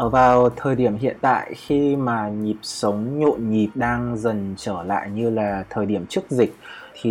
ở 0.00 0.08
vào 0.08 0.50
thời 0.56 0.76
điểm 0.76 0.96
hiện 0.96 1.16
tại, 1.20 1.52
khi 1.56 1.96
mà 1.96 2.28
nhịp 2.28 2.56
sống 2.62 3.18
nhộn 3.18 3.50
nhịp 3.50 3.68
đang 3.74 4.16
dần 4.16 4.54
trở 4.56 4.82
lại 4.82 5.10
như 5.10 5.30
là 5.30 5.64
thời 5.70 5.86
điểm 5.86 6.06
trước 6.06 6.30
dịch, 6.30 6.56
thì 7.02 7.10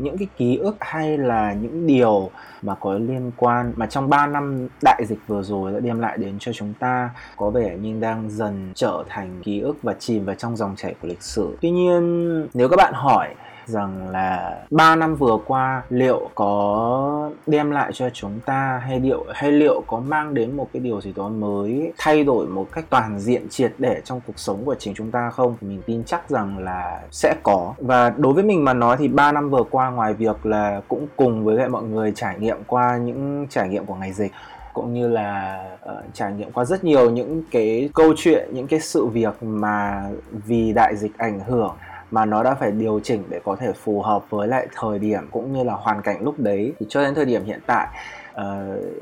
những 0.00 0.18
cái 0.18 0.28
ký 0.36 0.56
ức 0.56 0.76
hay 0.80 1.18
là 1.18 1.52
những 1.52 1.86
điều 1.86 2.30
mà 2.62 2.74
có 2.74 2.94
liên 2.94 3.30
quan 3.36 3.72
mà 3.76 3.86
trong 3.86 4.10
3 4.10 4.26
năm 4.26 4.68
đại 4.82 5.02
dịch 5.08 5.18
vừa 5.26 5.42
rồi 5.42 5.72
đã 5.72 5.80
đem 5.80 6.00
lại 6.00 6.16
đến 6.18 6.36
cho 6.38 6.52
chúng 6.52 6.72
ta 6.78 7.10
có 7.36 7.50
vẻ 7.50 7.76
như 7.76 8.00
đang 8.00 8.30
dần 8.30 8.72
trở 8.74 9.04
thành 9.08 9.40
ký 9.42 9.60
ức 9.60 9.76
và 9.82 9.94
chìm 9.98 10.24
vào 10.24 10.34
trong 10.34 10.56
dòng 10.56 10.74
chảy 10.76 10.94
của 11.02 11.08
lịch 11.08 11.22
sử. 11.22 11.56
Tuy 11.60 11.70
nhiên, 11.70 12.46
nếu 12.54 12.68
các 12.68 12.76
bạn 12.76 12.92
hỏi 12.94 13.34
rằng 13.70 14.08
là 14.10 14.58
3 14.70 14.96
năm 14.96 15.14
vừa 15.14 15.38
qua 15.46 15.82
liệu 15.90 16.28
có 16.34 17.30
đem 17.46 17.70
lại 17.70 17.90
cho 17.92 18.10
chúng 18.10 18.40
ta 18.46 18.80
hay 18.84 19.00
liệu 19.00 19.24
hay 19.34 19.52
liệu 19.52 19.82
có 19.86 20.00
mang 20.00 20.34
đến 20.34 20.56
một 20.56 20.68
cái 20.72 20.80
điều 20.80 21.00
gì 21.00 21.12
đó 21.16 21.28
mới 21.28 21.92
thay 21.98 22.24
đổi 22.24 22.46
một 22.46 22.66
cách 22.72 22.84
toàn 22.90 23.18
diện 23.20 23.48
triệt 23.48 23.72
để 23.78 24.00
trong 24.04 24.20
cuộc 24.26 24.38
sống 24.38 24.64
của 24.64 24.74
chính 24.74 24.94
chúng 24.94 25.10
ta 25.10 25.30
không? 25.30 25.56
Thì 25.60 25.66
mình 25.66 25.82
tin 25.86 26.04
chắc 26.04 26.30
rằng 26.30 26.58
là 26.58 27.02
sẽ 27.10 27.34
có. 27.42 27.74
Và 27.78 28.10
đối 28.10 28.32
với 28.32 28.44
mình 28.44 28.64
mà 28.64 28.74
nói 28.74 28.96
thì 28.98 29.08
3 29.08 29.32
năm 29.32 29.50
vừa 29.50 29.62
qua 29.70 29.90
ngoài 29.90 30.14
việc 30.14 30.46
là 30.46 30.80
cũng 30.88 31.06
cùng 31.16 31.44
với 31.44 31.56
lại 31.56 31.68
mọi 31.68 31.82
người 31.82 32.12
trải 32.16 32.38
nghiệm 32.38 32.56
qua 32.66 32.96
những 32.96 33.46
trải 33.50 33.68
nghiệm 33.68 33.86
của 33.86 33.94
ngày 33.94 34.12
dịch 34.12 34.32
cũng 34.72 34.94
như 34.94 35.08
là 35.08 35.64
uh, 35.84 36.04
trải 36.12 36.32
nghiệm 36.32 36.52
qua 36.52 36.64
rất 36.64 36.84
nhiều 36.84 37.10
những 37.10 37.42
cái 37.50 37.90
câu 37.94 38.12
chuyện 38.16 38.48
những 38.52 38.66
cái 38.66 38.80
sự 38.80 39.06
việc 39.06 39.42
mà 39.42 40.04
vì 40.30 40.72
đại 40.72 40.96
dịch 40.96 41.18
ảnh 41.18 41.40
hưởng 41.46 41.76
mà 42.10 42.24
nó 42.24 42.42
đã 42.42 42.54
phải 42.54 42.70
điều 42.70 43.00
chỉnh 43.00 43.22
để 43.28 43.40
có 43.44 43.56
thể 43.56 43.72
phù 43.72 44.02
hợp 44.02 44.30
với 44.30 44.48
lại 44.48 44.66
thời 44.76 44.98
điểm 44.98 45.28
cũng 45.30 45.52
như 45.52 45.64
là 45.64 45.74
hoàn 45.74 46.02
cảnh 46.02 46.24
lúc 46.24 46.34
đấy. 46.38 46.72
Thì 46.80 46.86
cho 46.88 47.02
đến 47.02 47.14
thời 47.14 47.24
điểm 47.24 47.44
hiện 47.44 47.60
tại 47.66 47.88
uh, 48.40 48.44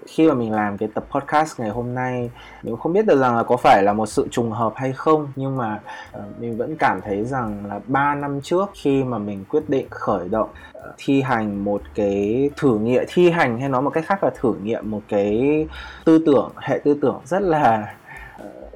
khi 0.06 0.28
mà 0.28 0.34
mình 0.34 0.52
làm 0.52 0.78
cái 0.78 0.88
tập 0.94 1.04
podcast 1.10 1.60
ngày 1.60 1.70
hôm 1.70 1.94
nay 1.94 2.30
mình 2.62 2.76
không 2.76 2.92
biết 2.92 3.06
được 3.06 3.20
rằng 3.20 3.36
là 3.36 3.42
có 3.42 3.56
phải 3.56 3.82
là 3.82 3.92
một 3.92 4.06
sự 4.06 4.28
trùng 4.30 4.50
hợp 4.50 4.72
hay 4.76 4.92
không 4.92 5.28
nhưng 5.36 5.56
mà 5.56 5.80
uh, 6.16 6.40
mình 6.40 6.56
vẫn 6.56 6.76
cảm 6.76 7.00
thấy 7.04 7.24
rằng 7.24 7.64
là 7.68 7.80
3 7.86 8.14
năm 8.14 8.40
trước 8.42 8.70
khi 8.74 9.04
mà 9.04 9.18
mình 9.18 9.44
quyết 9.48 9.68
định 9.68 9.86
khởi 9.90 10.28
động 10.28 10.48
uh, 10.78 10.94
thi 10.96 11.22
hành 11.22 11.64
một 11.64 11.82
cái 11.94 12.50
thử 12.56 12.78
nghiệm 12.78 13.04
thi 13.08 13.30
hành 13.30 13.60
hay 13.60 13.68
nói 13.68 13.82
một 13.82 13.90
cách 13.90 14.04
khác 14.06 14.24
là 14.24 14.30
thử 14.40 14.54
nghiệm 14.62 14.90
một 14.90 15.00
cái 15.08 15.66
tư 16.04 16.22
tưởng 16.26 16.50
hệ 16.56 16.80
tư 16.84 16.98
tưởng 17.02 17.20
rất 17.24 17.42
là 17.42 17.94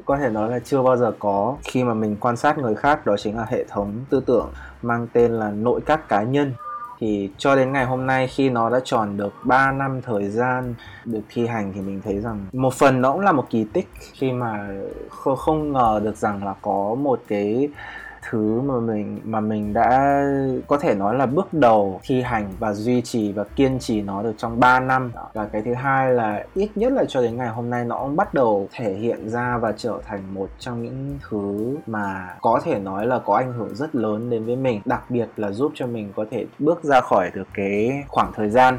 có 0.05 0.17
thể 0.17 0.31
nói 0.31 0.51
là 0.51 0.59
chưa 0.59 0.83
bao 0.83 0.97
giờ 0.97 1.13
có. 1.19 1.57
Khi 1.65 1.85
mà 1.85 1.95
mình 1.95 2.17
quan 2.21 2.37
sát 2.37 2.59
người 2.59 2.75
khác, 2.75 3.07
đó 3.07 3.17
chính 3.19 3.37
là 3.37 3.47
hệ 3.49 3.65
thống 3.65 3.93
tư 4.11 4.23
tưởng 4.27 4.51
mang 4.83 5.07
tên 5.13 5.33
là 5.33 5.51
nội 5.51 5.81
các 5.87 6.09
cá 6.09 6.23
nhân. 6.23 6.53
Thì 6.99 7.31
cho 7.39 7.57
đến 7.57 7.73
ngày 7.73 7.85
hôm 7.85 8.07
nay, 8.07 8.27
khi 8.27 8.51
nó 8.51 8.71
đã 8.71 8.81
tròn 8.85 9.17
được 9.17 9.33
3 9.45 9.73
năm 9.73 10.01
thời 10.03 10.29
gian 10.29 10.75
được 11.05 11.21
thi 11.29 11.47
hành, 11.47 11.73
thì 11.75 11.81
mình 11.81 12.01
thấy 12.05 12.21
rằng 12.21 12.47
một 12.53 12.75
phần 12.75 13.01
nó 13.01 13.13
cũng 13.13 13.21
là 13.21 13.33
một 13.33 13.45
kỳ 13.51 13.65
tích. 13.73 13.89
Khi 14.13 14.33
mà 14.33 14.69
không 15.11 15.73
ngờ 15.73 16.01
được 16.05 16.17
rằng 16.17 16.45
là 16.45 16.55
có 16.63 16.95
một 16.95 17.21
cái 17.29 17.69
thứ 18.31 18.61
mà 18.61 18.81
mình 18.81 19.21
mà 19.25 19.41
mình 19.41 19.73
đã, 19.73 20.23
có 20.67 20.79
thể 20.79 20.95
nói 20.95 21.15
là 21.15 21.27
bước 21.27 21.55
đầu 21.55 22.01
thi 22.03 22.23
hành 22.23 22.49
và 22.59 22.73
duy 22.73 23.03
trì 23.03 23.33
và 23.33 23.45
kiên 23.45 23.79
trì 23.79 24.03
nó 24.03 24.23
được 24.23 24.35
trong 24.39 24.61
3 24.61 24.81
năm. 24.81 25.13
Và 25.33 25.45
cái 25.45 25.63
thứ 25.63 25.75
hai 25.75 26.13
là 26.13 26.45
ít 26.55 26.71
nhất 26.75 26.93
là 26.93 27.05
cho 27.09 27.23
đến 27.23 27.37
ngày 27.37 27.49
hôm 27.49 27.71
nay 27.71 27.85
nó 27.85 27.99
cũng 27.99 28.17
bắt 28.17 28.35
đầu 28.35 28.69
thể 28.73 28.95
hiện 28.95 29.29
ra 29.29 29.59
và 29.59 29.73
trở 29.77 29.99
thành 30.07 30.35
một 30.35 30.49
trong 30.59 30.83
những 30.83 31.19
thứ 31.31 31.77
mà 31.87 32.37
có 32.41 32.61
thể 32.65 32.79
nói 32.79 33.07
là 33.07 33.19
có 33.19 33.37
ảnh 33.37 33.53
hưởng 33.53 33.75
rất 33.75 33.95
lớn 33.95 34.31
đến 34.31 34.45
với 34.45 34.57
mình, 34.57 34.81
đặc 34.85 35.11
biệt 35.11 35.29
là 35.37 35.51
giúp 35.51 35.73
cho 35.75 35.87
mình 35.87 36.13
có 36.17 36.25
thể 36.31 36.47
bước 36.59 36.85
ra 36.85 37.01
khỏi 37.01 37.31
được 37.35 37.49
cái 37.55 38.05
khoảng 38.09 38.33
thời 38.35 38.51
gian 38.51 38.79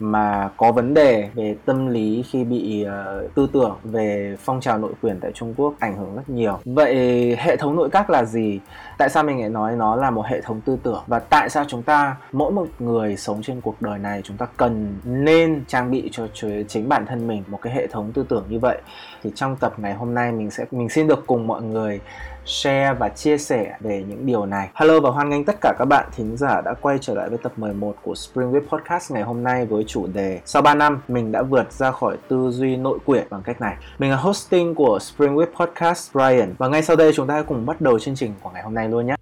mà 0.00 0.50
có 0.56 0.72
vấn 0.72 0.94
đề 0.94 1.28
về 1.34 1.56
tâm 1.64 1.86
lý 1.86 2.24
khi 2.30 2.44
bị 2.44 2.86
uh, 2.86 3.34
tư 3.34 3.48
tưởng 3.52 3.76
về 3.84 4.36
phong 4.40 4.60
trào 4.60 4.78
nội 4.78 4.92
quyền 5.02 5.20
tại 5.20 5.32
Trung 5.32 5.54
Quốc 5.56 5.74
ảnh 5.78 5.96
hưởng 5.96 6.16
rất 6.16 6.28
nhiều. 6.28 6.58
Vậy 6.64 6.96
hệ 7.38 7.56
thống 7.56 7.76
nội 7.76 7.88
các 7.90 8.10
là 8.10 8.24
gì? 8.24 8.60
Tại 8.98 9.08
sao 9.08 9.22
mình 9.22 9.40
lại 9.40 9.48
nói 9.48 9.76
nó 9.76 9.96
là 9.96 10.10
một 10.10 10.26
hệ 10.26 10.40
thống 10.40 10.60
tư 10.60 10.78
tưởng 10.82 11.02
và 11.06 11.18
tại 11.18 11.50
sao 11.50 11.64
chúng 11.68 11.82
ta 11.82 12.16
mỗi 12.32 12.52
một 12.52 12.66
người 12.78 13.16
sống 13.16 13.42
trên 13.42 13.60
cuộc 13.60 13.82
đời 13.82 13.98
này 13.98 14.20
chúng 14.24 14.36
ta 14.36 14.46
cần 14.56 14.98
nên 15.04 15.64
trang 15.68 15.90
bị 15.90 16.08
cho 16.12 16.26
chính 16.68 16.88
bản 16.88 17.06
thân 17.06 17.26
mình 17.26 17.42
một 17.46 17.58
cái 17.62 17.74
hệ 17.74 17.86
thống 17.86 18.12
tư 18.12 18.26
tưởng 18.28 18.44
như 18.48 18.58
vậy? 18.58 18.78
Thì 19.22 19.30
trong 19.34 19.56
tập 19.56 19.72
ngày 19.76 19.94
hôm 19.94 20.14
nay 20.14 20.32
mình 20.32 20.50
sẽ 20.50 20.64
mình 20.70 20.88
xin 20.88 21.06
được 21.06 21.26
cùng 21.26 21.46
mọi 21.46 21.62
người 21.62 22.00
share 22.46 22.94
và 22.98 23.08
chia 23.08 23.38
sẻ 23.38 23.76
về 23.80 24.04
những 24.08 24.26
điều 24.26 24.46
này. 24.46 24.68
Hello 24.74 25.00
và 25.00 25.10
hoan 25.10 25.30
nghênh 25.30 25.44
tất 25.44 25.56
cả 25.60 25.74
các 25.78 25.84
bạn 25.84 26.06
thính 26.16 26.36
giả 26.36 26.60
đã 26.60 26.74
quay 26.80 26.98
trở 27.00 27.14
lại 27.14 27.28
với 27.28 27.38
tập 27.38 27.52
11 27.56 27.96
của 28.02 28.14
Spring 28.14 28.52
Web 28.52 28.60
Podcast 28.60 29.12
ngày 29.12 29.22
hôm 29.22 29.44
nay 29.44 29.66
với 29.66 29.84
chủ 29.86 30.06
đề 30.14 30.40
Sau 30.44 30.62
3 30.62 30.74
năm 30.74 31.00
mình 31.08 31.32
đã 31.32 31.42
vượt 31.42 31.72
ra 31.72 31.90
khỏi 31.90 32.16
tư 32.28 32.50
duy 32.50 32.76
nội 32.76 32.98
quyển 33.04 33.26
bằng 33.30 33.42
cách 33.44 33.60
này. 33.60 33.76
Mình 33.98 34.10
là 34.10 34.16
hosting 34.16 34.74
của 34.74 34.98
Spring 34.98 35.36
Week 35.36 35.52
Podcast 35.60 36.12
Brian 36.12 36.54
và 36.58 36.68
ngay 36.68 36.82
sau 36.82 36.96
đây 36.96 37.12
chúng 37.14 37.26
ta 37.26 37.42
cùng 37.42 37.66
bắt 37.66 37.80
đầu 37.80 37.98
chương 37.98 38.14
trình 38.14 38.32
của 38.42 38.50
ngày 38.54 38.62
hôm 38.62 38.74
nay 38.74 38.88
luôn 38.88 39.06
nhé. 39.06 39.14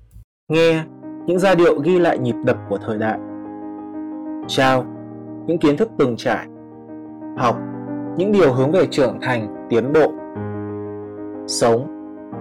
Nghe 0.49 0.85
những 1.27 1.39
giai 1.39 1.57
điệu 1.57 1.81
ghi 1.81 1.99
lại 1.99 2.19
nhịp 2.19 2.35
đập 2.45 2.57
của 2.69 2.79
thời 2.87 2.99
đại. 2.99 3.19
Trao 4.49 4.85
những 5.47 5.59
kiến 5.59 5.77
thức 5.77 5.89
từng 5.99 6.17
trải. 6.17 6.47
Học 7.39 7.57
những 8.17 8.33
điều 8.33 8.53
hướng 8.53 8.73
về 8.73 8.87
trưởng 8.91 9.19
thành, 9.21 9.67
tiến 9.71 9.93
bộ. 9.93 10.13
Sống 11.47 11.87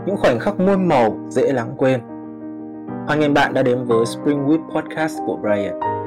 những 0.06 0.18
khoảnh 0.18 0.40
khắc 0.40 0.60
muôn 0.60 0.88
màu 0.88 1.18
dễ 1.30 1.52
lãng 1.54 1.74
quên. 1.78 2.02
Hoan 3.08 3.20
nghênh 3.20 3.34
bạn 3.34 3.54
đã 3.54 3.64
đến 3.64 3.86
với 3.86 4.06
Spring 4.06 4.46
Week 4.46 4.70
Podcast 4.76 5.18
của 5.28 5.38
Brian. 5.42 6.03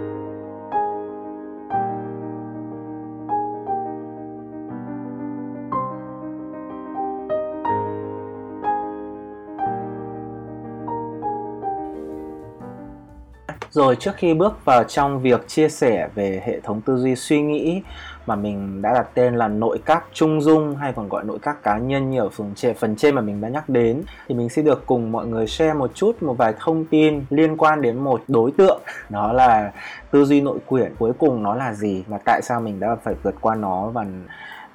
Rồi 13.76 13.96
trước 13.96 14.10
khi 14.16 14.34
bước 14.34 14.64
vào 14.64 14.84
trong 14.84 15.20
việc 15.20 15.48
chia 15.48 15.68
sẻ 15.68 16.08
về 16.14 16.42
hệ 16.46 16.60
thống 16.60 16.80
tư 16.80 16.96
duy 16.96 17.16
suy 17.16 17.42
nghĩ 17.42 17.82
mà 18.26 18.36
mình 18.36 18.82
đã 18.82 18.94
đặt 18.94 19.06
tên 19.14 19.36
là 19.36 19.48
nội 19.48 19.78
các 19.84 20.04
trung 20.12 20.40
dung 20.40 20.76
hay 20.76 20.92
còn 20.92 21.08
gọi 21.08 21.24
nội 21.24 21.38
các 21.42 21.62
cá 21.62 21.78
nhân 21.78 22.10
như 22.10 22.20
ở 22.20 22.28
phần 22.28 22.52
trên, 22.56 22.76
phần 22.76 22.96
trên 22.96 23.14
mà 23.14 23.20
mình 23.20 23.40
đã 23.40 23.48
nhắc 23.48 23.68
đến 23.68 24.02
thì 24.28 24.34
mình 24.34 24.48
sẽ 24.48 24.62
được 24.62 24.86
cùng 24.86 25.12
mọi 25.12 25.26
người 25.26 25.46
share 25.46 25.74
một 25.74 25.90
chút 25.94 26.22
một 26.22 26.34
vài 26.38 26.54
thông 26.60 26.84
tin 26.84 27.24
liên 27.30 27.56
quan 27.56 27.82
đến 27.82 27.98
một 27.98 28.22
đối 28.28 28.52
tượng. 28.52 28.80
Đó 29.08 29.32
là 29.32 29.72
tư 30.10 30.24
duy 30.24 30.40
nội 30.40 30.58
quyển. 30.66 30.94
Cuối 30.98 31.12
cùng 31.18 31.42
nó 31.42 31.54
là 31.54 31.72
gì 31.72 32.04
và 32.08 32.18
tại 32.24 32.42
sao 32.42 32.60
mình 32.60 32.80
đã 32.80 32.96
phải 33.02 33.14
vượt 33.22 33.34
qua 33.40 33.54
nó 33.54 33.86
và 33.86 34.04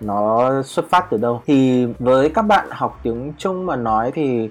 nó 0.02 0.52
xuất 0.64 0.90
phát 0.90 1.10
từ 1.10 1.18
đâu? 1.18 1.42
Thì 1.46 1.88
với 2.00 2.30
các 2.30 2.42
bạn 2.42 2.68
học 2.72 3.00
tiếng 3.04 3.34
Trung 3.38 3.66
mà 3.66 3.76
nói 3.76 4.12
thì 4.16 4.50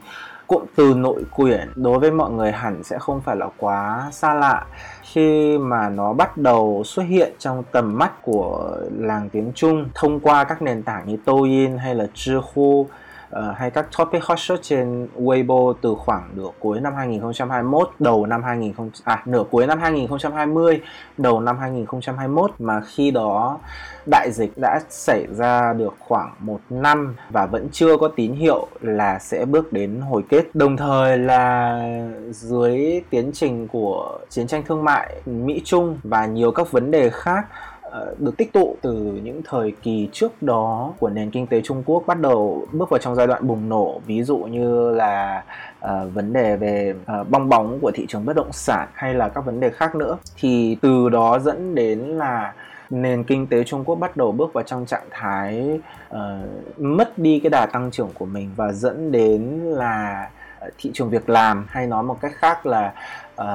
cụm 0.50 0.64
từ 0.76 0.94
nội 0.94 1.24
quyển 1.30 1.68
đối 1.74 1.98
với 1.98 2.10
mọi 2.10 2.30
người 2.30 2.52
hẳn 2.52 2.82
sẽ 2.82 2.98
không 2.98 3.20
phải 3.20 3.36
là 3.36 3.46
quá 3.56 4.08
xa 4.12 4.34
lạ. 4.34 4.66
Khi 5.02 5.58
mà 5.58 5.88
nó 5.88 6.12
bắt 6.12 6.36
đầu 6.36 6.82
xuất 6.84 7.02
hiện 7.02 7.32
trong 7.38 7.62
tầm 7.72 7.98
mắt 7.98 8.22
của 8.22 8.76
làng 8.98 9.28
tiếng 9.32 9.52
Trung 9.54 9.88
thông 9.94 10.20
qua 10.20 10.44
các 10.44 10.62
nền 10.62 10.82
tảng 10.82 11.08
như 11.08 11.16
Douyin 11.26 11.78
hay 11.78 11.94
là 11.94 12.06
Zhihu 12.14 12.86
uh, 13.38 13.56
hay 13.56 13.70
các 13.70 13.86
topic 13.98 14.24
hot 14.24 14.38
search 14.38 14.62
trên 14.62 15.08
Weibo 15.16 15.74
từ 15.80 15.94
khoảng 15.94 16.30
nửa 16.34 16.48
cuối 16.58 16.80
năm 16.80 16.94
2021 16.94 17.90
đầu 17.98 18.26
năm 18.26 18.42
2000 18.42 18.72
à 19.04 19.22
nửa 19.26 19.44
cuối 19.50 19.66
năm 19.66 19.78
2020 19.80 20.80
đầu 21.18 21.40
năm 21.40 21.58
2021 21.58 22.50
mà 22.58 22.80
khi 22.80 23.10
đó 23.10 23.58
đại 24.06 24.30
dịch 24.32 24.52
đã 24.56 24.80
xảy 24.88 25.26
ra 25.36 25.72
được 25.72 25.94
khoảng 25.98 26.34
một 26.38 26.60
năm 26.70 27.16
và 27.30 27.46
vẫn 27.46 27.68
chưa 27.72 27.96
có 27.96 28.08
tín 28.08 28.32
hiệu 28.32 28.66
là 28.80 29.18
sẽ 29.18 29.44
bước 29.44 29.72
đến 29.72 30.00
hồi 30.00 30.24
kết. 30.28 30.54
Đồng 30.54 30.76
thời 30.76 31.18
là 31.18 31.82
dưới 32.30 33.02
tiến 33.10 33.30
trình 33.34 33.68
của 33.68 34.18
chiến 34.28 34.46
tranh 34.46 34.62
thương 34.66 34.84
mại 34.84 35.14
Mỹ 35.26 35.62
Trung 35.64 35.98
và 36.02 36.26
nhiều 36.26 36.52
các 36.52 36.72
vấn 36.72 36.90
đề 36.90 37.10
khác 37.10 37.46
Ờ, 37.90 38.14
được 38.18 38.36
tích 38.36 38.52
tụ 38.52 38.76
từ 38.82 38.92
những 39.24 39.42
thời 39.44 39.72
kỳ 39.82 40.08
trước 40.12 40.42
đó 40.42 40.92
của 40.98 41.10
nền 41.10 41.30
kinh 41.30 41.46
tế 41.46 41.60
Trung 41.60 41.82
Quốc 41.86 42.04
bắt 42.06 42.20
đầu 42.20 42.66
bước 42.72 42.90
vào 42.90 42.98
trong 42.98 43.14
giai 43.14 43.26
đoạn 43.26 43.46
bùng 43.46 43.68
nổ. 43.68 44.00
Ví 44.06 44.22
dụ 44.22 44.36
như 44.36 44.90
là 44.90 45.44
uh, 45.84 45.90
vấn 46.14 46.32
đề 46.32 46.56
về 46.56 46.94
uh, 47.20 47.28
bong 47.30 47.48
bóng 47.48 47.78
của 47.80 47.90
thị 47.94 48.06
trường 48.08 48.24
bất 48.24 48.36
động 48.36 48.52
sản 48.52 48.88
hay 48.94 49.14
là 49.14 49.28
các 49.28 49.44
vấn 49.44 49.60
đề 49.60 49.70
khác 49.70 49.94
nữa. 49.94 50.18
Thì 50.36 50.76
từ 50.82 51.08
đó 51.08 51.38
dẫn 51.38 51.74
đến 51.74 51.98
là 51.98 52.54
nền 52.90 53.24
kinh 53.24 53.46
tế 53.46 53.64
Trung 53.64 53.84
Quốc 53.84 53.96
bắt 53.96 54.16
đầu 54.16 54.32
bước 54.32 54.52
vào 54.52 54.64
trong 54.64 54.86
trạng 54.86 55.06
thái 55.10 55.80
uh, 56.14 56.18
mất 56.78 57.18
đi 57.18 57.40
cái 57.40 57.50
đà 57.50 57.66
tăng 57.66 57.90
trưởng 57.90 58.10
của 58.18 58.26
mình 58.26 58.50
và 58.56 58.72
dẫn 58.72 59.12
đến 59.12 59.60
là 59.62 60.30
Ờ, 60.60 60.70
thị 60.78 60.90
trường 60.94 61.10
việc 61.10 61.28
làm 61.28 61.66
hay 61.68 61.86
nói 61.86 62.02
một 62.02 62.16
cách 62.20 62.32
khác 62.34 62.66
là 62.66 62.92
uh, 63.40 63.46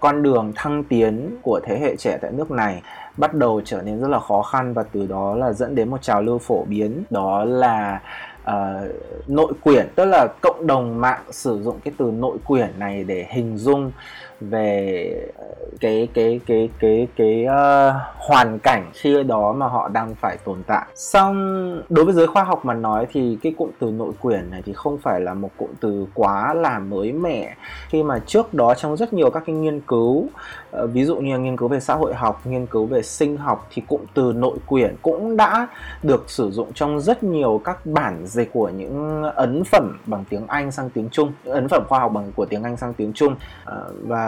con 0.00 0.22
đường 0.22 0.52
thăng 0.56 0.84
tiến 0.84 1.36
của 1.42 1.60
thế 1.64 1.78
hệ 1.78 1.96
trẻ 1.96 2.18
tại 2.22 2.30
nước 2.30 2.50
này 2.50 2.82
bắt 3.16 3.34
đầu 3.34 3.60
trở 3.64 3.82
nên 3.82 4.00
rất 4.00 4.08
là 4.08 4.18
khó 4.18 4.42
khăn 4.42 4.74
và 4.74 4.82
từ 4.92 5.06
đó 5.06 5.34
là 5.34 5.52
dẫn 5.52 5.74
đến 5.74 5.90
một 5.90 6.02
trào 6.02 6.22
lưu 6.22 6.38
phổ 6.38 6.64
biến. 6.64 7.02
Đó 7.10 7.44
là 7.44 8.00
uh, 8.44 8.90
nội 9.26 9.52
quyển 9.60 9.88
tức 9.94 10.04
là 10.04 10.26
cộng 10.40 10.66
đồng 10.66 11.00
mạng 11.00 11.20
sử 11.30 11.62
dụng 11.62 11.80
cái 11.84 11.94
từ 11.98 12.04
nội 12.04 12.38
quyển 12.44 12.78
này 12.78 13.04
để 13.04 13.26
hình 13.30 13.56
dung 13.56 13.92
về 14.40 15.30
ờ, 15.36 15.46
cái 15.80 16.08
cái 16.14 16.40
cái 16.46 16.70
cái 16.78 17.08
cái 17.16 17.46
uh, 17.46 17.94
hoàn 18.16 18.58
cảnh 18.58 18.90
khi 18.94 19.22
đó 19.22 19.52
mà 19.52 19.66
họ 19.68 19.88
đang 19.88 20.14
phải 20.14 20.36
tồn 20.44 20.62
tại. 20.66 20.86
Xong 20.94 21.82
đối 21.88 22.04
với 22.04 22.14
giới 22.14 22.26
khoa 22.26 22.42
học 22.42 22.64
mà 22.64 22.74
nói 22.74 23.06
thì 23.12 23.38
cái 23.42 23.54
cụm 23.58 23.70
từ 23.78 23.90
nội 23.90 24.12
quyển 24.20 24.50
này 24.50 24.62
thì 24.66 24.72
không 24.72 24.98
phải 24.98 25.20
là 25.20 25.34
một 25.34 25.50
cụm 25.56 25.70
từ 25.80 26.06
quá 26.14 26.54
là 26.54 26.78
mới 26.78 27.12
mẻ 27.12 27.56
khi 27.88 28.02
mà 28.02 28.18
trước 28.26 28.54
đó 28.54 28.74
trong 28.74 28.96
rất 28.96 29.12
nhiều 29.12 29.30
các 29.30 29.42
cái 29.46 29.54
nghiên 29.54 29.80
cứu 29.80 30.16
uh, 30.16 30.90
ví 30.92 31.04
dụ 31.04 31.16
như 31.16 31.32
là 31.32 31.38
nghiên 31.38 31.56
cứu 31.56 31.68
về 31.68 31.80
xã 31.80 31.94
hội 31.94 32.14
học, 32.14 32.40
nghiên 32.46 32.66
cứu 32.66 32.86
về 32.86 33.02
sinh 33.02 33.36
học 33.36 33.68
thì 33.70 33.82
cụm 33.88 34.00
từ 34.14 34.32
nội 34.36 34.58
quyển 34.66 34.96
cũng 35.02 35.36
đã 35.36 35.68
được 36.02 36.30
sử 36.30 36.50
dụng 36.50 36.72
trong 36.74 37.00
rất 37.00 37.22
nhiều 37.22 37.60
các 37.64 37.86
bản 37.86 38.26
dịch 38.26 38.52
của 38.52 38.68
những 38.68 39.22
ấn 39.22 39.64
phẩm 39.64 39.98
bằng 40.06 40.24
tiếng 40.30 40.46
Anh 40.46 40.72
sang 40.72 40.90
tiếng 40.90 41.08
Trung, 41.12 41.32
ấn 41.44 41.68
phẩm 41.68 41.82
khoa 41.88 41.98
học 41.98 42.12
bằng 42.12 42.32
của 42.36 42.44
tiếng 42.44 42.62
Anh 42.62 42.76
sang 42.76 42.94
tiếng 42.94 43.12
Trung 43.12 43.32
uh, 43.32 43.74
và 44.06 44.27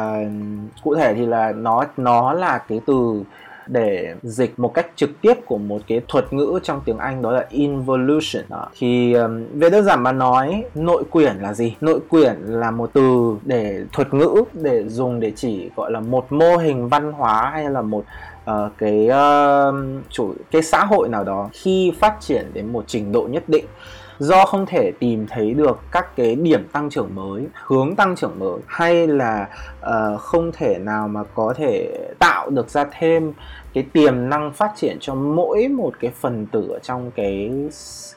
cụ 0.82 0.94
thể 0.94 1.14
thì 1.14 1.26
là 1.26 1.52
nó 1.52 1.84
nó 1.96 2.32
là 2.32 2.58
cái 2.58 2.80
từ 2.86 3.24
để 3.70 4.14
dịch 4.22 4.58
một 4.58 4.74
cách 4.74 4.86
trực 4.96 5.10
tiếp 5.20 5.34
của 5.46 5.58
một 5.58 5.82
cái 5.86 6.00
thuật 6.08 6.32
ngữ 6.32 6.58
trong 6.62 6.80
tiếng 6.84 6.98
Anh 6.98 7.22
đó 7.22 7.30
là 7.30 7.46
involution. 7.50 8.44
Đó. 8.48 8.68
thì 8.78 9.12
um, 9.12 9.44
về 9.52 9.70
đơn 9.70 9.84
giản 9.84 10.02
mà 10.02 10.12
nói 10.12 10.64
nội 10.74 11.04
quyển 11.10 11.36
là 11.36 11.54
gì? 11.54 11.76
Nội 11.80 12.00
quyển 12.08 12.36
là 12.46 12.70
một 12.70 12.90
từ 12.92 13.36
để 13.44 13.84
thuật 13.92 14.14
ngữ 14.14 14.44
để 14.52 14.88
dùng 14.88 15.20
để 15.20 15.32
chỉ 15.36 15.70
gọi 15.76 15.90
là 15.90 16.00
một 16.00 16.32
mô 16.32 16.56
hình 16.56 16.88
văn 16.88 17.12
hóa 17.12 17.50
hay 17.52 17.70
là 17.70 17.82
một 17.82 18.04
uh, 18.50 18.72
cái 18.78 19.08
uh, 19.08 19.74
chủ 20.10 20.34
cái 20.50 20.62
xã 20.62 20.84
hội 20.84 21.08
nào 21.08 21.24
đó 21.24 21.48
khi 21.52 21.92
phát 22.00 22.16
triển 22.20 22.50
đến 22.52 22.72
một 22.72 22.84
trình 22.86 23.12
độ 23.12 23.28
nhất 23.30 23.48
định 23.48 23.64
do 24.20 24.44
không 24.44 24.66
thể 24.66 24.92
tìm 24.98 25.26
thấy 25.26 25.54
được 25.54 25.78
các 25.92 26.16
cái 26.16 26.34
điểm 26.34 26.68
tăng 26.72 26.90
trưởng 26.90 27.14
mới 27.14 27.46
hướng 27.52 27.96
tăng 27.96 28.16
trưởng 28.16 28.38
mới 28.38 28.58
hay 28.66 29.06
là 29.06 29.48
uh, 29.80 30.20
không 30.20 30.50
thể 30.52 30.78
nào 30.78 31.08
mà 31.08 31.24
có 31.34 31.54
thể 31.56 31.98
tạo 32.18 32.50
được 32.50 32.68
ra 32.68 32.84
thêm 32.98 33.32
cái 33.74 33.84
tiềm 33.92 34.28
năng 34.28 34.52
phát 34.52 34.72
triển 34.76 34.96
cho 35.00 35.14
mỗi 35.14 35.68
một 35.68 35.92
cái 36.00 36.10
phần 36.20 36.46
tử 36.46 36.68
ở 36.70 36.78
trong 36.78 37.10
cái 37.10 37.50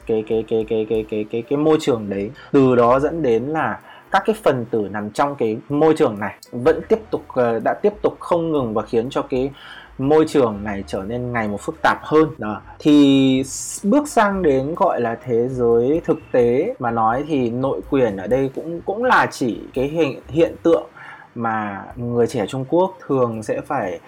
cái 0.06 0.24
cái 0.28 0.44
cái 0.48 0.66
cái 0.68 0.86
cái 0.90 1.06
cái 1.10 1.26
cái 1.30 1.42
cái 1.42 1.56
môi 1.56 1.76
trường 1.80 2.10
đấy. 2.10 2.30
Từ 2.52 2.76
đó 2.76 3.00
dẫn 3.00 3.22
đến 3.22 3.42
là 3.44 3.80
các 4.10 4.22
cái 4.26 4.36
phần 4.42 4.64
tử 4.70 4.88
nằm 4.90 5.10
trong 5.10 5.34
cái 5.36 5.58
môi 5.68 5.94
trường 5.96 6.18
này 6.18 6.34
vẫn 6.52 6.80
tiếp 6.88 6.98
tục 7.10 7.22
ờ, 7.28 7.60
đã 7.64 7.74
tiếp 7.82 7.92
tục 8.02 8.16
không 8.20 8.52
ngừng 8.52 8.74
và 8.74 8.82
khiến 8.82 9.10
cho 9.10 9.22
cái 9.22 9.50
môi 9.98 10.24
trường 10.28 10.64
này 10.64 10.84
trở 10.86 11.02
nên 11.02 11.32
ngày 11.32 11.48
một 11.48 11.60
phức 11.60 11.74
tạp 11.82 11.98
hơn. 12.02 12.28
Đó. 12.38 12.60
Thì 12.78 13.42
bước 13.82 14.08
sang 14.08 14.42
đến 14.42 14.74
gọi 14.76 15.00
là 15.00 15.18
thế 15.24 15.48
giới 15.48 16.00
thực 16.04 16.18
tế 16.32 16.74
mà 16.78 16.90
nói 16.90 17.24
thì 17.28 17.50
nội 17.50 17.80
quyền 17.90 18.16
ở 18.16 18.26
đây 18.26 18.50
cũng 18.54 18.80
cũng 18.80 19.04
là 19.04 19.26
chỉ 19.30 19.60
cái 19.74 19.88
hiện 19.88 20.20
hiện 20.28 20.54
tượng 20.62 20.86
mà 21.34 21.84
người 21.96 22.26
trẻ 22.26 22.46
Trung 22.48 22.64
Quốc 22.68 22.98
thường 23.06 23.42
sẽ 23.42 23.60
phải 23.60 24.00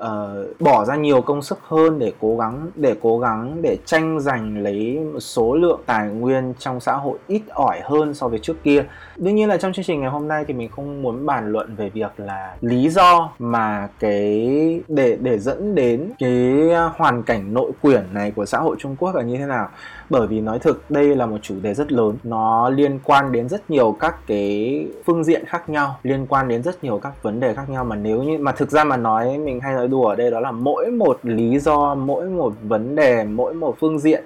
uh, 0.00 0.60
bỏ 0.60 0.84
ra 0.84 0.96
nhiều 0.96 1.20
công 1.20 1.42
sức 1.42 1.58
hơn 1.62 1.98
để 1.98 2.12
cố 2.20 2.36
gắng 2.36 2.70
để 2.74 2.96
cố 3.02 3.18
gắng 3.18 3.62
để 3.62 3.76
tranh 3.84 4.20
giành 4.20 4.62
lấy 4.62 4.98
một 5.12 5.20
số 5.20 5.54
lượng 5.54 5.80
tài 5.86 6.08
nguyên 6.08 6.54
trong 6.58 6.80
xã 6.80 6.92
hội 6.92 7.18
ít 7.26 7.42
ỏi 7.48 7.80
hơn 7.84 8.14
so 8.14 8.28
với 8.28 8.38
trước 8.38 8.62
kia. 8.62 8.84
Đương 9.16 9.34
nhiên 9.34 9.48
là 9.48 9.56
trong 9.56 9.72
chương 9.72 9.84
trình 9.84 10.00
ngày 10.00 10.10
hôm 10.10 10.28
nay 10.28 10.44
thì 10.48 10.54
mình 10.54 10.68
không 10.68 11.02
muốn 11.02 11.26
bàn 11.26 11.52
luận 11.52 11.76
về 11.76 11.90
việc 11.90 12.10
là 12.16 12.56
lý 12.60 12.88
do 12.88 13.30
mà 13.38 13.88
cái 14.00 14.80
để 14.88 15.16
để 15.20 15.38
dẫn 15.38 15.74
đến 15.74 16.10
cái 16.18 16.68
hoàn 16.96 17.22
cảnh 17.22 17.54
nội 17.54 17.70
quyển 17.82 18.02
này 18.12 18.30
của 18.30 18.46
xã 18.46 18.58
hội 18.58 18.76
Trung 18.78 18.96
Quốc 18.98 19.14
là 19.14 19.22
như 19.22 19.36
thế 19.36 19.46
nào. 19.46 19.68
Bởi 20.10 20.26
vì 20.26 20.40
nói 20.40 20.58
thực 20.58 20.90
đây 20.90 21.16
là 21.16 21.26
một 21.26 21.38
chủ 21.42 21.54
đề 21.62 21.74
rất 21.74 21.92
lớn, 21.92 22.16
nó 22.24 22.68
liên 22.68 22.98
quan 23.04 23.32
đến 23.32 23.48
rất 23.48 23.70
nhiều 23.70 23.96
các 24.00 24.26
cái 24.26 24.86
phương 25.04 25.24
diện 25.24 25.44
khác 25.46 25.68
nhau, 25.68 25.96
liên 26.02 26.26
quan 26.26 26.48
đến 26.48 26.62
rất 26.62 26.84
nhiều 26.84 26.98
các 26.98 27.22
vấn 27.22 27.40
đề 27.40 27.54
khác 27.54 27.70
nhau 27.70 27.84
mà 27.84 27.96
nếu 27.96 28.22
như 28.22 28.38
mà 28.38 28.52
thực 28.52 28.70
ra 28.70 28.84
mà 28.84 28.96
nói 28.96 29.38
mình 29.38 29.60
hay 29.60 29.74
nói 29.74 29.83
đùa 29.88 30.06
ở 30.08 30.16
đây 30.16 30.30
đó 30.30 30.40
là 30.40 30.50
mỗi 30.50 30.90
một 30.90 31.18
lý 31.22 31.58
do, 31.58 31.94
mỗi 31.94 32.28
một 32.28 32.52
vấn 32.62 32.96
đề, 32.96 33.24
mỗi 33.24 33.54
một 33.54 33.76
phương 33.80 33.98
diện 33.98 34.24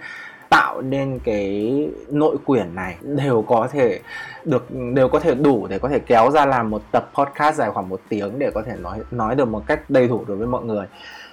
tạo 0.49 0.81
nên 0.81 1.19
cái 1.25 1.89
nội 2.09 2.37
quyển 2.45 2.75
này 2.75 2.97
đều 3.03 3.43
có 3.43 3.69
thể 3.73 4.01
được, 4.45 4.67
đều 4.95 5.09
có 5.09 5.21
thể 5.21 5.35
đủ 5.35 5.67
để 5.67 5.79
có 5.79 5.89
thể 5.89 5.99
kéo 5.99 6.31
ra 6.31 6.47
làm 6.47 6.71
một 6.71 6.83
tập 6.93 7.11
podcast 7.15 7.57
dài 7.57 7.71
khoảng 7.71 7.89
một 7.89 8.01
tiếng 8.09 8.39
để 8.39 8.51
có 8.51 8.63
thể 8.63 8.73
nói 8.83 8.99
nói 9.11 9.35
được 9.35 9.49
một 9.49 9.63
cách 9.67 9.91
đầy 9.91 10.09
đủ 10.09 10.25
đối 10.27 10.37
với 10.37 10.47
mọi 10.47 10.65
người 10.65 10.87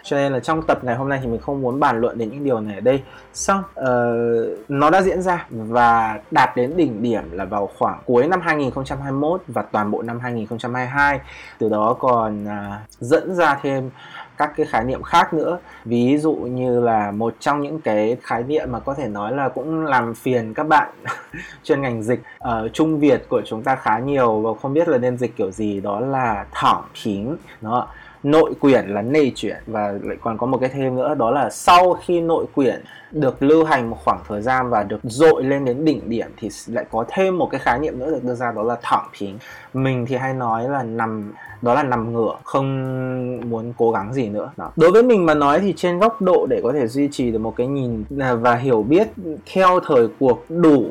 cho 0.06 0.18
nên 0.18 0.34
là 0.34 0.40
trong 0.40 0.62
tập 0.62 0.84
ngày 0.84 0.96
hôm 0.96 1.10
nay 1.10 1.20
thì 1.22 1.28
mình 1.28 1.42
không 1.42 1.62
muốn 1.62 1.80
bàn 1.80 2.02
luận 2.02 2.18
đến 2.18 2.30
những 2.32 2.44
điều 2.44 2.60
này 2.60 2.76
ở 2.76 2.82
đây. 2.82 3.04
Xong 3.34 3.64
uh, 3.80 4.70
nó 4.70 4.90
đã 4.90 5.02
diễn 5.02 5.22
ra 5.22 5.48
và 5.50 6.20
đạt 6.32 6.56
đến 6.56 6.74
đỉnh 6.78 7.02
điểm 7.02 7.24
là 7.32 7.46
vào 7.46 7.70
khoảng 7.78 8.00
cuối 8.06 8.28
năm 8.28 8.42
2021 8.42 9.42
và 9.48 9.62
toàn 9.62 9.92
bộ 9.92 10.02
năm 10.02 10.20
2022 10.20 11.20
từ 11.60 11.70
đó 11.70 11.96
còn 12.00 12.46
uh, 12.46 12.90
dẫn 12.90 13.36
ra 13.36 13.60
thêm 13.62 13.90
các 14.38 14.54
cái 14.58 14.66
khái 14.66 14.84
niệm 14.84 15.04
khác 15.04 15.34
nữa. 15.34 15.60
Ví 15.86 16.18
dụ 16.18 16.34
như 16.36 16.80
là 16.80 17.12
một 17.12 17.36
trong 17.40 17.62
những 17.62 17.82
cái 17.82 18.18
khái 18.22 18.44
niệm 18.44 18.72
mà 18.72 18.80
có 18.80 18.94
thể 18.94 19.08
nói 19.08 19.34
là 19.34 19.50
cũng 19.50 19.86
làm 19.86 20.14
phiền 20.14 20.54
các 20.54 20.68
bạn 20.68 20.90
chuyên 21.64 21.82
ngành 21.82 22.04
dịch 22.04 22.22
ở 22.38 22.64
uh, 22.66 22.74
trung 22.74 23.00
việt 23.00 23.26
của 23.30 23.42
chúng 23.46 23.64
ta 23.64 23.76
khá 23.76 24.00
nhiều 24.00 24.42
và 24.42 24.50
không 24.62 24.74
biết 24.74 24.88
là 24.88 24.98
nên 24.98 25.18
dịch 25.18 25.38
kiểu 25.38 25.52
gì 25.52 25.80
đó 25.80 26.00
là 26.00 26.46
thỏng 26.52 26.84
thính 27.04 27.38
đó 27.62 27.88
nội 28.26 28.54
quyển 28.60 28.88
là 28.88 29.02
nê 29.02 29.32
chuyển 29.36 29.58
và 29.68 29.94
lại 30.04 30.18
còn 30.22 30.38
có 30.38 30.48
một 30.48 30.58
cái 30.58 30.70
thêm 30.70 30.96
nữa, 30.96 31.16
đó 31.16 31.32
là 31.32 31.50
sau 31.50 31.94
khi 31.94 32.22
nội 32.22 32.46
quyển 32.56 32.82
được 33.12 33.44
lưu 33.44 33.64
hành 33.64 33.90
một 33.90 33.98
khoảng 34.04 34.20
thời 34.28 34.42
gian 34.42 34.70
và 34.70 34.84
được 34.84 35.00
dội 35.04 35.44
lên 35.44 35.66
đến 35.66 35.86
đỉnh 35.86 36.10
điểm 36.10 36.28
thì 36.38 36.50
lại 36.68 36.86
có 36.92 37.06
thêm 37.08 37.38
một 37.38 37.50
cái 37.52 37.60
khái 37.60 37.80
niệm 37.80 38.00
nữa 38.00 38.12
được 38.12 38.24
đưa 38.24 38.36
ra, 38.36 38.52
đó 38.52 38.64
là 38.64 38.78
thẳng 38.82 39.08
phính 39.18 39.38
mình 39.74 40.06
thì 40.06 40.16
hay 40.16 40.34
nói 40.34 40.70
là 40.70 40.84
nằm, 40.84 41.34
đó 41.62 41.74
là 41.74 41.84
nằm 41.84 42.14
ngửa, 42.14 42.36
không 42.44 43.50
muốn 43.50 43.74
cố 43.78 43.92
gắng 43.92 44.14
gì 44.14 44.30
nữa 44.30 44.52
đó. 44.58 44.72
đối 44.76 44.92
với 44.92 45.04
mình 45.04 45.26
mà 45.26 45.34
nói 45.34 45.60
thì 45.60 45.74
trên 45.78 46.00
góc 46.00 46.22
độ 46.22 46.48
để 46.50 46.60
có 46.64 46.72
thể 46.74 46.88
duy 46.88 47.10
trì 47.12 47.32
được 47.32 47.40
một 47.40 47.54
cái 47.56 47.68
nhìn 47.68 48.04
à, 48.20 48.34
và 48.34 48.56
hiểu 48.56 48.84
biết 48.84 49.08
theo 49.54 49.80
thời 49.88 50.08
cuộc 50.20 50.46
đủ 50.50 50.86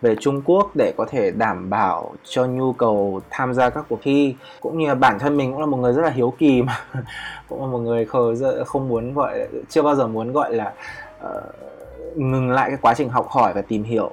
về 0.00 0.16
Trung 0.20 0.42
Quốc 0.44 0.70
để 0.74 0.92
có 0.96 1.06
thể 1.10 1.30
đảm 1.30 1.70
bảo 1.70 2.12
cho 2.24 2.46
nhu 2.46 2.72
cầu 2.72 3.20
tham 3.30 3.54
gia 3.54 3.70
các 3.70 3.84
cuộc 3.88 3.98
thi. 4.02 4.34
Cũng 4.60 4.78
như 4.78 4.88
là 4.88 4.94
bản 4.94 5.18
thân 5.18 5.36
mình 5.36 5.52
cũng 5.52 5.60
là 5.60 5.66
một 5.66 5.76
người 5.76 5.92
rất 5.92 6.02
là 6.02 6.10
hiếu 6.10 6.34
kỳ 6.38 6.62
mà. 6.62 6.84
Cũng 7.48 7.60
là 7.60 7.66
một 7.66 7.78
người 7.78 8.06
không 8.66 8.88
muốn 8.88 9.14
gọi 9.14 9.48
chưa 9.68 9.82
bao 9.82 9.94
giờ 9.94 10.06
muốn 10.06 10.32
gọi 10.32 10.54
là 10.54 10.72
uh, 11.24 12.16
ngừng 12.16 12.50
lại 12.50 12.70
cái 12.70 12.78
quá 12.82 12.94
trình 12.94 13.08
học 13.08 13.28
hỏi 13.28 13.52
và 13.54 13.62
tìm 13.62 13.82
hiểu. 13.82 14.10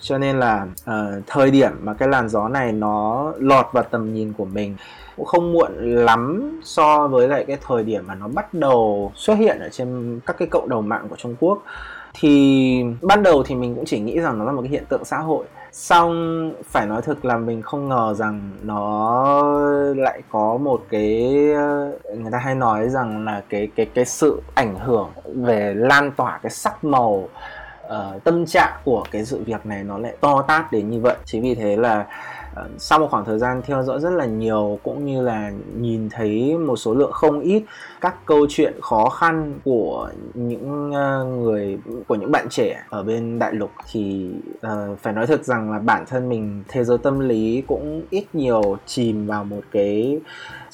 Cho 0.00 0.18
nên 0.18 0.40
là 0.40 0.66
uh, 0.90 1.24
thời 1.26 1.50
điểm 1.50 1.72
mà 1.82 1.94
cái 1.94 2.08
làn 2.08 2.28
gió 2.28 2.48
này 2.48 2.72
nó 2.72 3.32
lọt 3.38 3.66
vào 3.72 3.84
tầm 3.84 4.14
nhìn 4.14 4.32
của 4.32 4.44
mình 4.44 4.76
cũng 5.16 5.26
không 5.26 5.52
muộn 5.52 5.72
lắm 6.04 6.52
so 6.64 7.08
với 7.08 7.28
lại 7.28 7.44
cái 7.48 7.58
thời 7.66 7.84
điểm 7.84 8.06
mà 8.06 8.14
nó 8.14 8.28
bắt 8.28 8.54
đầu 8.54 9.12
xuất 9.14 9.34
hiện 9.34 9.58
ở 9.60 9.68
trên 9.68 10.20
các 10.26 10.36
cái 10.38 10.48
cộng 10.50 10.68
đồng 10.68 10.88
mạng 10.88 11.06
của 11.10 11.16
Trung 11.16 11.36
Quốc 11.40 11.62
thì 12.14 12.84
ban 13.02 13.22
đầu 13.22 13.42
thì 13.46 13.54
mình 13.54 13.74
cũng 13.74 13.84
chỉ 13.84 14.00
nghĩ 14.00 14.20
rằng 14.20 14.38
nó 14.38 14.44
là 14.44 14.52
một 14.52 14.62
cái 14.62 14.70
hiện 14.70 14.84
tượng 14.88 15.04
xã 15.04 15.18
hội. 15.18 15.44
Xong 15.72 16.52
phải 16.64 16.86
nói 16.86 17.02
thực 17.02 17.24
là 17.24 17.36
mình 17.36 17.62
không 17.62 17.88
ngờ 17.88 18.14
rằng 18.16 18.50
nó 18.62 19.42
lại 19.96 20.22
có 20.30 20.56
một 20.56 20.82
cái 20.90 21.32
người 22.04 22.32
ta 22.32 22.38
hay 22.38 22.54
nói 22.54 22.88
rằng 22.88 23.24
là 23.24 23.42
cái 23.48 23.68
cái 23.76 23.86
cái 23.94 24.04
sự 24.04 24.42
ảnh 24.54 24.78
hưởng 24.78 25.10
về 25.24 25.74
lan 25.74 26.10
tỏa 26.10 26.38
cái 26.42 26.50
sắc 26.50 26.84
màu 26.84 27.28
uh, 27.86 28.24
tâm 28.24 28.46
trạng 28.46 28.72
của 28.84 29.04
cái 29.10 29.24
sự 29.24 29.42
việc 29.46 29.66
này 29.66 29.84
nó 29.84 29.98
lại 29.98 30.16
to 30.20 30.42
tát 30.42 30.72
đến 30.72 30.90
như 30.90 31.00
vậy. 31.00 31.16
Chính 31.24 31.42
vì 31.42 31.54
thế 31.54 31.76
là 31.76 32.06
Ờ, 32.54 32.68
sau 32.78 32.98
một 32.98 33.08
khoảng 33.10 33.24
thời 33.24 33.38
gian 33.38 33.62
theo 33.64 33.82
dõi 33.82 34.00
rất 34.00 34.10
là 34.10 34.26
nhiều 34.26 34.78
cũng 34.82 35.04
như 35.04 35.22
là 35.22 35.52
nhìn 35.76 36.08
thấy 36.10 36.58
một 36.58 36.76
số 36.76 36.94
lượng 36.94 37.12
không 37.12 37.40
ít 37.40 37.62
các 38.00 38.26
câu 38.26 38.46
chuyện 38.48 38.74
khó 38.80 39.08
khăn 39.08 39.58
của 39.64 40.10
những 40.34 40.92
ờ, 40.92 41.24
người 41.24 41.78
của 42.08 42.14
những 42.14 42.32
bạn 42.32 42.46
trẻ 42.50 42.84
ở 42.90 43.02
bên 43.02 43.38
đại 43.38 43.52
lục 43.54 43.70
thì 43.92 44.30
uh, 44.66 44.98
phải 44.98 45.12
nói 45.12 45.26
thật 45.26 45.44
rằng 45.44 45.72
là 45.72 45.78
bản 45.78 46.04
thân 46.06 46.28
mình 46.28 46.62
thế 46.68 46.84
giới 46.84 46.98
tâm 46.98 47.20
lý 47.20 47.62
cũng 47.66 48.02
ít 48.10 48.24
nhiều 48.32 48.76
chìm 48.86 49.26
vào 49.26 49.44
một 49.44 49.62
cái 49.70 50.20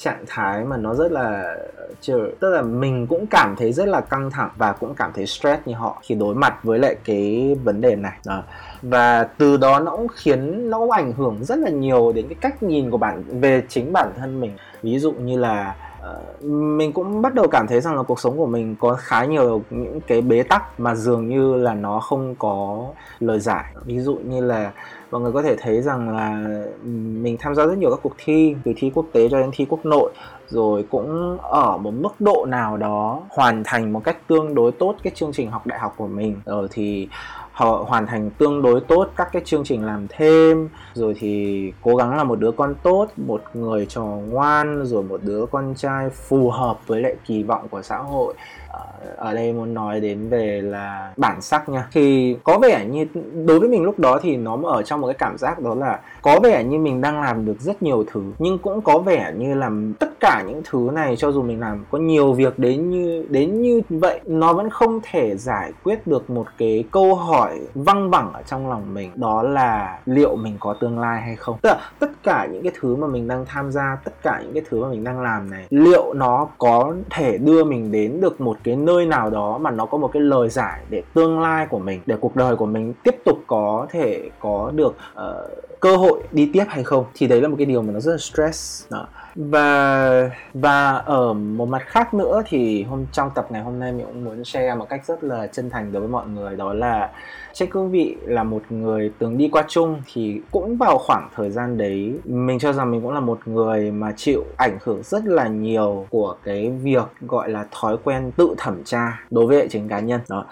trạng 0.01 0.23
thái 0.27 0.65
mà 0.65 0.77
nó 0.77 0.93
rất 0.93 1.11
là 1.11 1.55
chờ 2.01 2.29
tức 2.39 2.49
là 2.49 2.61
mình 2.61 3.07
cũng 3.07 3.25
cảm 3.27 3.55
thấy 3.55 3.73
rất 3.73 3.87
là 3.87 4.01
căng 4.01 4.31
thẳng 4.31 4.49
và 4.57 4.71
cũng 4.71 4.95
cảm 4.95 5.11
thấy 5.15 5.25
stress 5.25 5.61
như 5.65 5.73
họ 5.73 6.01
khi 6.01 6.15
đối 6.15 6.35
mặt 6.35 6.63
với 6.63 6.79
lại 6.79 6.95
cái 7.05 7.55
vấn 7.63 7.81
đề 7.81 7.95
này. 7.95 8.17
Đó. 8.25 8.43
và 8.81 9.23
từ 9.23 9.57
đó 9.57 9.79
nó 9.79 9.91
cũng 9.91 10.07
khiến 10.07 10.69
nó 10.69 10.79
cũng 10.79 10.91
ảnh 10.91 11.13
hưởng 11.13 11.43
rất 11.43 11.59
là 11.59 11.69
nhiều 11.69 12.11
đến 12.15 12.27
cái 12.27 12.35
cách 12.41 12.63
nhìn 12.63 12.91
của 12.91 12.97
bạn 12.97 13.23
về 13.27 13.63
chính 13.69 13.93
bản 13.93 14.11
thân 14.17 14.39
mình. 14.39 14.57
Ví 14.83 14.99
dụ 14.99 15.11
như 15.11 15.39
là 15.39 15.75
Uh, 16.01 16.43
mình 16.43 16.93
cũng 16.93 17.21
bắt 17.21 17.33
đầu 17.33 17.47
cảm 17.47 17.67
thấy 17.67 17.81
rằng 17.81 17.95
là 17.95 18.03
cuộc 18.03 18.19
sống 18.19 18.37
của 18.37 18.45
mình 18.45 18.75
có 18.79 18.95
khá 18.99 19.25
nhiều 19.25 19.61
những 19.69 20.01
cái 20.07 20.21
bế 20.21 20.43
tắc 20.43 20.79
mà 20.79 20.95
dường 20.95 21.29
như 21.29 21.55
là 21.55 21.73
nó 21.73 21.99
không 21.99 22.35
có 22.35 22.87
lời 23.19 23.39
giải. 23.39 23.65
Ví 23.85 23.99
dụ 23.99 24.15
như 24.15 24.41
là 24.41 24.71
mọi 25.11 25.21
người 25.21 25.31
có 25.31 25.41
thể 25.41 25.55
thấy 25.55 25.81
rằng 25.81 26.15
là 26.15 26.45
ừ, 26.83 26.89
mình 27.21 27.37
tham 27.39 27.55
gia 27.55 27.65
rất 27.65 27.77
nhiều 27.77 27.91
các 27.91 27.99
cuộc 28.03 28.13
thi, 28.17 28.55
từ 28.63 28.73
thi 28.77 28.91
quốc 28.95 29.05
tế 29.11 29.29
cho 29.29 29.39
đến 29.39 29.49
thi 29.53 29.65
quốc 29.69 29.85
nội, 29.85 30.11
rồi 30.47 30.85
cũng 30.91 31.37
ở 31.41 31.77
một 31.77 31.91
mức 31.91 32.21
độ 32.21 32.45
nào 32.49 32.77
đó 32.77 33.21
hoàn 33.29 33.63
thành 33.65 33.93
một 33.93 34.01
cách 34.03 34.27
tương 34.27 34.55
đối 34.55 34.71
tốt 34.71 34.95
cái 35.03 35.13
chương 35.15 35.31
trình 35.33 35.51
học 35.51 35.67
đại 35.67 35.79
học 35.79 35.93
của 35.97 36.07
mình. 36.07 36.41
Rồi 36.45 36.67
thì 36.71 37.07
họ 37.51 37.85
hoàn 37.87 38.07
thành 38.07 38.29
tương 38.37 38.61
đối 38.61 38.81
tốt 38.81 39.07
các 39.15 39.29
cái 39.31 39.41
chương 39.45 39.63
trình 39.63 39.85
làm 39.85 40.07
thêm, 40.09 40.69
rồi 40.93 41.15
thì 41.19 41.73
cố 41.81 41.95
gắng 41.95 42.17
là 42.17 42.23
một 42.23 42.39
đứa 42.39 42.51
con 42.51 42.75
tốt, 42.83 43.07
một 43.17 43.43
người 43.53 43.85
trò 43.85 44.03
ngoan, 44.03 44.85
rồi 44.85 45.03
một 45.03 45.19
đứa 45.23 45.45
con 45.51 45.73
trai 45.77 46.09
phù 46.09 46.49
hợp 46.49 46.87
với 46.87 47.01
lại 47.01 47.15
kỳ 47.25 47.43
vọng 47.43 47.67
của 47.69 47.81
xã 47.81 47.97
hội. 47.97 48.33
Ờ, 48.71 48.85
ở 49.17 49.33
đây 49.33 49.53
muốn 49.53 49.73
nói 49.73 49.99
đến 49.99 50.29
về 50.29 50.61
là 50.61 51.13
bản 51.17 51.41
sắc 51.41 51.69
nha. 51.69 51.87
Thì 51.91 52.35
có 52.43 52.59
vẻ 52.61 52.85
như, 52.85 53.05
đối 53.45 53.59
với 53.59 53.69
mình 53.69 53.83
lúc 53.83 53.99
đó 53.99 54.19
thì 54.21 54.37
nó 54.37 54.57
ở 54.63 54.83
trong 54.83 55.01
một 55.01 55.07
cái 55.07 55.15
cảm 55.19 55.37
giác 55.37 55.59
đó 55.59 55.75
là 55.75 55.99
có 56.21 56.39
vẻ 56.43 56.63
như 56.63 56.79
mình 56.79 57.01
đang 57.01 57.21
làm 57.21 57.45
được 57.45 57.59
rất 57.59 57.83
nhiều 57.83 58.03
thứ, 58.11 58.21
nhưng 58.39 58.57
cũng 58.57 58.81
có 58.81 58.97
vẻ 58.97 59.33
như 59.37 59.53
là 59.53 59.71
tất 59.99 60.09
cả 60.19 60.43
những 60.47 60.61
thứ 60.69 60.89
này, 60.93 61.15
cho 61.15 61.31
dù 61.31 61.41
mình 61.41 61.59
làm 61.59 61.85
có 61.91 61.97
nhiều 61.97 62.33
việc 62.33 62.59
đến 62.59 62.89
như 62.89 63.25
đến 63.29 63.61
như 63.61 63.81
vậy, 63.89 64.19
nó 64.25 64.53
vẫn 64.53 64.69
không 64.69 64.99
thể 65.11 65.37
giải 65.37 65.71
quyết 65.83 66.07
được 66.07 66.29
một 66.29 66.47
cái 66.57 66.83
câu 66.91 67.15
hỏi 67.15 67.59
văng 67.73 68.09
vẳng 68.09 68.33
ở 68.33 68.41
trong 68.41 68.69
lòng 68.69 68.93
mình. 68.93 69.11
Đó 69.15 69.43
là 69.43 69.99
liệu 70.05 70.35
mình 70.35 70.57
có 70.59 70.73
tương 70.73 70.99
lai 70.99 71.21
hay 71.21 71.35
không? 71.35 71.57
Tức 71.61 71.69
là 71.69 71.77
tất 71.99 72.11
cả 72.23 72.47
những 72.51 72.63
cái 72.63 72.71
thứ 72.81 72.95
mà 72.95 73.07
mình 73.07 73.27
đang 73.27 73.45
tham 73.45 73.71
gia, 73.71 73.97
tất 74.03 74.13
cả 74.23 74.41
những 74.43 74.53
cái 74.53 74.63
thứ 74.69 74.81
mà 74.83 74.89
mình 74.89 75.03
đang 75.03 75.21
làm 75.21 75.49
này, 75.49 75.65
liệu 75.69 76.13
nó 76.13 76.47
có 76.57 76.93
thể 77.09 77.37
đưa 77.37 77.63
mình 77.63 77.91
đến 77.91 78.21
được 78.21 78.41
một 78.41 78.57
cái 78.63 78.75
nơi 78.75 79.05
nào 79.05 79.29
đó 79.29 79.57
mà 79.57 79.71
nó 79.71 79.85
có 79.85 79.97
một 79.97 80.09
cái 80.13 80.21
lời 80.21 80.49
giải 80.49 80.81
để 80.89 81.03
tương 81.13 81.39
lai 81.39 81.67
của 81.69 81.79
mình 81.79 82.01
để 82.05 82.15
cuộc 82.21 82.35
đời 82.35 82.55
của 82.55 82.65
mình 82.65 82.93
tiếp 83.03 83.15
tục 83.25 83.43
có 83.47 83.87
thể 83.89 84.29
có 84.39 84.71
được 84.75 84.95
uh, 85.13 85.79
cơ 85.79 85.95
hội 85.95 86.19
đi 86.31 86.49
tiếp 86.53 86.65
hay 86.67 86.83
không 86.83 87.05
thì 87.13 87.27
đấy 87.27 87.41
là 87.41 87.47
một 87.47 87.55
cái 87.57 87.65
điều 87.65 87.81
mà 87.81 87.93
nó 87.93 87.99
rất 87.99 88.11
là 88.11 88.17
stress. 88.17 88.91
Đó 88.91 89.07
và 89.35 90.29
và 90.53 90.91
ở 90.91 91.33
một 91.33 91.65
mặt 91.65 91.81
khác 91.85 92.13
nữa 92.13 92.41
thì 92.45 92.83
hôm, 92.83 93.05
trong 93.11 93.29
tập 93.35 93.47
ngày 93.49 93.61
hôm 93.61 93.79
nay 93.79 93.91
mình 93.91 94.05
cũng 94.05 94.23
muốn 94.23 94.45
share 94.45 94.75
một 94.75 94.89
cách 94.89 95.05
rất 95.05 95.23
là 95.23 95.47
chân 95.47 95.69
thành 95.69 95.91
đối 95.91 95.99
với 95.99 96.09
mọi 96.09 96.27
người, 96.27 96.55
đó 96.55 96.73
là 96.73 97.09
trên 97.53 97.69
cương 97.69 97.91
vị 97.91 98.15
là 98.21 98.43
một 98.43 98.61
người 98.69 99.11
từng 99.19 99.37
đi 99.37 99.49
qua 99.51 99.63
chung 99.67 100.01
thì 100.13 100.41
cũng 100.51 100.77
vào 100.77 100.97
khoảng 100.97 101.29
thời 101.35 101.51
gian 101.51 101.77
đấy, 101.77 102.13
mình 102.25 102.59
cho 102.59 102.73
rằng 102.73 102.91
mình 102.91 103.01
cũng 103.01 103.13
là 103.13 103.19
một 103.19 103.39
người 103.45 103.91
mà 103.91 104.13
chịu 104.15 104.43
ảnh 104.57 104.77
hưởng 104.83 105.03
rất 105.03 105.25
là 105.25 105.47
nhiều 105.47 106.05
của 106.09 106.35
cái 106.43 106.69
việc 106.69 107.03
gọi 107.21 107.49
là 107.49 107.65
thói 107.71 107.97
quen 108.03 108.31
tự 108.37 108.55
thẩm 108.57 108.83
tra 108.83 109.21
đối 109.29 109.45
với 109.45 109.57
hệ 109.57 109.67
chính 109.67 109.87
cá 109.87 109.99
nhân, 109.99 110.21
đó 110.29 110.45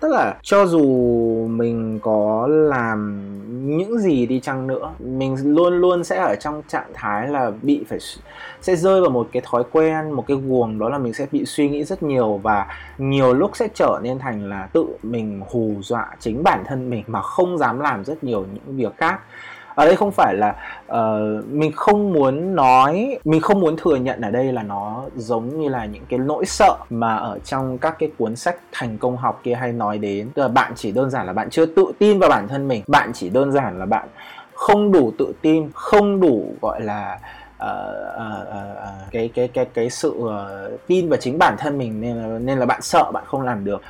tức 0.00 0.08
là 0.08 0.36
cho 0.42 0.66
dù 0.66 0.82
mình 1.50 1.98
có 2.02 2.46
làm 2.50 3.22
những 3.66 3.98
gì 3.98 4.26
đi 4.26 4.40
chăng 4.40 4.66
nữa, 4.66 4.90
mình 4.98 5.36
luôn 5.54 5.80
luôn 5.80 6.04
sẽ 6.04 6.16
ở 6.16 6.34
trong 6.40 6.62
trạng 6.68 6.90
thái 6.94 7.28
là 7.28 7.52
bị 7.62 7.84
phải 7.88 7.98
sẽ 8.60 8.76
rơi 8.76 9.00
vào 9.00 9.10
một 9.10 9.28
cái 9.32 9.42
thói 9.46 9.62
quen, 9.72 10.10
một 10.10 10.24
cái 10.26 10.36
guồng 10.36 10.78
đó 10.78 10.88
là 10.88 10.98
mình 10.98 11.14
sẽ 11.14 11.26
bị 11.32 11.44
suy 11.46 11.68
nghĩ 11.68 11.84
rất 11.84 12.02
nhiều 12.02 12.40
và 12.42 12.66
nhiều 12.98 13.34
lúc 13.34 13.50
sẽ 13.54 13.68
trở 13.74 14.00
nên 14.02 14.18
thành 14.18 14.48
là 14.48 14.68
tự 14.72 14.86
mình 15.02 15.40
hù 15.50 15.74
dọa 15.82 16.16
chính 16.20 16.42
bản 16.42 16.64
thân 16.66 16.90
mình 16.90 17.04
mà 17.06 17.22
không 17.22 17.58
dám 17.58 17.80
làm 17.80 18.04
rất 18.04 18.24
nhiều 18.24 18.46
những 18.54 18.76
việc 18.76 18.96
khác 18.96 19.20
ở 19.76 19.86
đây 19.86 19.96
không 19.96 20.10
phải 20.10 20.34
là 20.34 20.54
uh, 20.86 21.44
mình 21.48 21.72
không 21.72 22.12
muốn 22.12 22.54
nói 22.54 23.18
mình 23.24 23.40
không 23.40 23.60
muốn 23.60 23.76
thừa 23.76 23.96
nhận 23.96 24.20
ở 24.20 24.30
đây 24.30 24.52
là 24.52 24.62
nó 24.62 25.04
giống 25.16 25.60
như 25.60 25.68
là 25.68 25.84
những 25.84 26.02
cái 26.08 26.18
nỗi 26.18 26.46
sợ 26.46 26.76
mà 26.90 27.16
ở 27.16 27.38
trong 27.38 27.78
các 27.78 27.96
cái 27.98 28.10
cuốn 28.18 28.36
sách 28.36 28.56
thành 28.72 28.98
công 28.98 29.16
học 29.16 29.40
kia 29.42 29.54
hay 29.54 29.72
nói 29.72 29.98
đến. 29.98 30.30
Tức 30.34 30.42
là 30.42 30.48
bạn 30.48 30.72
chỉ 30.76 30.92
đơn 30.92 31.10
giản 31.10 31.26
là 31.26 31.32
bạn 31.32 31.50
chưa 31.50 31.66
tự 31.66 31.92
tin 31.98 32.18
vào 32.18 32.30
bản 32.30 32.48
thân 32.48 32.68
mình. 32.68 32.82
Bạn 32.86 33.10
chỉ 33.14 33.28
đơn 33.28 33.52
giản 33.52 33.78
là 33.78 33.86
bạn 33.86 34.08
không 34.54 34.92
đủ 34.92 35.12
tự 35.18 35.32
tin 35.42 35.70
không 35.74 36.20
đủ 36.20 36.54
gọi 36.62 36.80
là 36.80 37.18
uh, 37.56 37.68
uh, 38.16 38.48
uh, 38.48 39.10
cái 39.10 39.30
cái 39.34 39.48
cái 39.48 39.64
cái 39.74 39.90
sự 39.90 40.10
uh, 40.10 40.86
tin 40.86 41.08
vào 41.08 41.16
chính 41.20 41.38
bản 41.38 41.54
thân 41.58 41.78
mình 41.78 42.00
nên 42.00 42.16
là 42.16 42.38
nên 42.38 42.58
là 42.58 42.66
bạn 42.66 42.82
sợ 42.82 43.10
bạn 43.12 43.24
không 43.26 43.42
làm 43.42 43.64
được 43.64 43.82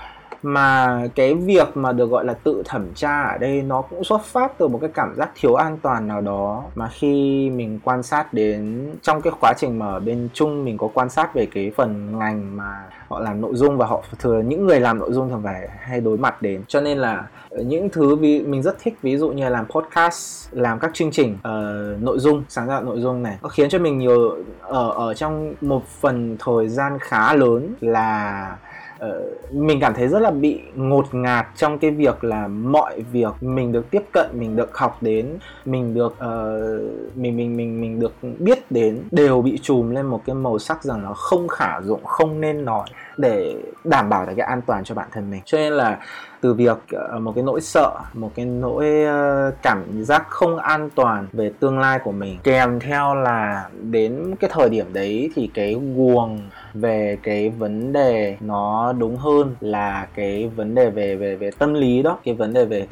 mà 0.46 1.00
cái 1.14 1.34
việc 1.34 1.76
mà 1.76 1.92
được 1.92 2.10
gọi 2.10 2.24
là 2.24 2.34
tự 2.34 2.62
thẩm 2.66 2.94
tra 2.94 3.22
ở 3.22 3.38
đây 3.38 3.62
nó 3.62 3.82
cũng 3.82 4.04
xuất 4.04 4.24
phát 4.24 4.58
từ 4.58 4.68
một 4.68 4.78
cái 4.80 4.90
cảm 4.94 5.14
giác 5.16 5.30
thiếu 5.34 5.54
an 5.54 5.78
toàn 5.82 6.08
nào 6.08 6.20
đó. 6.20 6.64
Mà 6.74 6.88
khi 6.88 7.50
mình 7.50 7.80
quan 7.84 8.02
sát 8.02 8.34
đến 8.34 8.90
trong 9.02 9.20
cái 9.20 9.32
quá 9.40 9.52
trình 9.56 9.78
mà 9.78 9.86
ở 9.86 10.00
bên 10.00 10.28
chung 10.34 10.64
mình 10.64 10.78
có 10.78 10.88
quan 10.94 11.10
sát 11.10 11.34
về 11.34 11.46
cái 11.54 11.72
phần 11.76 12.18
ngành 12.18 12.56
mà 12.56 12.84
họ 13.08 13.20
làm 13.20 13.40
nội 13.40 13.54
dung 13.54 13.76
và 13.76 13.86
họ 13.86 14.02
thường 14.18 14.48
những 14.48 14.66
người 14.66 14.80
làm 14.80 14.98
nội 14.98 15.12
dung 15.12 15.30
thường 15.30 15.42
phải 15.44 15.68
hay 15.80 16.00
đối 16.00 16.18
mặt 16.18 16.42
đến. 16.42 16.62
Cho 16.68 16.80
nên 16.80 16.98
là 16.98 17.26
những 17.50 17.88
thứ 17.88 18.16
vì 18.16 18.42
mình 18.42 18.62
rất 18.62 18.76
thích 18.82 18.94
ví 19.02 19.16
dụ 19.16 19.30
như 19.30 19.44
là 19.44 19.50
làm 19.50 19.66
podcast 19.66 20.48
làm 20.52 20.78
các 20.78 20.90
chương 20.94 21.10
trình 21.10 21.32
uh, 21.34 22.02
nội 22.02 22.18
dung 22.18 22.44
sáng 22.48 22.68
tạo 22.68 22.84
nội 22.84 23.00
dung 23.00 23.22
này. 23.22 23.38
Nó 23.42 23.48
khiến 23.48 23.68
cho 23.68 23.78
mình 23.78 23.98
nhiều 23.98 24.36
ở 24.62 24.90
ở 24.90 25.14
trong 25.14 25.54
một 25.60 25.86
phần 26.00 26.36
thời 26.44 26.68
gian 26.68 26.98
khá 27.00 27.34
lớn 27.34 27.74
là 27.80 28.56
uh, 29.04 29.54
mình 29.54 29.80
cảm 29.80 29.94
thấy 29.94 30.08
rất 30.08 30.18
là 30.18 30.30
bị 30.30 30.60
ngột 30.74 31.14
ngạt 31.14 31.46
trong 31.56 31.78
cái 31.78 31.90
việc 31.90 32.24
là 32.24 32.48
mọi 32.48 33.00
việc 33.12 33.32
mình 33.40 33.72
được 33.72 33.90
tiếp 33.90 34.02
cận 34.12 34.30
mình 34.32 34.56
được 34.56 34.76
học 34.76 34.98
đến 35.00 35.38
mình 35.64 35.94
được 35.94 36.12
uh, 36.12 37.16
mình 37.16 37.36
mình 37.36 37.56
mình 37.56 37.80
mình 37.80 38.00
được 38.00 38.12
biết 38.38 38.70
đến 38.70 39.02
đều 39.10 39.42
bị 39.42 39.58
chùm 39.62 39.90
lên 39.90 40.06
một 40.06 40.22
cái 40.26 40.34
màu 40.34 40.58
sắc 40.58 40.84
rằng 40.84 41.02
nó 41.02 41.12
không 41.12 41.48
khả 41.48 41.80
dụng 41.80 42.04
không 42.04 42.40
nên 42.40 42.64
nói 42.64 42.88
để 43.16 43.56
đảm 43.84 44.08
bảo 44.08 44.26
được 44.26 44.32
cái 44.36 44.46
an 44.46 44.60
toàn 44.66 44.84
cho 44.84 44.94
bản 44.94 45.08
thân 45.12 45.30
mình. 45.30 45.40
Cho 45.44 45.58
nên 45.58 45.72
là 45.72 45.98
từ 46.46 46.54
việc 46.54 46.76
ờ, 46.92 47.18
một 47.18 47.32
cái 47.34 47.44
nỗi 47.44 47.60
sợ, 47.60 47.90
một 48.14 48.30
cái 48.34 48.44
nỗi 48.46 49.02
ờ, 49.04 49.50
cảm 49.62 50.04
giác 50.04 50.26
không 50.28 50.58
an 50.58 50.90
toàn 50.94 51.26
về 51.32 51.50
tương 51.60 51.78
lai 51.78 51.98
của 52.04 52.12
mình. 52.12 52.38
Kèm 52.42 52.80
theo 52.80 53.14
là 53.14 53.68
đến 53.90 54.34
cái 54.40 54.50
thời 54.52 54.68
điểm 54.68 54.86
đấy 54.92 55.30
thì 55.34 55.50
cái 55.54 55.76
guồng 55.96 56.40
về 56.74 57.18
cái 57.22 57.50
vấn 57.50 57.92
đề 57.92 58.36
nó 58.40 58.92
đúng 58.92 59.16
hơn 59.16 59.54
là 59.60 60.06
cái 60.14 60.50
vấn 60.56 60.74
đề 60.74 60.90
về 60.90 61.16
về 61.16 61.36
về 61.36 61.50
tâm 61.58 61.74
lý 61.74 62.02
đó. 62.02 62.18
Cái 62.24 62.34
vấn 62.34 62.52
đề 62.52 62.64
về 62.64 62.86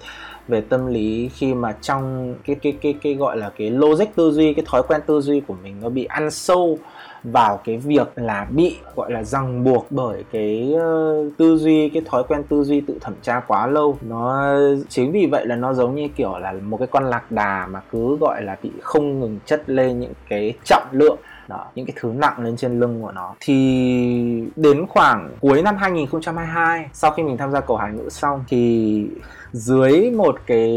về 0.48 0.60
tâm 0.60 0.86
lý 0.86 1.30
khi 1.34 1.54
mà 1.54 1.74
trong 1.80 2.34
cái 2.46 2.56
cái 2.62 2.72
cái 2.80 2.94
cái 3.02 3.14
gọi 3.14 3.36
là 3.36 3.50
cái 3.58 3.70
logic 3.70 4.04
tư 4.16 4.30
duy, 4.30 4.54
cái 4.54 4.64
thói 4.68 4.82
quen 4.88 5.00
tư 5.06 5.20
duy 5.20 5.40
của 5.40 5.54
mình 5.62 5.76
nó 5.82 5.88
bị 5.88 6.04
ăn 6.04 6.30
sâu 6.30 6.78
vào 7.24 7.60
cái 7.64 7.76
việc 7.76 8.08
là 8.16 8.46
bị 8.50 8.76
gọi 8.96 9.12
là 9.12 9.22
ràng 9.22 9.64
buộc 9.64 9.86
bởi 9.90 10.24
cái 10.32 10.74
uh, 10.74 11.32
tư 11.38 11.56
duy 11.56 11.88
cái 11.88 12.02
thói 12.06 12.24
quen 12.28 12.42
tư 12.48 12.64
duy 12.64 12.80
tự 12.80 12.98
thẩm 13.00 13.14
tra 13.22 13.40
quá 13.40 13.66
lâu. 13.66 13.98
Nó 14.08 14.48
chính 14.88 15.12
vì 15.12 15.26
vậy 15.26 15.46
là 15.46 15.56
nó 15.56 15.74
giống 15.74 15.94
như 15.94 16.08
kiểu 16.16 16.38
là 16.38 16.52
một 16.52 16.76
cái 16.76 16.88
con 16.90 17.04
lạc 17.04 17.32
đà 17.32 17.66
mà 17.66 17.80
cứ 17.92 18.16
gọi 18.16 18.42
là 18.42 18.56
bị 18.62 18.70
không 18.82 19.20
ngừng 19.20 19.38
chất 19.46 19.62
lên 19.66 20.00
những 20.00 20.12
cái 20.28 20.54
trọng 20.64 20.88
lượng 20.92 21.18
đó 21.48 21.66
những 21.74 21.86
cái 21.86 21.94
thứ 22.00 22.12
nặng 22.16 22.44
lên 22.44 22.56
trên 22.56 22.80
lưng 22.80 23.02
của 23.02 23.12
nó. 23.12 23.34
Thì 23.40 24.44
đến 24.56 24.86
khoảng 24.86 25.30
cuối 25.40 25.62
năm 25.62 25.76
2022 25.76 26.88
sau 26.92 27.10
khi 27.10 27.22
mình 27.22 27.36
tham 27.36 27.52
gia 27.52 27.60
cầu 27.60 27.76
hải 27.76 27.92
ngữ 27.92 28.08
xong 28.10 28.44
thì 28.48 29.06
dưới 29.54 30.10
một 30.10 30.36
cái 30.46 30.70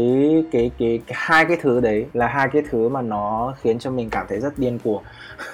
cái 0.52 0.70
cái, 0.78 1.00
cái 1.06 1.16
hai 1.20 1.44
cái 1.44 1.56
thứ 1.60 1.80
đấy 1.80 2.06
là 2.12 2.26
hai 2.26 2.48
cái 2.52 2.62
thứ 2.70 2.88
mà 2.88 3.02
nó 3.02 3.54
khiến 3.60 3.78
cho 3.78 3.90
mình 3.90 4.10
cảm 4.10 4.26
thấy 4.28 4.40
rất 4.40 4.58
điên 4.58 4.78
cuồng. 4.84 5.02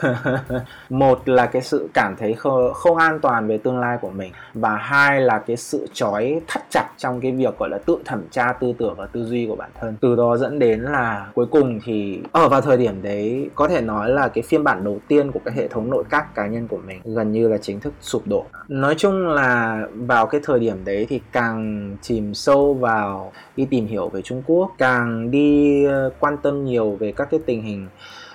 Một 0.88 1.28
là 1.28 1.46
cái 1.46 1.62
sự 1.62 1.88
cảm 1.94 2.16
thấy 2.16 2.32
không, 2.32 2.72
không 2.74 2.96
an 2.96 3.20
toàn 3.20 3.48
về 3.48 3.58
tương 3.58 3.78
lai 3.78 3.98
của 4.00 4.10
mình 4.10 4.32
và 4.54 4.76
hai 4.76 5.20
là 5.20 5.38
cái 5.38 5.56
sự 5.56 5.86
trói 5.92 6.40
thắt 6.46 6.62
chặt 6.70 6.88
trong 6.98 7.20
cái 7.20 7.32
việc 7.32 7.58
gọi 7.58 7.68
là 7.68 7.78
tự 7.78 7.98
thẩm 8.04 8.22
tra 8.30 8.52
tư 8.52 8.72
tưởng 8.78 8.94
và 8.96 9.06
tư 9.06 9.24
duy 9.24 9.46
của 9.46 9.56
bản 9.56 9.70
thân. 9.80 9.96
Từ 10.00 10.16
đó 10.16 10.36
dẫn 10.36 10.58
đến 10.58 10.80
là 10.80 11.26
cuối 11.34 11.46
cùng 11.46 11.80
thì 11.84 12.20
ở 12.32 12.48
vào 12.48 12.60
thời 12.60 12.76
điểm 12.76 13.02
đấy 13.02 13.50
có 13.54 13.68
thể 13.68 13.80
nói 13.80 14.10
là 14.10 14.28
cái 14.28 14.42
phiên 14.42 14.64
bản 14.64 14.84
đầu 14.84 14.98
tiên 15.08 15.32
của 15.32 15.40
cái 15.44 15.54
hệ 15.54 15.68
thống 15.68 15.90
nội 15.90 16.04
các 16.10 16.34
cá 16.34 16.46
nhân 16.46 16.68
của 16.68 16.78
mình 16.86 17.00
gần 17.04 17.32
như 17.32 17.48
là 17.48 17.58
chính 17.58 17.80
thức 17.80 17.92
sụp 18.00 18.22
đổ. 18.26 18.44
Nói 18.68 18.94
chung 18.98 19.28
là 19.28 19.82
vào 19.94 20.26
cái 20.26 20.40
thời 20.44 20.60
điểm 20.60 20.84
đấy 20.84 21.06
thì 21.08 21.20
càng 21.32 21.96
chìm 22.02 22.34
sâu 22.34 22.74
vào 22.74 23.13
đi 23.56 23.66
tìm 23.70 23.86
hiểu 23.86 24.08
về 24.08 24.22
Trung 24.22 24.42
Quốc, 24.46 24.74
càng 24.78 25.30
đi 25.30 25.84
ờ, 25.84 26.10
quan 26.20 26.36
tâm 26.36 26.64
nhiều 26.64 26.96
về 27.00 27.12
các 27.12 27.28
cái 27.30 27.40
tình 27.46 27.62
hình 27.62 27.88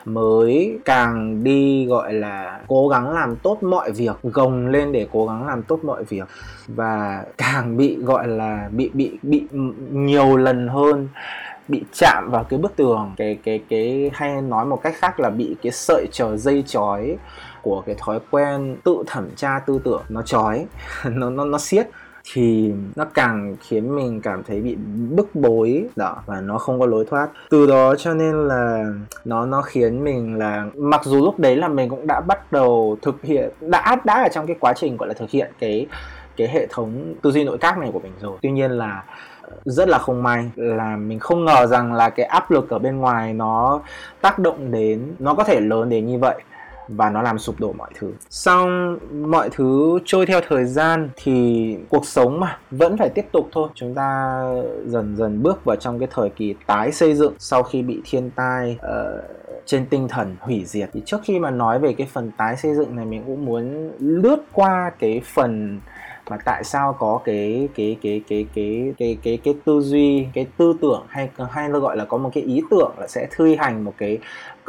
mới, 0.06 0.80
càng 0.86 1.44
đi, 1.44 1.86
gọi 1.86 2.14
là, 2.14 2.62
cố 2.68 2.88
gắng 2.88 3.12
làm 3.12 3.36
tốt 3.36 3.64
mọi 3.64 3.92
việc, 3.92 4.16
gồng 4.24 4.68
lên 4.68 4.92
để 4.92 5.08
cố 5.12 5.28
gắng 5.28 5.48
làm 5.48 5.64
tốt 5.64 5.80
mọi 5.84 6.04
việc 6.04 6.28
và 6.68 7.24
càng 7.38 7.78
bị, 7.78 7.98
gọi 8.04 8.28
là, 8.28 8.70
bị 8.72 8.90
bị 8.94 9.18
bị 9.22 9.44
nhiều 9.92 10.38
lần 10.38 10.68
hơn, 10.68 11.08
bị 11.68 11.84
chạm 11.94 12.30
vào 12.32 12.44
cái 12.44 12.60
bức 12.60 12.76
tường. 12.76 13.14
Cái 13.18 13.38
cái 13.44 13.64
cái 13.70 14.12
hay 14.14 14.42
nói 14.42 14.66
một 14.66 14.82
cách 14.84 14.96
khác 14.98 15.20
là 15.20 15.30
bị 15.30 15.56
cái 15.64 15.72
sợi 15.72 16.08
chờ 16.12 16.38
dây 16.38 16.64
chói 16.68 17.18
của 17.62 17.84
cái 17.86 17.96
thói 18.00 18.20
quen 18.32 18.78
tự 18.84 19.04
thẩm 19.08 19.30
tra 19.36 19.60
tư 19.60 19.80
tưởng 19.84 20.04
nó 20.10 20.22
chói, 20.22 20.66
nó 21.06 21.30
nó 21.30 21.46
nó 21.46 21.58
siết 21.58 21.88
thì 22.24 22.74
nó 22.96 23.06
càng 23.14 23.56
khiến 23.62 23.96
mình 23.96 24.22
cảm 24.22 24.44
thấy 24.44 24.62
bị 24.62 24.76
bức 25.10 25.36
bối. 25.36 25.84
Đó, 25.96 26.18
và 26.26 26.42
nó 26.42 26.58
không 26.58 26.80
có 26.80 26.86
lối 26.86 27.06
thoát. 27.06 27.30
Từ 27.50 27.68
đó 27.68 27.96
cho 27.96 28.14
nên 28.14 28.48
là 28.48 28.86
nó 29.26 29.46
nó 29.46 29.62
khiến 29.62 30.04
mình 30.04 30.38
là 30.38 30.66
mặc 30.76 31.02
dù 31.04 31.26
lúc 31.26 31.40
đấy 31.40 31.56
là 31.56 31.68
mình 31.68 31.90
cũng 31.90 32.08
đã 32.08 32.22
bắt 32.22 32.52
đầu 32.52 32.98
thực 33.02 33.22
hiện, 33.24 33.50
đã 33.62 33.96
đã 34.04 34.24
ở 34.24 34.30
trong 34.30 34.48
cái 34.48 34.56
quá 34.60 34.74
trình 34.74 34.98
gọi 34.98 35.08
là 35.08 35.14
thực 35.14 35.30
hiện 35.30 35.52
cái 35.60 35.88
cái 36.38 36.48
hệ 36.48 36.68
thống 36.70 37.14
tư 37.22 37.32
duy 37.32 37.44
nội 37.44 37.58
các 37.58 37.78
này 37.78 37.90
của 37.94 38.00
mình 38.00 38.12
rồi. 38.22 38.38
Tuy 38.42 38.52
nhiên 38.52 38.72
là 38.72 39.04
ờ, 39.42 39.52
rất 39.66 39.90
là 39.90 39.98
không 39.98 40.24
may 40.24 40.52
là 40.56 40.96
mình 40.96 41.20
không 41.20 41.46
ngờ 41.46 41.66
rằng 41.66 41.94
là 41.94 42.10
cái 42.10 42.26
áp 42.26 42.52
lực 42.52 42.70
ở 42.70 42.80
bên 42.80 42.98
ngoài 42.98 43.34
nó 43.34 43.82
tác 44.22 44.40
động 44.40 44.72
đến, 44.72 45.16
nó 45.20 45.34
có 45.34 45.44
thể 45.44 45.60
lớn 45.60 45.90
đến 45.90 46.08
như 46.08 46.20
vậy 46.20 46.42
và 46.90 47.10
nó 47.10 47.22
làm 47.22 47.40
sụp 47.40 47.60
đổ 47.60 47.74
mọi 47.74 47.90
thứ. 47.96 48.14
Xong 48.30 48.98
mọi 49.32 49.50
thứ 49.52 50.00
trôi 50.06 50.26
theo 50.26 50.42
thời 50.48 50.66
gian 50.66 51.10
thì 51.16 51.78
cuộc 51.90 52.06
sống 52.06 52.40
mà 52.40 52.60
vẫn 52.72 52.98
phải 52.98 53.10
tiếp 53.10 53.26
tục 53.32 53.50
thôi. 53.52 53.70
Chúng 53.76 53.96
ta 53.96 54.42
dần 54.86 55.16
dần 55.18 55.44
bước 55.44 55.66
vào 55.66 55.76
trong 55.76 56.00
cái 56.00 56.08
thời 56.12 56.30
kỳ 56.30 56.56
tái 56.68 56.92
xây 56.92 57.14
dựng 57.14 57.34
sau 57.40 57.64
khi 57.64 57.82
bị 57.82 58.02
thiên 58.06 58.32
tai 58.36 58.78
uh, 58.86 59.24
trên 59.66 59.86
tinh 59.86 60.08
thần 60.08 60.36
hủy 60.40 60.64
diệt. 60.66 60.90
Thì 60.94 61.02
trước 61.06 61.18
khi 61.24 61.40
mà 61.40 61.52
nói 61.52 61.80
về 61.80 61.94
cái 61.94 62.08
phần 62.14 62.32
tái 62.38 62.58
xây 62.58 62.76
dựng 62.76 62.96
này 62.96 63.06
mình 63.06 63.24
cũng 63.28 63.46
muốn 63.46 63.92
lướt 64.00 64.40
qua 64.54 64.92
cái 65.00 65.22
phần 65.34 65.80
mà 66.30 66.38
tại 66.46 66.64
sao 66.64 66.94
có 67.00 67.20
cái 67.26 67.70
cái 67.76 67.98
cái 68.02 68.22
cái 68.30 68.48
cái 68.56 68.94
cái 68.98 69.18
cái 69.24 69.40
cái 69.44 69.56
tư 69.66 69.82
duy 69.82 70.28
cái 70.34 70.48
tư 70.58 70.74
tưởng 70.82 71.06
hay 71.08 71.30
hay 71.52 71.70
nó 71.70 71.80
gọi 71.80 71.98
là 71.98 72.06
có 72.06 72.18
một 72.18 72.30
cái 72.34 72.44
ý 72.44 72.62
tưởng 72.70 72.92
là 72.98 73.08
sẽ 73.08 73.28
thi 73.38 73.56
hành 73.56 73.84
một 73.84 73.94
cái 73.98 74.18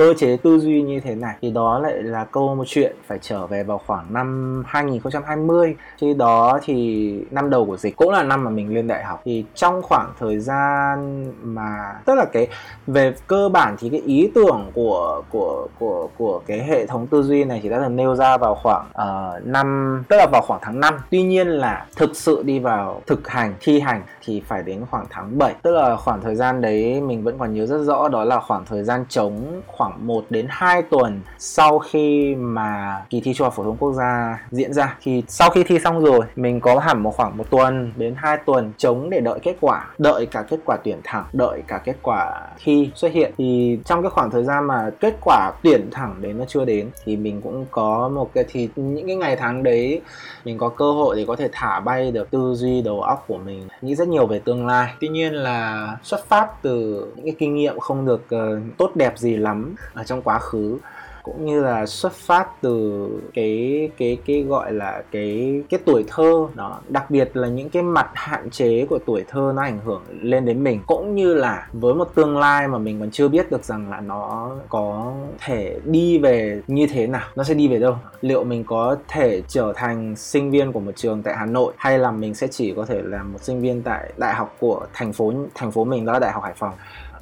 cơ 0.01 0.15
chế 0.15 0.37
tư 0.43 0.59
duy 0.59 0.83
như 0.83 1.01
thế 1.01 1.15
này. 1.15 1.35
Thì 1.43 1.51
đó 1.51 1.79
lại 1.79 1.93
là 2.03 2.25
câu 2.25 2.55
một 2.55 2.65
chuyện 2.67 2.97
phải 3.07 3.19
trở 3.23 3.47
về 3.47 3.63
vào 3.63 3.81
khoảng 3.87 4.13
năm 4.13 4.63
2020 4.67 5.77
khi 5.99 6.15
đó 6.15 6.59
thì 6.63 7.15
năm 7.31 7.51
đầu 7.51 7.67
của 7.67 7.77
dịch 7.77 7.97
cũng 7.97 8.11
là 8.11 8.23
năm 8.23 8.45
mà 8.45 8.51
mình 8.51 8.75
lên 8.75 8.87
đại 8.87 9.05
học. 9.05 9.21
Thì 9.25 9.45
trong 9.55 9.83
khoảng 9.83 10.13
thời 10.21 10.39
gian 10.39 11.27
mà 11.43 11.95
tức 12.05 12.15
là 12.15 12.25
cái 12.33 12.49
về 12.87 13.15
cơ 13.27 13.49
bản 13.49 13.77
thì 13.81 13.89
cái 13.89 14.01
ý 14.01 14.31
tưởng 14.35 14.71
của 14.75 15.23
của 15.31 15.69
của 15.79 16.09
của 16.17 16.41
cái 16.47 16.65
hệ 16.65 16.87
thống 16.87 17.07
tư 17.07 17.23
duy 17.23 17.45
này 17.45 17.61
chỉ 17.63 17.69
đã 17.69 17.79
được 17.79 17.89
nêu 17.89 18.15
ra 18.15 18.37
vào 18.37 18.55
khoảng 18.55 18.87
uh, 18.91 19.47
năm 19.47 20.03
tức 20.09 20.17
là 20.17 20.27
vào 20.33 20.43
khoảng 20.47 20.61
tháng 20.63 20.81
5 20.81 20.95
tuy 21.11 21.23
nhiên 21.23 21.49
là 21.49 21.87
thực 21.97 22.17
sự 22.17 22.43
đi 22.43 22.59
vào 22.59 23.03
thực 23.07 23.29
hành 23.29 23.55
thi 23.61 23.81
hành 23.81 24.03
thì 24.25 24.43
phải 24.47 24.63
đến 24.63 24.85
khoảng 24.91 25.07
tháng 25.11 25.39
7 25.39 25.55
tức 25.63 25.71
là 25.75 25.97
khoảng 25.97 26.21
thời 26.21 26.35
gian 26.35 26.61
đấy 26.61 27.01
mình 27.01 27.25
vẫn 27.25 27.39
còn 27.39 27.55
nhớ 27.55 27.67
rất 27.67 27.79
rõ, 27.79 28.09
đó 28.09 28.25
là 28.25 28.41
khoảng 28.41 28.65
thời 28.65 28.85
gian 28.85 29.05
chống 29.09 29.63
khoảng 29.67 30.07
1 30.07 30.25
đến 30.31 30.47
2 30.49 30.83
tuần 30.83 31.21
sau 31.39 31.79
khi 31.79 32.35
mà 32.35 33.03
kỳ 33.11 33.21
thi 33.21 33.35
trung 33.35 33.45
học 33.45 33.55
phổ 33.57 33.65
thông 33.65 33.77
quốc 33.77 33.93
gia 33.93 34.43
diễn 34.51 34.73
ra. 34.73 34.97
Thì 35.03 35.23
sau 35.29 35.51
khi 35.51 35.65
thi 35.65 35.79
xong 35.79 36.05
rồi, 36.05 36.21
mình 36.37 36.61
có 36.61 36.79
hẳn 36.79 37.03
một 37.03 37.17
khoảng 37.17 37.37
một 37.37 37.51
tuần 37.51 37.93
đến 37.97 38.15
2 38.17 38.37
tuần 38.37 38.73
chống 38.79 39.11
để 39.11 39.21
đợi 39.21 39.39
kết 39.43 39.57
quả, 39.61 39.87
đợi 39.99 40.27
cả 40.27 40.45
kết 40.51 40.61
quả 40.65 40.77
tuyển 40.85 41.01
thẳng, 41.05 41.25
đợi 41.33 41.63
cả 41.67 41.79
kết 41.85 41.97
quả 42.03 42.41
thi 42.65 42.91
xuất 42.95 43.13
hiện. 43.13 43.33
Thì 43.39 43.79
trong 43.85 44.03
cái 44.03 44.11
khoảng 44.11 44.31
thời 44.31 44.45
gian 44.45 44.65
mà 44.65 44.91
kết 45.01 45.15
quả 45.25 45.53
tuyển 45.63 45.89
thẳng 45.91 46.15
đến 46.21 46.39
nó 46.39 46.45
chưa 46.49 46.65
đến, 46.65 46.91
thì 47.05 47.17
mình 47.17 47.41
cũng 47.41 47.67
có 47.71 48.09
một 48.09 48.31
cái, 48.35 48.45
thì 48.49 48.69
những 48.77 49.07
cái 49.07 49.17
ngày 49.17 49.37
tháng 49.37 49.63
đấy 49.63 50.01
mình 50.45 50.59
có 50.59 50.69
cơ 50.69 50.93
hội 50.93 51.17
để 51.17 51.25
có 51.29 51.37
thể 51.37 51.49
thả 51.53 51.81
bay 51.81 52.11
được 52.11 52.31
tư 52.31 52.55
duy 52.55 52.83
đầu 52.83 53.03
óc 53.03 53.25
của 53.29 53.39
mình. 53.39 53.69
Nghĩ 53.81 53.95
rất 53.95 54.09
nhiều 54.11 54.27
về 54.27 54.39
tương 54.39 54.67
lai. 54.67 54.95
Tuy 55.01 55.09
nhiên 55.09 55.35
là 55.35 55.89
xuất 56.03 56.27
phát 56.27 56.63
từ 56.63 57.07
những 57.17 57.25
cái 57.25 57.35
kinh 57.39 57.55
nghiệm 57.55 57.79
không 57.79 58.07
được 58.07 58.23
uh, 58.35 58.77
tốt 58.79 58.91
đẹp 58.95 59.19
gì 59.19 59.37
lắm 59.37 59.75
ở 59.95 60.05
trong 60.05 60.23
quá 60.23 60.39
khứ 60.39 60.79
cũng 61.23 61.47
như 61.47 61.63
là 61.63 61.87
xuất 61.87 62.13
phát 62.13 62.61
từ 62.61 63.09
cái 63.35 63.91
cái 63.99 64.19
cái 64.27 64.43
gọi 64.43 64.73
là 64.73 65.03
cái 65.11 65.63
cái 65.71 65.81
tuổi 65.85 66.05
thơ 66.09 66.47
đó. 66.55 66.81
Đặc 66.89 67.11
biệt 67.11 67.37
là 67.37 67.49
những 67.49 67.71
cái 67.71 67.83
mặt 67.83 68.11
hạn 68.15 68.51
chế 68.51 68.87
của 68.91 68.99
tuổi 69.07 69.25
thơ 69.29 69.53
nó 69.57 69.63
ảnh 69.63 69.79
hưởng 69.85 70.03
lên 70.21 70.45
đến 70.45 70.65
mình. 70.65 70.81
Cũng 70.87 71.15
như 71.15 71.35
là 71.35 71.69
với 71.73 71.95
một 71.95 72.15
tương 72.15 72.39
lai 72.39 72.69
mà 72.69 72.79
mình 72.79 73.01
còn 73.01 73.11
chưa 73.11 73.29
biết 73.29 73.51
được 73.51 73.65
rằng 73.65 73.91
là 73.91 74.01
nó 74.01 74.51
có 74.69 75.13
thể 75.45 75.81
đi 75.85 76.19
về 76.19 76.63
như 76.67 76.87
thế 76.87 77.07
nào. 77.07 77.27
Nó 77.37 77.45
sẽ 77.45 77.55
đi 77.55 77.69
về 77.69 77.79
đâu? 77.79 77.95
Liệu 78.21 78.45
mình 78.45 78.65
có 78.65 78.97
thể 79.09 79.43
trở 79.49 79.73
thành 79.77 80.17
sinh 80.17 80.51
viên 80.51 80.73
của 80.73 80.81
một 80.81 80.93
trường 80.97 81.23
tại 81.23 81.35
Hà 81.37 81.47
Nội 81.47 81.73
hay 81.77 81.99
là 81.99 82.11
mình 82.11 82.35
sẽ 82.35 82.47
chỉ 82.47 82.75
có 82.77 82.85
thể 82.85 83.03
là 83.03 83.23
một 83.23 83.39
sinh 83.43 83.61
viên 83.61 83.83
tại 83.83 84.13
đại 84.17 84.35
học 84.35 84.57
của 84.61 84.87
thành 84.93 85.13
phố 85.13 85.33
thành 85.55 85.71
phố 85.71 85.85
mình 85.85 86.07
đó 86.07 86.13
là 86.13 86.19
đại 86.19 86.33
học 86.33 86.43
Hải 86.43 86.55
Phòng? 86.55 86.73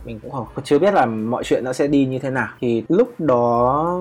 Mình 0.09 0.21
cũng 0.21 0.31
không, 0.31 0.47
chưa 0.65 0.79
biết 0.79 0.95
là 0.95 1.07
mọi 1.07 1.45
chuyện 1.45 1.65
nó 1.65 1.73
sẽ 1.73 1.87
đi 1.87 2.07
như 2.07 2.19
thế 2.19 2.31
nào. 2.31 2.49
Thì 2.61 2.85
lúc 2.89 3.21
đó 3.21 4.01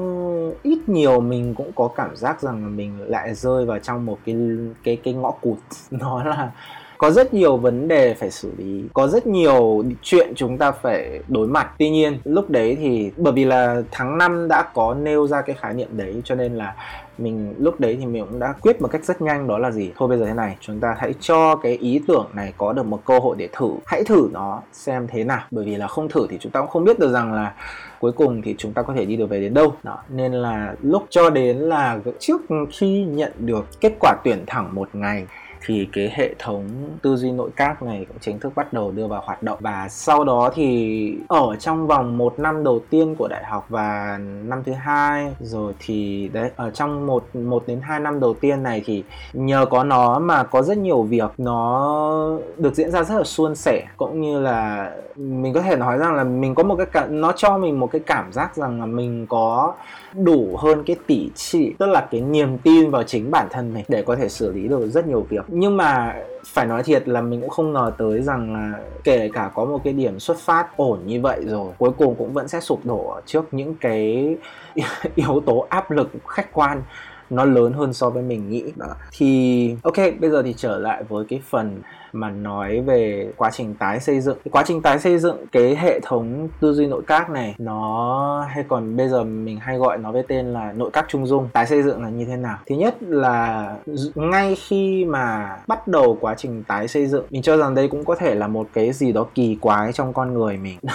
ít 0.64 0.90
nhiều 0.90 1.22
mình 1.22 1.54
cũng 1.56 1.72
có 1.76 1.90
cảm 1.96 2.16
giác 2.16 2.42
rằng 2.42 2.64
là 2.64 2.70
mình 2.70 3.02
lại 3.08 3.34
rơi 3.34 3.66
vào 3.66 3.80
trong 3.80 4.06
một 4.06 4.18
cái 4.26 4.36
cái 4.84 4.98
cái 5.04 5.14
ngõ 5.14 5.32
cụt. 5.32 5.58
Nó 5.92 6.24
là 6.24 6.52
có 6.98 7.12
rất 7.12 7.34
nhiều 7.34 7.58
vấn 7.58 7.88
đề 7.88 8.14
phải 8.14 8.32
xử 8.32 8.52
lý. 8.58 8.84
Có 8.94 9.08
rất 9.08 9.28
nhiều 9.28 9.84
chuyện 10.02 10.34
chúng 10.36 10.58
ta 10.58 10.72
phải 10.72 11.20
đối 11.28 11.48
mặt. 11.48 11.72
Tuy 11.78 11.90
nhiên, 11.90 12.20
lúc 12.24 12.50
đấy 12.50 12.78
thì, 12.80 13.12
bởi 13.18 13.34
vì 13.34 13.46
là 13.46 13.82
tháng 13.92 14.18
5 14.18 14.48
đã 14.48 14.64
có 14.74 14.94
nêu 14.94 15.28
ra 15.28 15.42
cái 15.42 15.56
khái 15.60 15.74
niệm 15.74 15.90
đấy, 15.92 16.22
cho 16.24 16.36
nên 16.36 16.56
là 16.56 16.76
mình, 17.18 17.54
lúc 17.58 17.80
đấy 17.80 17.98
thì 18.00 18.06
mình 18.06 18.26
cũng 18.30 18.40
đã 18.40 18.54
quyết 18.62 18.82
một 18.82 18.88
cách 18.92 19.06
rất 19.06 19.22
nhanh, 19.22 19.48
đó 19.48 19.58
là 19.58 19.72
gì? 19.72 19.92
Thôi 19.96 20.10
bây 20.10 20.18
giờ 20.18 20.26
thế 20.26 20.34
này, 20.34 20.58
chúng 20.60 20.80
ta 20.80 20.96
hãy 20.98 21.14
cho 21.20 21.56
cái 21.56 21.78
ý 21.78 22.02
tưởng 22.08 22.28
này 22.34 22.54
có 22.58 22.74
được 22.74 22.86
một 22.86 23.06
cơ 23.06 23.20
hội 23.20 23.36
để 23.40 23.50
thử. 23.54 23.70
Hãy 23.86 24.04
thử 24.04 24.30
nó 24.34 24.62
xem 24.74 25.08
thế 25.08 25.24
nào. 25.24 25.42
Bởi 25.52 25.66
vì 25.66 25.76
là 25.76 25.88
không 25.88 26.10
thử 26.10 26.28
thì 26.30 26.38
chúng 26.40 26.52
ta 26.52 26.60
cũng 26.60 26.70
không 26.70 26.84
biết 26.84 27.00
được 27.00 27.12
rằng 27.14 27.34
là 27.34 27.54
cuối 28.00 28.12
cùng 28.12 28.42
thì 28.42 28.56
chúng 28.58 28.74
ta 28.74 28.82
có 28.82 28.94
thể 28.94 29.06
đi 29.06 29.16
được 29.16 29.30
về 29.30 29.40
đến 29.40 29.54
đâu. 29.54 29.74
Đó, 29.84 29.98
nên 30.10 30.34
là 30.34 30.76
lúc 30.82 31.06
cho 31.10 31.30
đến 31.30 31.58
là 31.58 32.00
trước 32.20 32.42
khi 32.72 33.04
nhận 33.04 33.32
được 33.40 33.66
kết 33.82 33.94
quả 34.00 34.16
tuyển 34.24 34.44
thẳng 34.48 34.70
một 34.76 34.90
ngày 34.94 35.26
thì 35.68 35.88
cái 35.94 36.12
hệ 36.14 36.36
thống 36.40 36.68
tư 37.02 37.16
duy 37.16 37.32
nội 37.32 37.50
các 37.56 37.84
này 37.84 38.06
cũng 38.08 38.18
chính 38.22 38.40
thức 38.40 38.54
bắt 38.56 38.74
đầu 38.74 38.92
đưa 38.92 39.08
vào 39.08 39.22
hoạt 39.26 39.44
động. 39.44 39.58
Và 39.62 39.88
sau 39.90 40.24
đó 40.24 40.52
thì 40.54 41.18
ở 41.28 41.56
trong 41.60 41.88
vòng 41.88 42.18
một 42.18 42.40
năm 42.40 42.64
đầu 42.64 42.82
tiên 42.90 43.16
của 43.16 43.28
đại 43.28 43.44
học 43.46 43.66
và 43.70 44.20
năm 44.22 44.64
thứ 44.66 44.72
hai 44.74 45.34
rồi 45.40 45.74
thì 45.80 46.30
đấy 46.34 46.52
ở 46.56 46.72
trong 46.72 47.08
một 47.08 47.36
một 47.36 47.64
đến 47.68 47.82
hai 47.82 48.00
năm 48.00 48.20
đầu 48.20 48.34
tiên 48.34 48.64
này 48.64 48.82
thì 48.86 49.04
nhờ 49.34 49.66
có 49.70 49.84
nó 49.84 50.20
mà 50.20 50.44
có 50.44 50.62
rất 50.62 50.78
nhiều 50.78 51.04
việc 51.04 51.32
nó 51.38 52.38
được 52.58 52.76
diễn 52.76 52.92
ra 52.92 53.04
rất 53.04 53.16
là 53.18 53.24
suôn 53.24 53.56
sẻ. 53.56 53.86
Cũng 53.98 54.22
như 54.22 54.40
là 54.40 54.92
mình 55.16 55.54
có 55.54 55.62
thể 55.62 55.76
nói 55.76 55.98
rằng 55.98 56.16
là 56.16 56.24
mình 56.24 56.56
có 56.56 56.64
một 56.64 56.76
cái 56.76 56.88
cảm, 56.92 57.22
nó 57.22 57.32
cho 57.32 57.58
mình 57.58 57.80
một 57.80 57.92
cái 57.92 58.02
cảm 58.06 58.34
giác 58.34 58.56
rằng 58.56 58.80
là 58.80 58.86
mình 58.86 59.26
có 59.30 59.74
đủ 60.14 60.58
hơn 60.58 60.84
cái 60.86 60.96
tỷ 61.08 61.30
trị, 61.36 61.74
tức 61.80 61.86
là 61.86 62.08
cái 62.12 62.22
niềm 62.22 62.58
tin 62.58 62.90
vào 62.92 63.04
chính 63.04 63.32
bản 63.32 63.48
thân 63.52 63.74
mình 63.74 63.86
để 63.88 64.02
có 64.02 64.16
thể 64.16 64.30
xử 64.30 64.52
lý 64.52 64.68
được 64.68 64.90
rất 64.90 65.08
nhiều 65.08 65.26
việc. 65.30 65.46
Nhưng 65.48 65.78
mà 65.78 66.16
phải 66.46 66.66
nói 66.66 66.84
thiệt 66.84 67.08
là 67.08 67.22
mình 67.22 67.42
cũng 67.42 67.50
không 67.50 67.74
ngờ 67.74 67.92
tới 67.98 68.22
rằng 68.22 68.54
là 68.54 68.80
kể 69.04 69.30
cả 69.34 69.52
có 69.56 69.66
một 69.66 69.82
cái 69.84 69.94
điểm 69.94 70.20
xuất 70.20 70.38
phát 70.38 70.78
ổn 70.78 71.00
như 71.06 71.22
vậy 71.22 71.42
rồi, 71.46 71.74
cuối 71.78 71.92
cùng 71.98 72.16
cũng 72.16 72.34
vẫn 72.34 72.48
sẽ 72.48 72.60
sụp 72.60 72.86
đổ 72.86 73.20
trước 73.26 73.54
những 73.54 73.76
cái 73.76 74.36
yếu 75.16 75.42
tố 75.46 75.66
áp 75.70 75.92
lực 75.92 76.10
khách 76.28 76.54
quan 76.54 76.82
nó 77.30 77.46
lớn 77.46 77.74
hơn 77.74 77.94
so 77.94 78.10
với 78.10 78.24
mình 78.24 78.50
nghĩ. 78.50 78.64
Đó. 78.76 78.88
Thì, 79.12 79.76
ok, 79.84 79.98
bây 80.20 80.30
giờ 80.30 80.44
thì 80.44 80.54
trở 80.58 80.78
lại 80.78 81.04
với 81.10 81.26
cái 81.30 81.42
phần 81.50 81.82
mà 82.14 82.30
nói 82.30 82.82
về 82.82 83.32
quá 83.38 83.50
trình 83.54 83.76
tái 83.80 84.00
xây 84.00 84.22
dựng. 84.22 84.38
Cái 84.44 84.50
quá 84.52 84.64
trình 84.68 84.82
tái 84.82 85.00
xây 85.00 85.20
dựng 85.20 85.46
cái 85.52 85.76
hệ 85.76 86.00
thống 86.00 86.48
tư 86.60 86.74
duy 86.74 86.88
nội 86.88 87.02
các 87.08 87.30
này, 87.30 87.56
nó 87.58 88.46
hay 88.50 88.64
còn 88.68 88.98
bây 88.98 89.10
giờ 89.10 89.24
mình 89.24 89.58
hay 89.60 89.78
gọi 89.78 89.98
nó 89.98 90.12
với 90.12 90.24
tên 90.28 90.54
là 90.54 90.72
nội 90.72 90.90
các 90.94 91.06
trung 91.08 91.28
dung. 91.28 91.50
Tái 91.54 91.66
xây 91.66 91.84
dựng 91.84 92.04
là 92.04 92.10
như 92.10 92.26
thế 92.26 92.36
nào? 92.36 92.58
Thứ 92.70 92.76
nhất 92.76 92.96
là 93.04 93.76
ngay 94.16 94.56
khi 94.56 95.06
mà 95.06 95.58
bắt 95.68 95.88
đầu 95.88 96.18
quá 96.22 96.36
trình 96.38 96.64
tái 96.68 96.88
xây 96.88 97.08
dựng, 97.08 97.26
mình 97.30 97.42
cho 97.42 97.58
rằng 97.58 97.76
đây 97.76 97.88
cũng 97.88 98.06
có 98.06 98.16
thể 98.16 98.36
là 98.36 98.48
một 98.48 98.68
cái 98.74 98.94
gì 98.94 99.12
đó 99.12 99.26
kỳ 99.36 99.58
quái 99.62 99.94
trong 99.94 100.14
con 100.14 100.34
người 100.34 100.58
mình. 100.58 100.80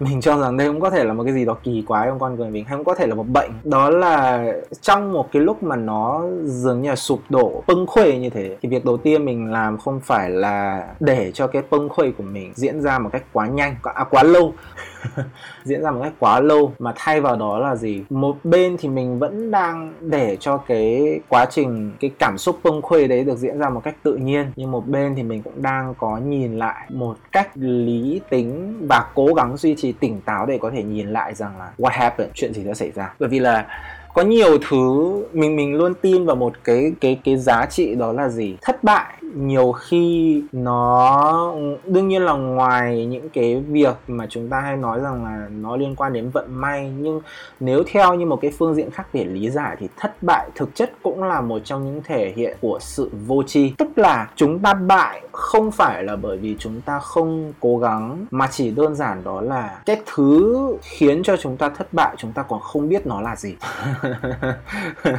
Mình 0.00 0.20
cho 0.20 0.38
rằng 0.38 0.56
đây 0.56 0.68
cũng 0.68 0.80
có 0.80 0.90
thể 0.90 1.04
là 1.04 1.12
một 1.12 1.24
cái 1.24 1.32
gì 1.32 1.44
đó 1.44 1.56
kỳ 1.62 1.84
quái 1.86 2.06
trong 2.06 2.18
con 2.18 2.36
người 2.36 2.50
mình, 2.50 2.64
hay 2.64 2.76
cũng 2.76 2.84
có 2.84 2.94
thể 2.94 3.06
là 3.06 3.14
một 3.14 3.28
bệnh. 3.28 3.50
Đó 3.64 3.90
là 3.90 4.52
trong 4.90 5.12
một 5.12 5.28
cái 5.32 5.42
lúc 5.42 5.62
mà 5.62 5.76
nó 5.76 6.22
dường 6.44 6.82
như 6.82 6.88
là 6.88 6.96
sụp 6.96 7.20
đổ 7.28 7.62
bưng 7.66 7.86
khuê 7.86 8.18
như 8.18 8.30
thế 8.30 8.56
thì 8.62 8.68
việc 8.68 8.84
đầu 8.84 8.96
tiên 8.96 9.24
mình 9.24 9.52
làm 9.52 9.78
không 9.78 10.00
phải 10.00 10.30
là 10.30 10.86
để 11.00 11.32
cho 11.32 11.46
cái 11.46 11.62
bông 11.70 11.88
khuây 11.88 12.12
của 12.12 12.24
mình 12.24 12.52
diễn 12.54 12.80
ra 12.80 12.98
một 12.98 13.10
cách 13.12 13.22
quá 13.32 13.46
nhanh 13.46 13.76
à, 13.82 14.04
quá 14.04 14.22
lâu. 14.22 14.54
Diễn 15.64 15.82
ra 15.82 15.90
một 15.90 16.00
cách 16.02 16.12
quá 16.18 16.40
lâu 16.40 16.72
mà 16.78 16.92
thay 16.96 17.20
vào 17.20 17.36
đó 17.36 17.58
là 17.58 17.76
gì? 17.76 18.04
Một 18.10 18.36
bên 18.44 18.76
thì 18.78 18.88
mình 18.88 19.18
vẫn 19.18 19.50
đang 19.50 19.92
để 20.00 20.36
cho 20.40 20.56
cái 20.56 21.20
quá 21.28 21.46
trình 21.50 21.92
cái 22.00 22.10
cảm 22.18 22.38
xúc 22.38 22.58
bông 22.62 22.82
khuây 22.82 23.08
đấy 23.08 23.24
được 23.24 23.38
diễn 23.38 23.58
ra 23.58 23.68
một 23.68 23.80
cách 23.84 23.94
tự 24.02 24.16
nhiên 24.16 24.52
nhưng 24.56 24.70
một 24.70 24.88
bên 24.88 25.14
thì 25.14 25.22
mình 25.22 25.42
cũng 25.42 25.62
đang 25.62 25.94
có 25.98 26.18
nhìn 26.18 26.58
lại 26.58 26.86
một 26.88 27.16
cách 27.32 27.50
lý 27.54 28.20
tính 28.30 28.78
và 28.88 29.06
cố 29.14 29.34
gắng 29.34 29.56
duy 29.56 29.74
trì 29.78 29.92
tỉnh 29.92 30.20
táo 30.20 30.46
để 30.46 30.58
có 30.58 30.70
thể 30.70 30.82
nhìn 30.82 31.12
lại 31.12 31.34
rằng 31.34 31.58
là 31.58 31.70
what 31.78 31.92
happened 31.92 32.30
chuyện 32.34 32.54
gì 32.54 32.64
đã 32.64 32.74
xảy 32.74 32.90
ra. 32.90 33.14
Bởi 33.18 33.28
vì 33.28 33.38
là 33.38 33.66
có 34.14 34.22
nhiều 34.22 34.58
thứ 34.68 35.12
mình 35.32 35.56
mình 35.56 35.74
luôn 35.74 35.94
tin 35.94 36.26
vào 36.26 36.36
một 36.36 36.52
cái 36.64 36.92
cái 37.00 37.18
cái 37.24 37.36
giá 37.36 37.66
trị 37.66 37.94
đó 37.94 38.12
là 38.12 38.28
gì? 38.28 38.56
Thất 38.62 38.84
bại 38.84 39.19
nhiều 39.34 39.72
khi 39.72 40.42
nó, 40.52 41.54
đương 41.84 42.08
nhiên 42.08 42.22
là 42.22 42.32
ngoài 42.32 43.06
những 43.06 43.28
cái 43.28 43.62
việc 43.68 43.94
mà 44.06 44.26
chúng 44.30 44.48
ta 44.48 44.60
hay 44.60 44.76
nói 44.76 45.00
rằng 45.00 45.24
là 45.24 45.48
nó 45.50 45.76
liên 45.76 45.94
quan 45.96 46.12
đến 46.12 46.30
vận 46.30 46.60
may, 46.60 46.92
nhưng 46.98 47.20
nếu 47.60 47.82
theo 47.86 48.14
như 48.14 48.26
một 48.26 48.38
cái 48.42 48.50
phương 48.58 48.74
diện 48.74 48.90
khác 48.90 49.06
để 49.12 49.24
lý 49.24 49.50
giải 49.50 49.76
thì 49.80 49.88
thất 49.96 50.22
bại 50.22 50.50
thực 50.54 50.74
chất 50.74 50.92
cũng 51.02 51.22
là 51.22 51.40
một 51.40 51.58
trong 51.64 51.84
những 51.84 52.02
thể 52.04 52.32
hiện 52.36 52.56
của 52.60 52.78
sự 52.80 53.10
vô 53.26 53.42
tri. 53.42 53.72
Tức 53.78 53.98
là 53.98 54.30
chúng 54.36 54.58
ta 54.58 54.74
bại 54.74 55.22
không 55.32 55.70
phải 55.70 56.04
là 56.04 56.16
bởi 56.16 56.36
vì 56.36 56.56
chúng 56.58 56.80
ta 56.80 56.98
không 56.98 57.52
cố 57.60 57.78
gắng, 57.78 58.26
mà 58.30 58.48
chỉ 58.50 58.70
đơn 58.70 58.94
giản 58.94 59.24
đó 59.24 59.40
là 59.40 59.80
cái 59.86 60.00
thứ 60.14 60.56
khiến 60.82 61.22
cho 61.22 61.36
chúng 61.36 61.56
ta 61.56 61.68
thất 61.68 61.92
bại, 61.92 62.14
chúng 62.18 62.32
ta 62.32 62.42
còn 62.42 62.60
không 62.60 62.88
biết 62.88 63.06
nó 63.06 63.20
là 63.20 63.36
gì. 63.36 63.54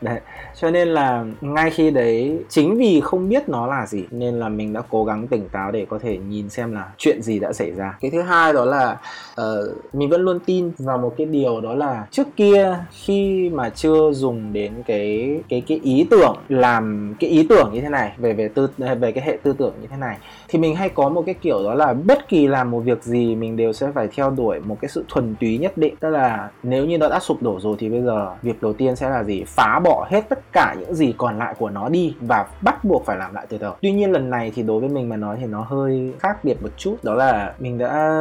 Đấy, 0.00 0.20
cho 0.54 0.70
nên 0.70 0.88
là 0.88 1.24
ngay 1.40 1.70
khi 1.70 1.90
đấy, 1.90 2.38
chính 2.48 2.76
vì 2.76 3.00
không 3.00 3.28
biết 3.28 3.47
biết 3.48 3.52
nó 3.52 3.66
là 3.66 3.86
gì? 3.86 4.04
Nên 4.10 4.34
là 4.34 4.48
mình 4.48 4.72
đã 4.72 4.82
cố 4.90 5.04
gắng 5.04 5.26
tỉnh 5.26 5.48
táo 5.48 5.70
để 5.70 5.86
có 5.90 5.98
thể 5.98 6.18
nhìn 6.18 6.48
xem 6.48 6.72
là 6.72 6.88
chuyện 6.98 7.22
gì 7.22 7.38
đã 7.38 7.52
xảy 7.52 7.70
ra. 7.70 7.98
Cái 8.00 8.10
thứ 8.10 8.22
hai 8.22 8.52
đó 8.52 8.64
là 8.64 8.98
uh, 9.40 9.94
mình 9.94 10.08
vẫn 10.08 10.20
luôn 10.20 10.38
tin 10.46 10.70
vào 10.78 10.98
một 10.98 11.14
cái 11.18 11.26
điều 11.26 11.60
đó 11.60 11.74
là 11.74 12.06
trước 12.10 12.26
kia 12.36 12.76
khi 12.90 13.50
mà 13.50 13.70
chưa 13.70 14.12
dùng 14.12 14.52
đến 14.52 14.72
cái 14.86 15.40
cái 15.48 15.62
cái 15.66 15.80
ý 15.82 16.06
tưởng 16.10 16.36
làm 16.48 17.14
cái 17.20 17.30
ý 17.30 17.46
tưởng 17.48 17.70
như 17.72 17.80
thế 17.80 17.88
này 17.88 18.12
về 18.18 18.32
về 18.32 18.48
tư 18.48 18.68
về 19.00 19.12
cái 19.12 19.24
hệ 19.24 19.38
tư 19.42 19.54
tưởng 19.58 19.74
như 19.80 19.86
thế 19.90 19.96
này 19.96 20.16
thì 20.48 20.58
mình 20.58 20.76
hay 20.76 20.88
có 20.88 21.08
một 21.08 21.22
cái 21.26 21.34
kiểu 21.34 21.62
đó 21.64 21.74
là 21.74 21.92
bất 21.92 22.28
kỳ 22.28 22.46
làm 22.46 22.70
một 22.70 22.80
việc 22.80 23.02
gì 23.02 23.34
mình 23.34 23.56
đều 23.56 23.72
sẽ 23.72 23.90
phải 23.94 24.08
theo 24.16 24.30
đuổi 24.30 24.60
một 24.60 24.76
cái 24.80 24.88
sự 24.88 25.04
thuần 25.08 25.34
túy 25.40 25.58
nhất 25.58 25.78
định. 25.78 25.94
Tức 26.00 26.08
là 26.08 26.50
nếu 26.62 26.86
như 26.86 26.98
nó 26.98 27.08
đã 27.08 27.20
sụp 27.20 27.42
đổ 27.42 27.60
rồi 27.60 27.76
thì 27.78 27.88
bây 27.88 28.02
giờ 28.02 28.34
việc 28.42 28.62
đầu 28.62 28.72
tiên 28.72 28.96
sẽ 28.96 29.10
là 29.10 29.24
gì? 29.24 29.44
Phá 29.46 29.80
bỏ 29.84 30.06
hết 30.10 30.28
tất 30.28 30.38
cả 30.52 30.74
những 30.80 30.94
gì 30.94 31.14
còn 31.18 31.38
lại 31.38 31.54
của 31.58 31.70
nó 31.70 31.88
đi 31.88 32.14
và 32.20 32.46
bắt 32.60 32.84
buộc 32.84 33.04
phải 33.04 33.16
làm 33.16 33.34
lại 33.34 33.46
từ 33.48 33.58
đầu. 33.58 33.74
Tuy 33.82 33.92
nhiên 33.92 34.12
lần 34.12 34.30
này 34.30 34.52
thì 34.54 34.62
đối 34.62 34.80
với 34.80 34.88
mình 34.88 35.08
mà 35.08 35.16
nói 35.16 35.36
thì 35.40 35.46
nó 35.46 35.60
hơi 35.60 36.12
khác 36.18 36.44
biệt 36.44 36.62
một 36.62 36.70
chút. 36.76 36.96
Đó 37.02 37.14
là 37.14 37.54
mình 37.58 37.78
đã 37.78 38.18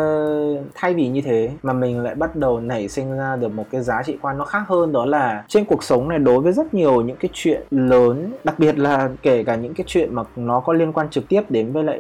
thay 0.76 0.94
vì 0.94 1.08
như 1.08 1.22
thế 1.22 1.50
mà 1.64 1.74
mình 1.74 2.00
lại 2.00 2.16
bắt 2.16 2.36
đầu 2.36 2.60
nảy 2.60 2.88
sinh 2.88 3.18
ra 3.18 3.36
được 3.36 3.54
một 3.54 3.66
cái 3.72 3.82
giá 3.82 4.04
trị 4.04 4.18
quan 4.22 4.38
nó 4.38 4.46
khác 4.46 4.64
hơn. 4.68 4.92
Đó 4.92 5.06
là 5.06 5.44
trên 5.48 5.66
cuộc 5.66 5.84
sống 5.84 6.10
này 6.10 6.20
đối 6.20 6.40
với 6.40 6.54
rất 6.54 6.74
nhiều 6.74 7.02
những 7.02 7.18
cái 7.18 7.30
chuyện 7.34 7.62
lớn, 7.72 8.32
đặc 8.44 8.60
biệt 8.60 8.78
là 8.78 9.10
kể 9.22 9.44
cả 9.44 9.56
những 9.56 9.74
cái 9.74 9.84
chuyện 9.88 10.16
mà 10.16 10.24
nó 10.36 10.60
có 10.60 10.74
liên 10.74 10.94
quan 10.94 11.10
trực 11.10 11.28
tiếp 11.28 11.42
đến 11.50 11.72
với 11.72 11.84
lại 11.84 12.00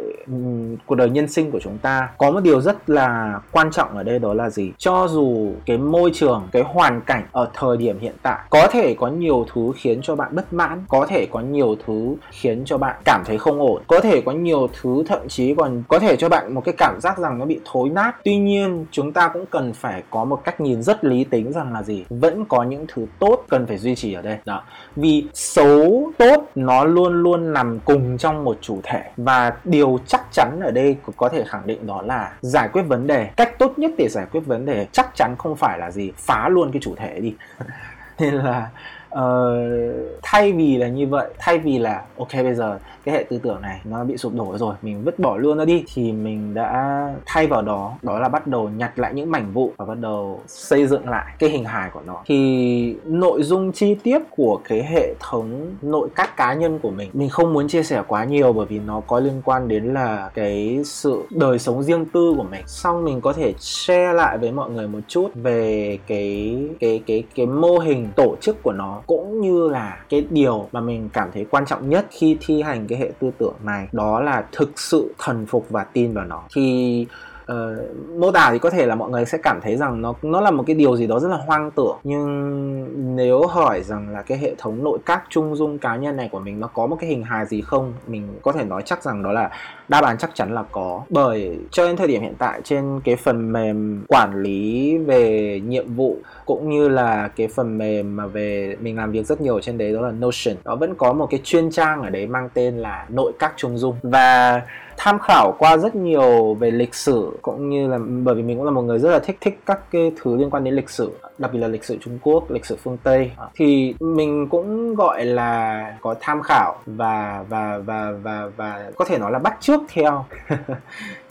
cuộc 0.86 0.95
đời 0.95 1.10
nhân 1.10 1.27
sinh 1.27 1.51
của 1.51 1.60
chúng 1.60 1.77
ta, 1.77 2.10
có 2.17 2.32
một 2.32 2.39
điều 2.43 2.62
rất 2.62 2.89
là 2.89 3.39
quan 3.51 3.71
trọng 3.71 3.97
ở 3.97 4.03
đây 4.03 4.19
đó 4.19 4.34
là 4.34 4.49
gì? 4.49 4.71
Cho 4.77 5.08
dù 5.08 5.51
cái 5.65 5.77
môi 5.77 6.12
trường, 6.13 6.47
cái 6.51 6.62
hoàn 6.62 7.01
cảnh 7.01 7.25
ở 7.32 7.49
thời 7.53 7.77
điểm 7.77 7.99
hiện 7.99 8.15
tại 8.21 8.39
có 8.49 8.67
thể 8.71 8.95
có 8.99 9.08
nhiều 9.08 9.45
thứ 9.53 9.71
khiến 9.75 9.99
cho 10.01 10.15
bạn 10.15 10.36
bất 10.36 10.53
mãn, 10.53 10.84
có 10.88 11.06
thể 11.10 11.27
có 11.32 11.39
nhiều 11.39 11.75
thứ 11.86 12.15
khiến 12.32 12.62
cho 12.65 12.77
bạn 12.77 12.95
cảm 13.06 13.23
thấy 13.25 13.38
không 13.38 13.60
ổn, 13.60 13.82
có 13.88 13.99
thể 13.99 14.21
có 14.21 14.32
nhiều 14.32 14.69
thứ 14.82 15.03
thậm 15.08 15.27
chí 15.27 15.56
còn 15.56 15.84
có 15.88 15.99
thể 15.99 16.15
cho 16.15 16.30
bạn 16.30 16.53
một 16.53 16.62
cái 16.65 16.73
cảm 16.77 17.01
giác 17.01 17.17
rằng 17.17 17.39
nó 17.39 17.45
bị 17.45 17.60
thối 17.65 17.89
nát. 17.89 18.15
Tuy 18.23 18.38
nhiên, 18.38 18.86
chúng 18.91 19.13
ta 19.13 19.27
cũng 19.27 19.45
cần 19.45 19.73
phải 19.73 20.03
có 20.10 20.23
một 20.23 20.43
cách 20.43 20.62
nhìn 20.62 20.82
rất 20.82 21.06
lý 21.06 21.23
tính 21.23 21.53
rằng 21.53 21.73
là 21.73 21.84
gì? 21.84 22.06
Vẫn 22.10 22.45
có 22.45 22.63
những 22.63 22.86
thứ 22.88 23.06
tốt 23.19 23.45
cần 23.49 23.65
phải 23.65 23.77
duy 23.77 23.95
trì 23.95 24.13
ở 24.13 24.21
đây. 24.21 24.38
Đó. 24.45 24.63
Vì 24.95 25.25
xấu 25.34 26.12
tốt 26.17 26.43
nó 26.56 26.84
luôn 26.84 27.23
luôn 27.23 27.53
nằm 27.53 27.80
cùng 27.86 28.17
trong 28.17 28.43
một 28.43 28.58
chủ 28.62 28.80
thể 28.84 29.01
và 29.17 29.53
điều 29.63 29.99
chắc 30.08 30.22
chắn 30.32 30.60
ở 30.62 30.72
đây 30.72 30.98
có 31.17 31.30
thể 31.30 31.43
khẳng 31.48 31.67
định 31.67 31.88
đó 31.88 32.02
là 32.02 32.32
giải 32.41 32.70
quyết 32.74 32.82
vấn 32.82 33.08
đề. 33.08 33.30
Cách 33.38 33.60
tốt 33.60 33.80
nhất 33.80 33.91
để 33.98 34.08
giải 34.10 34.26
quyết 34.32 34.41
vấn 34.46 34.65
đề 34.65 34.88
chắc 34.91 35.15
chắn 35.15 35.36
không 35.38 35.56
phải 35.56 35.80
là 35.80 35.91
gì? 35.91 36.12
Phá 36.17 36.50
luôn 36.50 36.72
cái 36.72 36.82
chủ 36.82 36.96
thể 36.96 37.20
đi. 37.20 37.36
Nên 38.20 38.34
là 38.34 38.70
uh, 39.19 40.19
thay 40.23 40.51
vì 40.51 40.77
là 40.77 40.88
như 40.88 41.08
vậy 41.08 41.30
thay 41.38 41.58
vì 41.58 41.77
là 41.77 42.06
ok 42.17 42.34
bây 42.34 42.56
giờ 42.56 42.80
cái 43.03 43.15
hệ 43.15 43.23
tư 43.23 43.39
tưởng 43.43 43.62
này 43.62 43.82
nó 43.84 44.03
bị 44.03 44.17
sụp 44.17 44.34
đổ 44.34 44.58
rồi 44.58 44.75
mình 44.82 45.03
vứt 45.03 45.19
bỏ 45.19 45.38
luôn 45.38 45.58
nó 45.58 45.65
đi 45.65 45.84
thì 45.93 46.12
mình 46.12 46.53
đã 46.53 46.97
thay 47.25 47.47
vào 47.47 47.62
đó 47.62 47.93
đó 48.01 48.19
là 48.19 48.30
bắt 48.30 48.47
đầu 48.47 48.69
nhặt 48.69 48.99
lại 48.99 49.13
những 49.13 49.32
mảnh 49.32 49.51
vụ 49.53 49.73
và 49.77 49.86
bắt 49.86 49.97
đầu 49.99 50.41
xây 50.47 50.88
dựng 50.88 51.10
lại 51.10 51.36
cái 51.39 51.49
hình 51.49 51.65
hài 51.65 51.89
của 51.89 52.01
nó. 52.06 52.21
Thì 52.25 52.95
nội 53.06 53.43
dung 53.43 53.71
chi 53.71 53.95
tiết 53.95 54.19
của 54.30 54.60
cái 54.63 54.84
hệ 54.84 55.13
thống 55.19 55.75
nội 55.82 56.10
các 56.15 56.38
cá 56.38 56.53
nhân 56.53 56.80
của 56.80 56.89
mình 56.89 57.10
mình 57.13 57.30
không 57.30 57.53
muốn 57.53 57.67
chia 57.67 57.84
sẻ 57.84 58.03
quá 58.08 58.25
nhiều 58.25 58.53
bởi 58.53 58.65
vì 58.65 58.80
nó 58.80 59.01
có 59.08 59.19
liên 59.19 59.41
quan 59.45 59.67
đến 59.67 59.93
là 59.93 60.30
cái 60.34 60.82
sự 60.86 61.23
đời 61.30 61.60
sống 61.60 61.84
riêng 61.84 62.06
tư 62.06 62.34
của 62.38 62.43
mình. 62.43 62.62
Xong 62.67 63.06
mình 63.06 63.21
có 63.21 63.34
thể 63.34 63.53
share 63.58 64.13
lại 64.13 64.38
với 64.38 64.51
mọi 64.51 64.69
người 64.69 64.88
một 64.88 64.99
chút 65.08 65.32
về 65.36 65.97
cái 66.08 66.58
cái 66.80 67.01
cái 67.08 67.23
cái 67.36 67.45
mô 67.45 67.77
hình 67.77 68.10
tổ 68.15 68.36
chức 68.41 68.63
của 68.63 68.71
nó 68.71 69.01
cũng 69.08 69.41
như 69.41 69.70
là 69.70 70.04
cái 70.10 70.26
điều 70.30 70.70
mà 70.72 70.82
mình 70.82 71.10
cảm 71.13 71.30
thấy 71.34 71.46
quan 71.50 71.65
trọng 71.65 71.89
nhất 71.89 72.06
khi 72.12 72.38
thi 72.41 72.62
hành 72.62 72.88
cái 72.88 73.00
hệ 73.00 73.12
tư 73.20 73.32
tưởng 73.38 73.56
này, 73.63 73.88
đó 73.91 74.20
là 74.20 74.46
thực 74.52 74.80
sự 74.80 75.13
thần 75.17 75.46
phục 75.46 75.65
và 75.70 75.84
tin 75.84 76.13
vào 76.13 76.26
nó. 76.26 76.43
Thì 76.56 77.06
uh, 77.51 78.17
mô 78.19 78.31
tả 78.31 78.49
thì 78.51 78.60
có 78.60 78.69
thể 78.69 78.86
là 78.86 78.95
mọi 78.95 79.10
người 79.10 79.25
sẽ 79.25 79.38
cảm 79.43 79.60
thấy 79.63 79.77
rằng 79.77 80.01
nó 80.01 80.13
nó 80.21 80.41
là 80.41 80.51
một 80.51 80.63
cái 80.67 80.75
điều 80.75 80.95
gì 80.95 81.07
đó 81.07 81.19
rất 81.19 81.29
là 81.29 81.38
hoang 81.38 81.71
tưởng. 81.71 81.97
Nhưng 82.03 83.15
nếu 83.15 83.47
hỏi 83.47 83.83
rằng 83.83 84.10
là 84.10 84.21
cái 84.21 84.38
hệ 84.38 84.55
thống 84.57 84.83
nội 84.83 84.99
các 85.05 85.23
trung 85.29 85.55
dung 85.55 85.77
cá 85.77 85.95
nhân 85.95 86.17
này 86.17 86.29
của 86.31 86.39
mình 86.39 86.60
nó 86.60 86.67
có 86.67 86.88
một 86.88 86.97
cái 86.99 87.10
hình 87.10 87.23
hài 87.23 87.45
gì 87.45 87.62
không 87.62 87.93
mình 88.07 88.27
có 88.41 88.51
thể 88.51 88.63
nói 88.63 88.81
chắc 88.86 89.03
rằng 89.03 89.23
đó 89.23 89.31
là 89.31 89.49
đáp 89.88 90.03
án 90.03 90.17
chắc 90.17 90.36
chắn 90.36 90.53
là 90.53 90.63
có. 90.71 91.01
Bởi 91.10 91.57
cho 91.71 91.88
đến 91.88 91.95
thời 91.95 92.07
điểm 92.07 92.21
hiện 92.21 92.36
tại 92.38 92.62
trên 92.63 93.01
cái 93.03 93.15
phần 93.15 93.53
mềm 93.53 94.05
quản 94.07 94.41
lý 94.41 94.97
về 94.97 95.62
nhiệm 95.65 95.93
vụ 95.95 96.17
cũng 96.45 96.69
như 96.69 96.89
là 96.89 97.27
cái 97.27 97.47
phần 97.47 97.77
mềm 97.77 98.15
mà 98.15 98.27
về 98.27 98.75
mình 98.79 98.97
làm 98.97 99.12
việc 99.12 99.25
rất 99.25 99.41
nhiều 99.41 99.60
trên 99.60 99.77
đấy 99.77 99.93
đó 99.93 100.01
là 100.01 100.12
Notion 100.12 100.55
nó 100.65 100.75
vẫn 100.75 100.95
có 100.95 101.13
một 101.13 101.27
cái 101.29 101.41
chuyên 101.43 101.71
trang 101.71 102.01
ở 102.01 102.10
đấy 102.10 102.27
mang 102.27 102.49
tên 102.53 102.77
là 102.77 103.05
nội 103.10 103.31
các 103.39 103.53
trung 103.57 103.77
dung. 103.77 103.95
Và 104.03 104.62
tham 104.97 105.19
khảo 105.19 105.55
qua 105.60 105.77
rất 105.77 105.95
nhiều 105.95 106.53
về 106.53 106.71
lịch 106.71 106.95
sử 106.95 107.38
cũng 107.41 107.69
như 107.69 107.88
là 107.88 107.97
bởi 108.23 108.36
vì 108.36 108.43
mình 108.43 108.57
cũng 108.57 108.65
là 108.65 108.71
một 108.71 108.81
người 108.81 108.99
rất 108.99 109.10
là 109.10 109.19
thích 109.19 109.38
thích 109.41 109.60
các 109.65 109.91
cái 109.91 110.12
thứ 110.21 110.36
liên 110.36 110.49
quan 110.49 110.63
đến 110.63 110.73
lịch 110.73 110.89
sử 110.89 111.12
đặc 111.38 111.53
biệt 111.53 111.60
là 111.60 111.67
lịch 111.67 111.83
sử 111.83 111.97
Trung 112.01 112.19
Quốc, 112.21 112.51
lịch 112.51 112.65
sử 112.65 112.75
phương 112.75 112.97
Tây. 113.03 113.31
Thì 113.55 113.95
mình 113.99 114.47
cũng 114.49 114.95
gọi 114.95 115.25
là 115.25 115.97
có 116.01 116.15
tham 116.19 116.41
khảo 116.41 116.75
và 116.86 117.45
và 117.49 117.77
và 117.77 118.12
và 118.23 118.49
và 118.57 118.91
có 118.95 119.05
thể 119.05 119.17
nói 119.17 119.31
là 119.31 119.39
bắt 119.39 119.57
chước 119.62 119.81
theo 119.89 120.25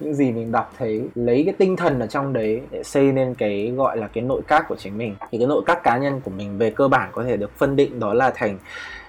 những 0.00 0.14
gì 0.14 0.32
mình 0.32 0.52
đọc 0.52 0.72
thấy 0.78 1.08
lấy 1.14 1.42
cái 1.44 1.54
tinh 1.58 1.76
thần 1.76 2.00
ở 2.00 2.06
trong 2.06 2.32
đấy 2.32 2.60
để 2.70 2.82
xây 2.82 3.12
nên 3.12 3.34
cái 3.34 3.72
gọi 3.76 3.96
là 3.96 4.08
cái 4.08 4.24
nội 4.24 4.42
các 4.46 4.64
của 4.68 4.76
chính 4.76 4.98
mình. 4.98 5.14
Thì 5.30 5.38
cái 5.38 5.46
nội 5.46 5.62
các 5.66 5.82
cá 5.82 5.98
nhân 5.98 6.20
của 6.24 6.30
mình 6.30 6.58
về 6.58 6.70
cơ 6.70 6.88
bản 6.88 7.08
có 7.12 7.24
thể 7.24 7.36
được 7.36 7.58
phân 7.58 7.76
định 7.76 8.00
đó 8.00 8.14
là 8.14 8.32
thành 8.34 8.58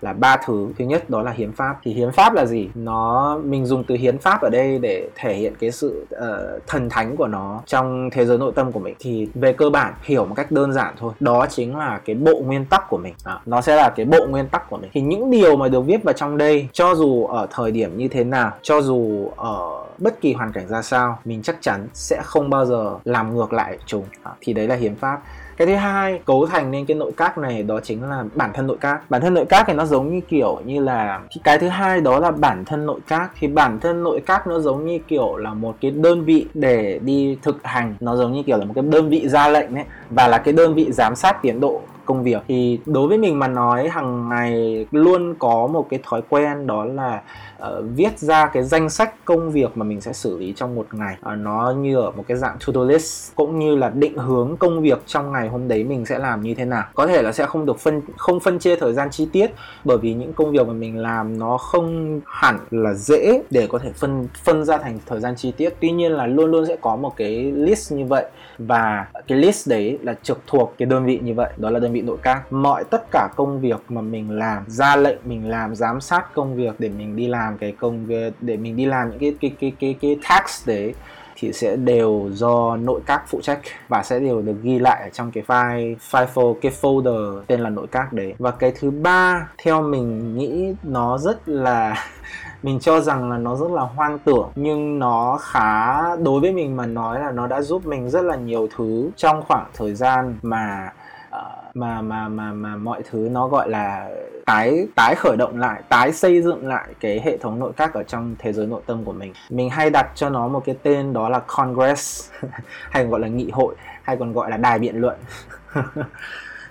là 0.02 0.14
ba 0.14 0.38
thứ. 0.46 0.70
Thứ 0.78 0.86
nhất 0.86 1.10
đó 1.10 1.22
là 1.22 1.32
hiến 1.32 1.52
pháp. 1.52 1.80
Thì 1.84 1.94
hiến 1.94 2.12
pháp 2.12 2.34
là 2.34 2.46
gì? 2.46 2.70
Nó 2.76 3.38
mình 3.44 3.66
dùng 3.66 3.84
từ 3.84 3.96
hiến 3.96 4.18
pháp 4.18 4.42
ở 4.42 4.50
đây 4.50 4.80
để 4.80 5.10
thể 5.16 5.34
hiện 5.34 5.54
cái 5.60 5.72
sự 5.72 6.06
uh, 6.16 6.68
thần 6.68 6.90
thánh 6.90 7.16
của 7.16 7.28
nó 7.28 7.62
trong 7.66 8.10
thế 8.12 8.26
giới 8.26 8.38
nội 8.38 8.52
tâm 8.56 8.72
của 8.72 8.80
mình. 8.80 8.96
Thì 9.00 9.28
về 9.34 9.54
cơ 9.54 9.70
bản 9.70 9.94
hiểu 10.04 10.26
một 10.26 10.36
cách 10.36 10.52
đơn 10.52 10.74
giản 10.74 10.94
thôi. 10.98 11.14
Đó 11.20 11.46
chính 11.50 11.78
là 11.78 12.00
cái 12.06 12.16
bộ 12.16 12.42
nguyên 12.46 12.66
tắc 12.66 12.90
của 12.90 12.98
mình. 12.98 13.14
À, 13.24 13.40
nó 13.46 13.62
sẽ 13.62 13.76
là 13.76 13.90
cái 13.90 14.06
bộ 14.06 14.26
nguyên 14.30 14.48
tắc 14.48 14.70
của 14.70 14.78
mình. 14.78 14.90
Thì 14.94 15.02
những 15.02 15.32
điều 15.32 15.58
mà 15.58 15.68
được 15.68 15.82
viết 15.82 16.04
vào 16.04 16.14
trong 16.14 16.38
đây 16.38 16.68
cho 16.74 16.96
dù 16.96 17.26
ở 17.26 17.48
thời 17.52 17.72
điểm 17.72 17.98
như 17.98 18.08
thế 18.08 18.24
nào 18.24 18.52
cho 18.62 18.82
dù 18.82 19.30
ở 19.36 19.84
bất 19.98 20.22
kỳ 20.22 20.34
hoàn 20.34 20.52
cảnh 20.52 20.68
ra 20.68 20.82
sao 20.82 21.20
mình 21.26 21.42
chắc 21.42 21.58
chắn 21.62 21.88
sẽ 21.94 22.22
không 22.24 22.50
bao 22.50 22.66
giờ 22.66 22.96
làm 23.06 23.36
ngược 23.36 23.54
lại 23.54 23.78
chúng. 23.86 24.04
À, 24.24 24.32
thì 24.42 24.54
đấy 24.54 24.68
là 24.68 24.76
hiến 24.76 24.96
pháp 24.96 25.22
cái 25.58 25.68
thứ 25.68 25.76
hai, 25.76 26.20
cấu 26.26 26.46
thành 26.46 26.72
nên 26.72 26.86
cái 26.86 26.98
nội 26.98 27.12
các 27.18 27.38
này, 27.38 27.64
đó 27.64 27.80
chính 27.84 28.04
là 28.04 28.24
bản 28.36 28.52
thân 28.54 28.68
nội 28.68 28.78
các. 28.82 29.10
Bản 29.10 29.22
thân 29.22 29.34
nội 29.34 29.46
các 29.46 29.64
thì 29.68 29.74
nó 29.74 29.86
giống 29.86 30.16
như 30.16 30.22
kiểu 30.28 30.60
như 30.66 30.80
là, 30.80 31.20
cái 31.44 31.60
thứ 31.60 31.68
hai 31.68 32.02
đó 32.02 32.20
là 32.20 32.32
bản 32.32 32.66
thân 32.66 32.86
nội 32.86 33.00
các. 33.08 33.32
Thì 33.40 33.48
bản 33.48 33.80
thân 33.80 34.04
nội 34.04 34.22
các 34.26 34.48
nó 34.48 34.60
giống 34.60 34.86
như 34.86 35.00
kiểu 35.08 35.38
là 35.38 35.54
một 35.54 35.76
cái 35.82 35.92
đơn 35.92 36.26
vị 36.26 36.46
để 36.54 37.00
đi 37.04 37.38
thực 37.42 37.64
hành. 37.64 37.96
Nó 38.00 38.16
giống 38.16 38.34
như 38.34 38.44
kiểu 38.44 38.58
là 38.58 38.66
một 38.66 38.74
cái 38.76 38.84
đơn 38.84 39.10
vị 39.10 39.28
ra 39.28 39.48
lệnh 39.48 39.76
ấy, 39.76 39.86
và 40.10 40.28
là 40.28 40.38
cái 40.38 40.54
đơn 40.54 40.74
vị 40.74 40.92
giám 40.92 41.16
sát 41.16 41.42
tiến 41.42 41.60
độ 41.60 41.82
công 42.06 42.24
việc. 42.24 42.42
Thì 42.48 42.80
đối 42.86 43.08
với 43.08 43.18
mình 43.18 43.40
mà 43.40 43.48
nói 43.48 43.90
hàng 43.90 44.30
ngày 44.30 44.86
luôn 44.92 45.36
có 45.40 45.68
một 45.68 45.88
cái 45.90 46.00
thói 46.04 46.22
quen 46.30 46.68
đó 46.68 46.86
là 46.86 47.22
uh, 47.64 47.86
viết 47.96 48.20
ra 48.20 48.48
cái 48.48 48.64
danh 48.64 48.90
sách 48.90 49.26
công 49.26 49.52
việc 49.52 49.78
mà 49.78 49.84
mình 49.84 50.02
sẽ 50.02 50.14
xử 50.14 50.38
lý 50.38 50.54
trong 50.56 50.76
một 50.76 50.88
ngày. 50.92 51.18
Uh, 51.34 51.38
nó 51.38 51.74
như 51.78 51.98
ở 51.98 52.12
một 52.12 52.24
cái 52.28 52.38
dạng 52.38 52.58
to 52.68 52.74
do 52.74 52.84
list 52.84 53.36
cũng 53.36 53.60
như 53.60 53.76
là 53.76 53.90
định 53.90 54.18
hướng 54.18 54.58
công 54.58 54.82
việc 54.82 55.04
trong 55.06 55.32
ngày 55.32 55.50
hôm 55.50 55.68
đấy 55.68 55.84
mình 55.84 56.06
sẽ 56.06 56.20
làm 56.20 56.42
như 56.42 56.54
thế 56.54 56.66
nào. 56.66 56.84
Có 56.94 57.08
thể 57.08 57.22
là 57.22 57.32
sẽ 57.32 57.46
không 57.46 57.66
được 57.66 57.80
phân 57.80 58.02
không 58.18 58.40
phân 58.40 58.60
chia 58.60 58.76
thời 58.76 58.94
gian 58.94 59.10
chi 59.12 59.28
tiết 59.32 59.52
bởi 59.84 59.98
vì 59.98 60.14
những 60.14 60.34
công 60.34 60.52
việc 60.52 60.68
mà 60.68 60.74
mình 60.74 60.98
làm 60.98 61.40
nó 61.40 61.58
không 61.58 62.22
hẳn 62.26 62.60
là 62.72 62.94
dễ 62.94 63.42
để 63.50 63.68
có 63.70 63.78
thể 63.78 63.92
phân 63.96 64.28
phân 64.44 64.66
ra 64.66 64.78
thành 64.78 65.00
thời 65.06 65.20
gian 65.20 65.36
chi 65.36 65.54
tiết. 65.58 65.74
Tuy 65.80 65.92
nhiên 65.92 66.12
là 66.12 66.28
luôn 66.28 66.52
luôn 66.52 66.66
sẽ 66.66 66.76
có 66.82 66.96
một 66.96 67.14
cái 67.16 67.52
list 67.52 67.94
như 67.94 68.06
vậy 68.06 68.26
và 68.58 69.08
cái 69.28 69.38
list 69.38 69.70
đấy 69.70 70.00
là 70.02 70.14
trực 70.24 70.40
thuộc 70.48 70.74
cái 70.78 70.86
đơn 70.86 71.06
vị 71.06 71.20
như 71.24 71.34
vậy 71.34 71.50
đó 71.58 71.70
là 71.70 71.80
đơn 71.80 71.94
vị 71.94 72.02
nội 72.02 72.18
các. 72.22 72.54
Mọi 72.54 72.84
tất 72.84 73.04
cả 73.12 73.30
công 73.36 73.62
việc 73.62 73.78
mà 73.90 74.02
mình 74.02 74.32
làm 74.32 74.64
ra 74.68 74.96
lệnh 74.96 75.18
mình 75.26 75.50
làm 75.50 75.76
giám 75.76 76.02
sát 76.02 76.34
công 76.34 76.56
việc 76.56 76.76
để 76.80 76.90
mình 76.90 77.16
đi 77.16 77.28
làm 77.28 77.47
làm 77.48 77.58
cái 77.58 77.72
công 77.72 78.08
để 78.42 78.58
mình 78.58 78.76
đi 78.76 78.86
làm 78.86 79.10
những 79.10 79.20
cái 79.20 79.36
cái 79.42 79.52
cái 79.60 79.74
cái 79.80 79.96
cái 80.02 80.18
tax 80.30 80.68
đấy 80.68 80.94
thì 81.40 81.54
sẽ 81.54 81.76
đều 81.76 82.30
do 82.32 82.76
nội 82.76 83.02
các 83.06 83.24
phụ 83.28 83.42
trách 83.42 83.60
và 83.88 84.04
sẽ 84.04 84.20
đều 84.20 84.42
được 84.42 84.56
ghi 84.62 84.80
lại 84.80 85.02
ở 85.04 85.10
trong 85.10 85.32
cái 85.32 85.44
file 85.48 85.96
file 86.12 86.54
cái 86.62 86.72
folder 86.82 87.42
tên 87.48 87.60
là 87.60 87.70
nội 87.70 87.88
các 87.92 88.14
đấy. 88.14 88.34
Và 88.40 88.52
cái 88.52 88.74
thứ 88.80 88.92
ba, 88.92 89.50
theo 89.64 89.82
mình 89.82 90.38
nghĩ 90.38 90.74
nó 90.84 91.18
rất 91.18 91.50
là 91.50 92.06
mình 92.64 92.80
cho 92.80 93.00
rằng 93.00 93.30
là 93.30 93.38
nó 93.38 93.56
rất 93.56 93.72
là 93.72 93.82
hoang 93.82 94.20
tưởng, 94.20 94.52
nhưng 94.56 95.00
nó 95.00 95.38
khá, 95.42 96.16
đối 96.16 96.40
với 96.40 96.52
mình 96.52 96.76
mà 96.76 96.86
nói 96.86 97.20
là 97.20 97.32
nó 97.32 97.48
đã 97.48 97.62
giúp 97.62 97.86
mình 97.86 98.10
rất 98.10 98.22
là 98.22 98.36
nhiều 98.36 98.68
thứ 98.78 99.10
trong 99.16 99.44
khoảng 99.48 99.68
thời 99.74 99.96
gian 99.96 100.36
mà 100.42 100.92
mà 101.78 102.02
mà 102.02 102.30
mà 102.30 102.54
mà 102.54 102.76
mọi 102.76 103.04
thứ 103.10 103.30
nó 103.32 103.48
gọi 103.48 103.70
là 103.70 104.10
tái 104.46 104.88
tái 104.96 105.16
khởi 105.16 105.38
động 105.38 105.60
lại, 105.60 105.82
tái 105.90 106.14
xây 106.14 106.42
dựng 106.42 106.68
lại 106.68 106.88
cái 107.00 107.22
hệ 107.26 107.38
thống 107.38 107.60
nội 107.60 107.72
các 107.78 107.94
ở 107.94 108.04
trong 108.04 108.36
thế 108.40 108.54
giới 108.54 108.68
nội 108.68 108.82
tâm 108.86 109.04
của 109.04 109.14
mình. 109.14 109.34
Mình 109.50 109.70
hay 109.70 109.90
đặt 109.90 110.12
cho 110.16 110.30
nó 110.30 110.48
một 110.48 110.64
cái 110.66 110.76
tên 110.84 111.14
đó 111.14 111.30
là 111.30 111.40
congress, 111.48 112.32
hay 112.92 113.04
còn 113.04 113.12
gọi 113.12 113.20
là 113.20 113.28
nghị 113.28 113.50
hội, 113.52 113.76
hay 114.04 114.18
còn 114.18 114.34
gọi 114.34 114.50
là 114.52 114.58
đài 114.58 114.80
biện 114.80 115.02
luận. 115.02 115.18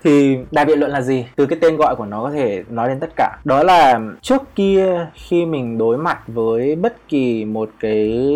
thì 0.06 0.38
đại 0.50 0.64
biện 0.64 0.78
luận 0.78 0.90
là 0.90 1.00
gì? 1.00 1.26
Từ 1.36 1.46
cái 1.46 1.58
tên 1.62 1.76
gọi 1.76 1.96
của 1.96 2.04
nó 2.04 2.22
có 2.22 2.30
thể 2.30 2.64
nói 2.70 2.88
đến 2.88 3.00
tất 3.00 3.10
cả. 3.16 3.38
Đó 3.44 3.62
là 3.62 4.00
trước 4.22 4.42
kia 4.54 5.06
khi 5.14 5.46
mình 5.46 5.78
đối 5.78 5.98
mặt 5.98 6.18
với 6.26 6.76
bất 6.76 7.08
kỳ 7.08 7.44
một 7.44 7.70
cái 7.80 8.28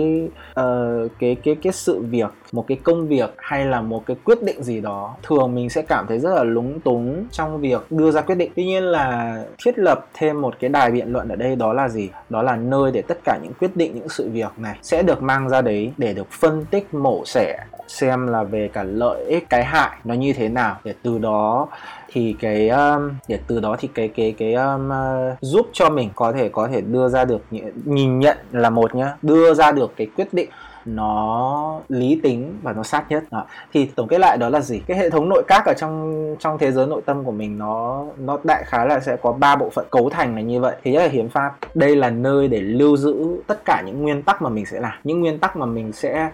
uh, 0.60 1.10
cái 1.18 1.36
cái 1.44 1.56
cái 1.62 1.72
sự 1.72 2.00
việc 2.00 2.30
một 2.52 2.64
cái 2.68 2.78
công 2.82 3.08
việc 3.08 3.34
hay 3.38 3.64
là 3.64 3.80
một 3.80 4.06
cái 4.06 4.16
quyết 4.24 4.42
định 4.42 4.62
gì 4.62 4.80
đó 4.80 5.16
thường 5.22 5.54
mình 5.54 5.70
sẽ 5.70 5.82
cảm 5.82 6.06
thấy 6.08 6.18
rất 6.18 6.34
là 6.34 6.42
lúng 6.42 6.80
túng 6.80 7.24
trong 7.30 7.60
việc 7.60 7.80
đưa 7.90 8.10
ra 8.10 8.20
quyết 8.20 8.34
định. 8.34 8.52
Tuy 8.56 8.64
nhiên 8.64 8.82
là 8.82 9.36
thiết 9.64 9.78
lập 9.78 10.06
thêm 10.14 10.40
một 10.40 10.54
cái 10.60 10.70
đài 10.70 10.90
biện 10.90 11.12
luận 11.12 11.28
ở 11.28 11.36
đây 11.36 11.56
đó 11.56 11.72
là 11.72 11.88
gì? 11.88 12.08
Đó 12.30 12.42
là 12.42 12.56
nơi 12.56 12.92
để 12.92 13.02
tất 13.02 13.18
cả 13.24 13.38
những 13.42 13.52
quyết 13.60 13.76
định 13.76 13.92
những 13.94 14.08
sự 14.08 14.30
việc 14.32 14.50
này 14.56 14.76
sẽ 14.82 15.02
được 15.02 15.22
mang 15.22 15.48
ra 15.48 15.60
đấy 15.60 15.92
để 15.98 16.14
được 16.14 16.30
phân 16.30 16.64
tích 16.70 16.94
mổ 16.94 17.22
xẻ 17.26 17.58
xem 17.90 18.26
là 18.26 18.42
về 18.42 18.70
cả 18.72 18.82
lợi 18.82 19.24
ích 19.24 19.50
cái 19.50 19.64
hại 19.64 19.90
nó 20.04 20.14
như 20.14 20.32
thế 20.32 20.48
nào. 20.48 20.76
Để 20.84 20.94
từ 21.02 21.18
đó 21.18 21.68
thì 22.12 22.36
cái 22.40 22.68
um, 22.68 23.10
để 23.28 23.38
từ 23.46 23.60
đó 23.60 23.76
thì 23.78 23.88
cái 23.94 24.08
cái 24.08 24.34
cái 24.38 24.54
um, 24.54 24.88
uh, 24.88 25.38
giúp 25.40 25.66
cho 25.72 25.90
mình 25.90 26.10
có 26.14 26.32
thể 26.32 26.48
có 26.48 26.68
thể 26.68 26.80
đưa 26.80 27.08
ra 27.08 27.24
được 27.24 27.42
nhìn 27.84 28.18
nhận 28.18 28.36
là 28.52 28.70
một 28.70 28.94
nhá 28.94 29.16
đưa 29.22 29.54
ra 29.54 29.72
được 29.72 29.92
cái 29.96 30.06
quyết 30.16 30.34
định 30.34 30.48
nó 30.84 31.80
lý 31.88 32.20
tính 32.22 32.58
và 32.62 32.72
nó 32.72 32.82
sát 32.82 33.10
nhất. 33.10 33.24
Đó. 33.30 33.46
thì 33.72 33.86
tổng 33.94 34.08
kết 34.08 34.18
lại 34.18 34.36
đó 34.38 34.48
là 34.48 34.60
gì? 34.60 34.82
Cái 34.86 34.96
hệ 34.96 35.10
thống 35.10 35.28
nội 35.28 35.42
các 35.48 35.64
ở 35.66 35.72
trong 35.78 36.36
trong 36.38 36.58
thế 36.58 36.72
giới 36.72 36.86
nội 36.86 37.02
tâm 37.06 37.24
của 37.24 37.32
mình 37.32 37.58
nó 37.58 38.04
nó 38.18 38.38
đại 38.44 38.64
khái 38.66 38.88
là 38.88 39.00
sẽ 39.00 39.16
có 39.16 39.32
ba 39.32 39.56
bộ 39.56 39.70
phận 39.70 39.86
cấu 39.90 40.10
thành 40.10 40.34
là 40.34 40.40
như 40.40 40.60
vậy. 40.60 40.76
Thì 40.84 40.92
nhất 40.92 41.02
là 41.02 41.08
hiến 41.08 41.28
pháp. 41.28 41.56
Đây 41.74 41.96
là 41.96 42.10
nơi 42.10 42.48
để 42.48 42.60
lưu 42.60 42.96
giữ 42.96 43.42
tất 43.46 43.64
cả 43.64 43.82
những 43.86 44.02
nguyên 44.02 44.22
tắc 44.22 44.42
mà 44.42 44.48
mình 44.48 44.66
sẽ 44.66 44.80
làm. 44.80 44.92
Những 45.04 45.20
nguyên 45.20 45.38
tắc 45.38 45.56
mà 45.56 45.66
mình 45.66 45.92
sẽ 45.92 46.30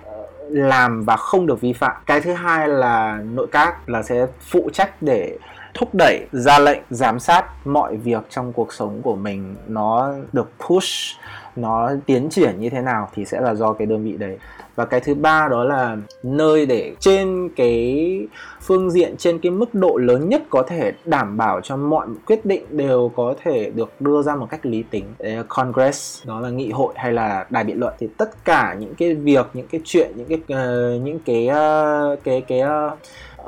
làm 0.51 1.05
và 1.05 1.17
không 1.17 1.47
được 1.47 1.61
vi 1.61 1.73
phạm. 1.73 2.03
Cái 2.07 2.21
thứ 2.21 2.33
hai 2.33 2.69
là 2.69 3.21
nội 3.35 3.47
các 3.53 3.89
là 3.89 4.03
sẽ 4.03 4.27
phụ 4.41 4.71
trách 4.73 5.03
để 5.03 5.39
thúc 5.79 5.95
đẩy 5.95 6.27
ra 6.33 6.59
lệnh 6.59 6.81
giám 6.91 7.21
sát 7.21 7.67
mọi 7.67 7.97
việc 7.97 8.23
trong 8.31 8.53
cuộc 8.53 8.73
sống 8.73 9.01
của 9.03 9.17
mình. 9.17 9.55
Nó 9.69 10.15
được 10.33 10.51
push 10.69 11.17
nó 11.57 11.91
tiến 12.07 12.29
triển 12.31 12.61
như 12.61 12.71
thế 12.71 12.81
nào 12.81 13.09
thì 13.15 13.25
sẽ 13.25 13.41
là 13.41 13.55
do 13.55 13.73
cái 13.73 13.87
đơn 13.87 14.05
vị 14.05 14.12
đấy. 14.12 14.39
Và 14.75 14.85
cái 14.85 15.01
thứ 15.01 15.15
ba 15.15 15.49
đó 15.49 15.65
là 15.65 15.97
nơi 16.23 16.67
để 16.67 16.95
trên 17.01 17.49
cái 17.57 18.21
phương 18.61 18.91
diện 18.91 19.17
trên 19.17 19.39
cái 19.39 19.53
mức 19.53 19.75
độ 19.75 19.97
lớn 19.97 20.29
nhất 20.29 20.43
có 20.51 20.62
thể 20.62 20.93
đảm 21.05 21.37
bảo 21.37 21.61
cho 21.61 21.77
mọi 21.77 22.07
quyết 22.27 22.47
định 22.47 22.65
đều 22.71 23.11
có 23.17 23.35
thể 23.45 23.71
được 23.75 24.01
đưa 24.01 24.23
ra 24.23 24.37
một 24.37 24.47
cách 24.51 24.67
lý 24.67 24.85
tính. 24.91 25.05
Congress 25.49 26.27
đó 26.27 26.41
là 26.41 26.49
nghị 26.51 26.71
hội 26.71 26.95
hay 26.97 27.12
là 27.12 27.47
đài 27.51 27.65
biện 27.65 27.81
luận. 27.81 27.95
Thì 27.99 28.09
tất 28.17 28.45
cả 28.45 28.77
những 28.79 28.95
cái 28.95 29.15
việc 29.15 29.47
những 29.55 29.67
cái 29.67 29.81
chuyện 29.85 30.12
những 30.17 30.27
cái 30.29 30.39
uh, 30.39 31.03
những 31.03 31.19
cái 31.27 31.49
uh, 31.49 32.25
cái 32.25 32.41
cái 32.41 32.62
uh, 32.62 32.99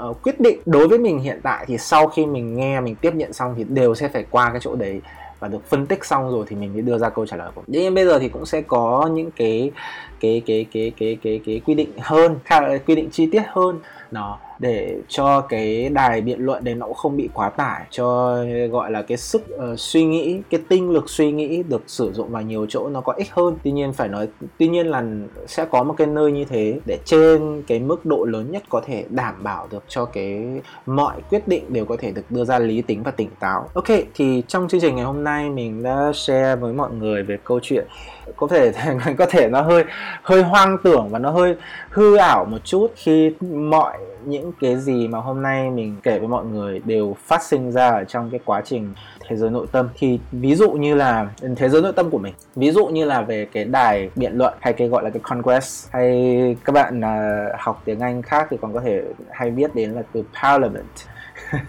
uh, 0.08 0.22
quyết 0.22 0.40
định 0.40 0.58
đối 0.66 0.88
với 0.88 0.98
mình 0.98 1.18
hiện 1.18 1.40
tại 1.42 1.64
thì 1.68 1.78
sau 1.78 2.06
khi 2.06 2.26
mình 2.26 2.56
nghe 2.56 2.80
mình 2.80 2.94
tiếp 2.94 3.14
nhận 3.14 3.32
xong 3.32 3.54
thì 3.56 3.64
đều 3.64 3.94
sẽ 3.94 4.08
phải 4.08 4.24
qua 4.30 4.50
cái 4.50 4.60
chỗ 4.60 4.74
đấy 4.74 5.00
và 5.40 5.48
được 5.48 5.68
phân 5.68 5.86
tích 5.86 6.04
xong 6.04 6.30
rồi 6.30 6.44
thì 6.48 6.56
mình 6.56 6.72
mới 6.72 6.82
đưa 6.82 6.98
ra 6.98 7.08
câu 7.08 7.26
trả 7.26 7.36
lời 7.36 7.50
của 7.54 7.60
mình. 7.60 7.82
Nhưng 7.82 7.94
bây 7.94 8.04
giờ 8.04 8.18
thì 8.18 8.28
cũng 8.28 8.46
sẽ 8.46 8.60
có 8.60 9.10
những 9.12 9.30
cái 9.30 9.70
cái 10.20 10.42
cái 10.46 10.66
cái 10.72 10.92
cái 10.98 11.18
cái 11.22 11.40
cái 11.46 11.60
quy 11.66 11.74
định 11.74 11.90
hơn, 11.98 12.36
quy 12.86 12.94
định 12.94 13.08
chi 13.10 13.28
tiết 13.32 13.42
hơn. 13.46 13.78
Nó 14.10 14.38
để 14.58 14.96
cho 15.08 15.40
cái 15.40 15.88
đài 15.88 16.20
biện 16.20 16.40
luận 16.40 16.64
đấy 16.64 16.74
nó 16.74 16.86
cũng 16.86 16.94
không 16.94 17.16
bị 17.16 17.28
quá 17.34 17.48
tải 17.48 17.86
cho 17.90 18.38
gọi 18.70 18.90
là 18.90 19.02
cái 19.02 19.18
sức 19.18 19.42
uh, 19.54 19.78
suy 19.78 20.04
nghĩ 20.04 20.40
cái 20.50 20.60
tinh 20.68 20.90
lực 20.90 21.10
suy 21.10 21.32
nghĩ 21.32 21.62
được 21.62 21.82
sử 21.86 22.12
dụng 22.12 22.30
vào 22.30 22.42
nhiều 22.42 22.66
chỗ 22.68 22.88
nó 22.88 23.00
có 23.00 23.12
ích 23.12 23.30
hơn. 23.30 23.56
Tuy 23.64 23.70
nhiên 23.70 23.92
phải 23.92 24.08
nói 24.08 24.28
tuy 24.58 24.68
nhiên 24.68 24.86
là 24.86 25.04
sẽ 25.46 25.64
có 25.64 25.82
một 25.82 25.94
cái 25.98 26.06
nơi 26.06 26.32
như 26.32 26.44
thế 26.44 26.80
để 26.86 26.98
trên 27.04 27.62
cái 27.66 27.78
mức 27.78 28.06
độ 28.06 28.24
lớn 28.24 28.50
nhất 28.50 28.62
có 28.68 28.80
thể 28.86 29.04
đảm 29.10 29.42
bảo 29.42 29.68
được 29.70 29.84
cho 29.88 30.04
cái 30.04 30.44
mọi 30.86 31.16
quyết 31.30 31.48
định 31.48 31.64
đều 31.68 31.84
có 31.84 31.96
thể 31.98 32.10
được 32.10 32.30
đưa 32.30 32.44
ra 32.44 32.58
lý 32.58 32.82
tính 32.82 33.02
và 33.02 33.10
tỉnh 33.10 33.30
táo. 33.40 33.68
Ok 33.74 33.88
thì 34.14 34.42
trong 34.48 34.68
chương 34.68 34.80
trình 34.80 34.96
ngày 34.96 35.04
hôm 35.04 35.24
nay 35.24 35.50
mình 35.50 35.82
đã 35.82 36.12
share 36.14 36.56
với 36.56 36.72
mọi 36.72 36.90
người 36.92 37.22
về 37.22 37.38
câu 37.44 37.60
chuyện 37.62 37.86
có 38.36 38.46
thể 38.46 38.72
có 39.18 39.26
thể 39.26 39.48
nó 39.48 39.62
hơi 39.62 39.84
hơi 40.22 40.42
hoang 40.42 40.78
tưởng 40.78 41.08
và 41.10 41.18
nó 41.18 41.30
hơi 41.30 41.56
hư 41.90 42.16
ảo 42.16 42.44
một 42.44 42.58
chút 42.64 42.92
khi 42.96 43.32
mọi 43.50 43.98
những 44.24 44.52
cái 44.60 44.76
gì 44.76 45.08
mà 45.08 45.18
hôm 45.18 45.42
nay 45.42 45.70
mình 45.70 45.96
kể 46.02 46.18
với 46.18 46.28
mọi 46.28 46.44
người 46.44 46.80
đều 46.84 47.16
phát 47.26 47.42
sinh 47.42 47.72
ra 47.72 47.90
ở 47.90 48.04
trong 48.04 48.30
cái 48.30 48.40
quá 48.44 48.62
trình 48.64 48.94
thế 49.28 49.36
giới 49.36 49.50
nội 49.50 49.66
tâm. 49.72 49.88
Thì 49.94 50.20
ví 50.32 50.54
dụ 50.54 50.70
như 50.70 50.94
là 50.94 51.28
ừ, 51.40 51.48
thế 51.56 51.68
giới 51.68 51.82
nội 51.82 51.92
tâm 51.96 52.10
của 52.10 52.18
mình. 52.18 52.34
Ví 52.56 52.70
dụ 52.70 52.86
như 52.86 53.04
là 53.04 53.20
về 53.20 53.46
cái 53.52 53.64
đài 53.64 54.10
biện 54.16 54.32
luận 54.38 54.54
hay 54.60 54.72
cái 54.72 54.88
gọi 54.88 55.04
là 55.04 55.10
cái 55.10 55.20
congress. 55.22 55.88
Hay 55.92 56.56
các 56.64 56.72
bạn 56.72 57.00
uh, 57.00 57.60
học 57.60 57.82
tiếng 57.84 58.00
anh 58.00 58.22
khác 58.22 58.46
thì 58.50 58.56
còn 58.60 58.74
có 58.74 58.80
thể 58.80 59.02
hay 59.30 59.50
biết 59.50 59.74
đến 59.74 59.90
là 59.90 60.02
từ 60.12 60.24
parliament. 60.42 60.84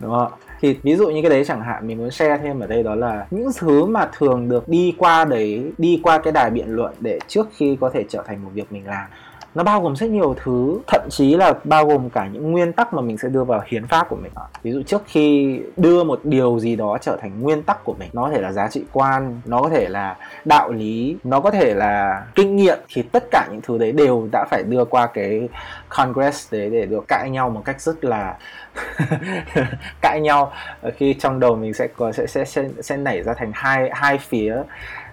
Đúng 0.00 0.10
không 0.10 0.47
thì 0.60 0.78
ví 0.82 0.96
dụ 0.96 1.08
như 1.08 1.22
cái 1.22 1.30
đấy 1.30 1.44
chẳng 1.44 1.62
hạn, 1.62 1.86
mình 1.86 1.98
muốn 1.98 2.10
share 2.10 2.38
thêm 2.42 2.60
ở 2.60 2.66
đây 2.66 2.82
đó 2.82 2.94
là 2.94 3.26
những 3.30 3.50
thứ 3.58 3.84
mà 3.84 4.08
thường 4.18 4.48
được 4.48 4.68
đi 4.68 4.94
qua 4.98 5.24
đấy, 5.24 5.72
đi 5.78 6.00
qua 6.02 6.18
cái 6.18 6.32
đài 6.32 6.50
biện 6.50 6.68
luận 6.68 6.94
để 7.00 7.18
trước 7.28 7.48
khi 7.56 7.76
có 7.80 7.90
thể 7.90 8.04
trở 8.08 8.22
thành 8.26 8.44
một 8.44 8.50
việc 8.54 8.72
mình 8.72 8.86
làm. 8.86 9.06
Nó 9.54 9.64
bao 9.64 9.80
gồm 9.80 9.96
rất 9.96 10.10
nhiều 10.10 10.34
thứ, 10.44 10.78
thậm 10.86 11.08
chí 11.10 11.36
là 11.36 11.54
bao 11.64 11.86
gồm 11.86 12.10
cả 12.10 12.28
những 12.32 12.52
nguyên 12.52 12.72
tắc 12.72 12.94
mà 12.94 13.02
mình 13.02 13.18
sẽ 13.18 13.28
đưa 13.28 13.44
vào 13.44 13.62
hiến 13.66 13.86
pháp 13.86 14.08
của 14.08 14.16
mình. 14.16 14.32
Ví 14.62 14.72
dụ 14.72 14.82
trước 14.82 15.02
khi 15.06 15.58
đưa 15.76 16.04
một 16.04 16.20
điều 16.24 16.58
gì 16.58 16.76
đó 16.76 16.98
trở 17.00 17.16
thành 17.20 17.40
nguyên 17.40 17.62
tắc 17.62 17.84
của 17.84 17.94
mình, 17.98 18.08
nó 18.12 18.24
có 18.24 18.30
thể 18.30 18.40
là 18.40 18.52
giá 18.52 18.68
trị 18.68 18.84
quan, 18.92 19.40
nó 19.44 19.62
có 19.62 19.68
thể 19.68 19.88
là 19.88 20.16
đạo 20.44 20.72
lý, 20.72 21.16
nó 21.24 21.40
có 21.40 21.50
thể 21.50 21.74
là 21.74 22.22
kinh 22.34 22.56
nghiệm, 22.56 22.78
thì 22.94 23.02
tất 23.02 23.24
cả 23.30 23.46
những 23.50 23.60
thứ 23.60 23.78
đấy 23.78 23.92
đều 23.92 24.28
đã 24.32 24.46
phải 24.50 24.62
đưa 24.62 24.84
qua 24.84 25.06
cái 25.06 25.48
congress 25.88 26.52
đấy 26.52 26.70
để 26.70 26.86
được 26.86 27.08
cãi 27.08 27.30
nhau 27.30 27.50
một 27.50 27.62
cách 27.64 27.80
rất 27.80 28.04
là 28.04 28.36
cãi 30.00 30.20
nhau. 30.20 30.52
Khi 30.96 31.14
trong 31.14 31.40
đầu 31.40 31.56
mình 31.56 31.74
sẽ 31.74 31.88
có 31.96 32.12
sẽ 32.12 32.26
sẽ 32.26 32.44
sẽ, 32.44 32.64
sẽ 32.80 32.96
nảy 32.96 33.22
ra 33.22 33.34
thành 33.34 33.50
hai 33.54 33.90
hai 33.92 34.18
phía. 34.18 34.56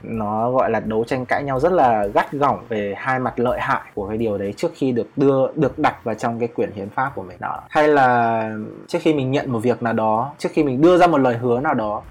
Nó 0.03 0.51
gọi 0.51 0.69
là 0.69 0.79
đấu 0.79 1.03
tranh 1.07 1.25
cãi 1.25 1.43
nhau 1.43 1.59
rất 1.59 1.71
là 1.71 2.07
gắt 2.13 2.31
gỏng 2.31 2.65
về 2.69 2.93
hai 2.97 3.19
mặt 3.19 3.39
lợi 3.39 3.59
hại 3.59 3.81
của 3.93 4.07
cái 4.07 4.17
điều 4.17 4.37
đấy 4.37 4.53
trước 4.57 4.71
khi 4.75 4.91
được 4.91 5.07
đưa 5.15 5.47
được 5.55 5.79
đặt 5.79 6.03
vào 6.03 6.15
trong 6.15 6.39
cái 6.39 6.47
quyển 6.47 6.71
hiến 6.71 6.89
pháp 6.89 7.11
của 7.15 7.23
mình 7.23 7.37
đó. 7.39 7.61
Hay 7.69 7.87
là 7.87 8.49
trước 8.87 8.99
khi 9.01 9.13
mình 9.13 9.31
nhận 9.31 9.51
một 9.51 9.59
việc 9.59 9.83
nào 9.83 9.93
đó 9.93 10.33
trước 10.37 10.49
khi 10.53 10.63
mình 10.63 10.81
đưa 10.81 10.97
ra 10.97 11.07
một 11.07 11.17
lời 11.17 11.37
hứa 11.37 11.59
nào 11.59 11.73
đó 11.73 12.01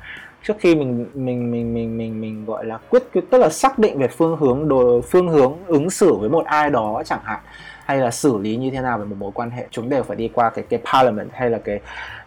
trước 0.44 0.56
khi 0.60 0.74
mình 0.74 1.06
mình 1.14 1.50
mình 1.50 1.74
mình 1.74 1.98
mình 1.98 2.20
mình 2.20 2.44
gọi 2.44 2.64
là 2.64 2.78
quyết 2.88 3.02
quyết 3.12 3.24
tức 3.30 3.38
là 3.38 3.48
xác 3.48 3.78
định 3.78 3.98
về 3.98 4.08
phương 4.08 4.36
hướng 4.36 4.68
đồ 4.68 5.00
phương 5.00 5.28
hướng 5.28 5.56
ứng 5.66 5.90
xử 5.90 6.14
với 6.14 6.28
một 6.28 6.44
ai 6.44 6.70
đó 6.70 7.02
chẳng 7.06 7.20
hạn 7.24 7.40
hay 7.84 7.98
là 7.98 8.10
xử 8.10 8.38
lý 8.38 8.56
như 8.56 8.70
thế 8.70 8.80
nào 8.80 8.98
về 8.98 9.04
một 9.04 9.16
mối 9.18 9.30
quan 9.34 9.50
hệ? 9.50 9.66
Chúng 9.70 9.88
đều 9.88 10.02
phải 10.02 10.16
đi 10.16 10.30
qua 10.34 10.50
cái 10.50 10.64
cái 10.68 10.80
parliament 10.92 11.28
hay 11.32 11.50
là 11.50 11.58
cái 11.58 11.80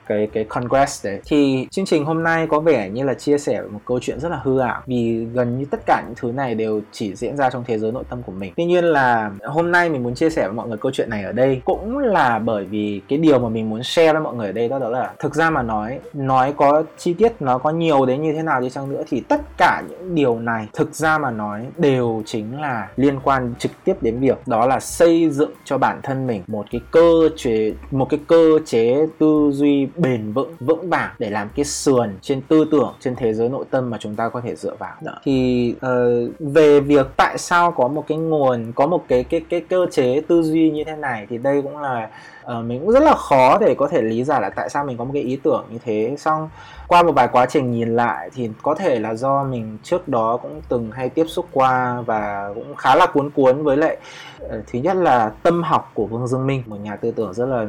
cái 0.07 0.27
cái 0.33 0.43
congress 0.43 1.05
đấy. 1.05 1.19
Thì 1.25 1.67
chương 1.71 1.85
trình 1.85 2.05
hôm 2.05 2.23
nay 2.23 2.47
có 2.47 2.59
vẻ 2.59 2.89
như 2.89 3.03
là 3.03 3.13
chia 3.13 3.37
sẻ 3.37 3.61
một 3.71 3.79
câu 3.85 3.99
chuyện 3.99 4.19
rất 4.19 4.29
là 4.29 4.39
hư 4.43 4.59
ảo 4.59 4.81
vì 4.85 5.25
gần 5.33 5.59
như 5.59 5.65
tất 5.71 5.79
cả 5.85 6.03
những 6.05 6.15
thứ 6.15 6.31
này 6.31 6.55
đều 6.55 6.81
chỉ 6.91 7.15
diễn 7.15 7.37
ra 7.37 7.49
trong 7.49 7.63
thế 7.67 7.77
giới 7.77 7.91
nội 7.91 8.03
tâm 8.09 8.23
của 8.23 8.31
mình. 8.31 8.53
Tuy 8.55 8.65
nhiên 8.65 8.83
là 8.83 9.31
hôm 9.43 9.71
nay 9.71 9.89
mình 9.89 10.03
muốn 10.03 10.15
chia 10.15 10.29
sẻ 10.29 10.43
với 10.43 10.53
mọi 10.53 10.67
người 10.67 10.77
câu 10.77 10.91
chuyện 10.91 11.09
này 11.09 11.23
ở 11.23 11.31
đây 11.31 11.61
cũng 11.65 11.97
là 11.97 12.39
bởi 12.39 12.65
vì 12.65 13.01
cái 13.09 13.19
điều 13.19 13.39
mà 13.39 13.49
mình 13.49 13.69
muốn 13.69 13.83
share 13.83 14.13
với 14.13 14.21
mọi 14.21 14.35
người 14.35 14.45
ở 14.45 14.51
đây 14.51 14.69
đó, 14.69 14.79
đó 14.79 14.89
là 14.89 15.13
thực 15.19 15.35
ra 15.35 15.49
mà 15.49 15.61
nói 15.61 15.99
nói 16.13 16.53
có 16.57 16.83
chi 16.97 17.13
tiết 17.13 17.33
nó 17.39 17.57
có 17.57 17.69
nhiều 17.69 18.05
đến 18.05 18.21
như 18.21 18.33
thế 18.33 18.43
nào 18.43 18.61
đi 18.61 18.69
chăng 18.69 18.89
nữa 18.89 19.03
thì 19.09 19.19
tất 19.19 19.41
cả 19.57 19.83
những 19.89 20.15
điều 20.15 20.39
này 20.39 20.67
thực 20.73 20.95
ra 20.95 21.17
mà 21.17 21.31
nói 21.31 21.65
đều 21.77 22.23
chính 22.25 22.61
là 22.61 22.87
liên 22.95 23.19
quan 23.23 23.53
trực 23.59 23.71
tiếp 23.83 23.93
đến 24.01 24.19
việc 24.19 24.47
đó 24.47 24.65
là 24.65 24.79
xây 24.79 25.29
dựng 25.29 25.51
cho 25.65 25.77
bản 25.77 25.99
thân 26.03 26.27
mình 26.27 26.43
một 26.47 26.65
cái 26.71 26.81
cơ 26.91 27.29
chế 27.37 27.73
một 27.91 28.09
cái 28.09 28.19
cơ 28.27 28.59
chế 28.65 29.07
tư 29.19 29.51
duy 29.53 29.87
bền 29.97 30.33
vững 30.33 30.55
vững 30.59 30.89
vàng 30.89 31.11
để 31.19 31.29
làm 31.29 31.49
cái 31.55 31.65
sườn 31.65 32.09
trên 32.21 32.41
tư 32.41 32.65
tưởng 32.71 32.93
trên 32.99 33.15
thế 33.15 33.33
giới 33.33 33.49
nội 33.49 33.65
tâm 33.71 33.89
mà 33.89 33.97
chúng 33.97 34.15
ta 34.15 34.29
có 34.29 34.41
thể 34.41 34.55
dựa 34.55 34.75
vào 34.75 34.95
Đó. 35.01 35.13
thì 35.23 35.75
uh, 35.75 36.31
về 36.39 36.79
việc 36.79 37.07
tại 37.17 37.37
sao 37.37 37.71
có 37.71 37.87
một 37.87 38.03
cái 38.07 38.17
nguồn 38.17 38.71
có 38.75 38.87
một 38.87 39.05
cái 39.07 39.23
cái 39.23 39.41
cái 39.49 39.61
cơ 39.61 39.85
chế 39.91 40.21
tư 40.27 40.41
duy 40.43 40.71
như 40.71 40.83
thế 40.83 40.95
này 40.95 41.27
thì 41.29 41.37
đây 41.37 41.61
cũng 41.61 41.77
là 41.77 42.09
uh, 42.51 42.65
mình 42.65 42.79
cũng 42.79 42.91
rất 42.91 43.03
là 43.03 43.15
khó 43.15 43.57
để 43.57 43.75
có 43.75 43.87
thể 43.87 44.01
lý 44.01 44.23
giải 44.23 44.41
là 44.41 44.49
tại 44.49 44.69
sao 44.69 44.85
mình 44.85 44.97
có 44.97 45.03
một 45.03 45.11
cái 45.13 45.23
ý 45.23 45.35
tưởng 45.35 45.65
như 45.71 45.77
thế. 45.85 46.15
Xong 46.17 46.49
qua 46.87 47.03
một 47.03 47.11
vài 47.11 47.27
quá 47.27 47.45
trình 47.45 47.71
nhìn 47.71 47.95
lại 47.95 48.29
thì 48.35 48.49
có 48.61 48.75
thể 48.75 48.99
là 48.99 49.13
do 49.13 49.43
mình 49.43 49.77
trước 49.83 50.07
đó 50.07 50.37
cũng 50.37 50.61
từng 50.69 50.91
hay 50.91 51.09
tiếp 51.09 51.25
xúc 51.29 51.45
qua 51.51 52.01
và 52.01 52.51
cũng 52.55 52.75
khá 52.75 52.95
là 52.95 53.05
cuốn 53.05 53.29
cuốn 53.29 53.63
với 53.63 53.77
lại 53.77 53.97
uh, 54.45 54.51
thứ 54.67 54.79
nhất 54.79 54.95
là 54.95 55.31
tâm 55.43 55.63
học 55.63 55.91
của 55.93 56.05
Vương 56.05 56.27
Dương 56.27 56.47
Minh 56.47 56.63
một 56.65 56.77
nhà 56.83 56.95
tư 56.95 57.11
tưởng 57.11 57.33
rất 57.33 57.45
là 57.45 57.65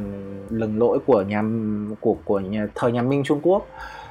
lừng 0.50 0.78
lỗi 0.78 0.98
của 1.06 1.22
nhà 1.22 1.42
của 2.00 2.16
của 2.24 2.40
nhà, 2.40 2.66
thời 2.74 2.92
nhà 2.92 3.02
Minh 3.02 3.22
Trung 3.24 3.40
Quốc 3.42 3.66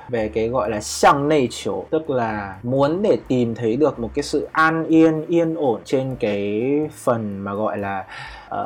về 0.10 0.30
cái 0.34 0.48
gọi 0.48 0.70
là 0.70 0.82
sang 0.82 1.30
nây 1.30 1.48
chiều 1.52 1.86
tức 1.90 2.10
là 2.10 2.60
muốn 2.64 3.02
để 3.02 3.18
tìm 3.28 3.56
thấy 3.56 3.76
được 3.76 4.00
một 4.00 4.10
cái 4.14 4.24
sự 4.24 4.48
an 4.52 4.86
yên 4.86 5.26
yên 5.28 5.56
ổn 5.56 5.82
trên 5.86 6.16
cái 6.20 6.64
phần 6.92 7.40
mà 7.40 7.54
gọi 7.54 7.78
là 7.78 8.06
uh, 8.48 8.58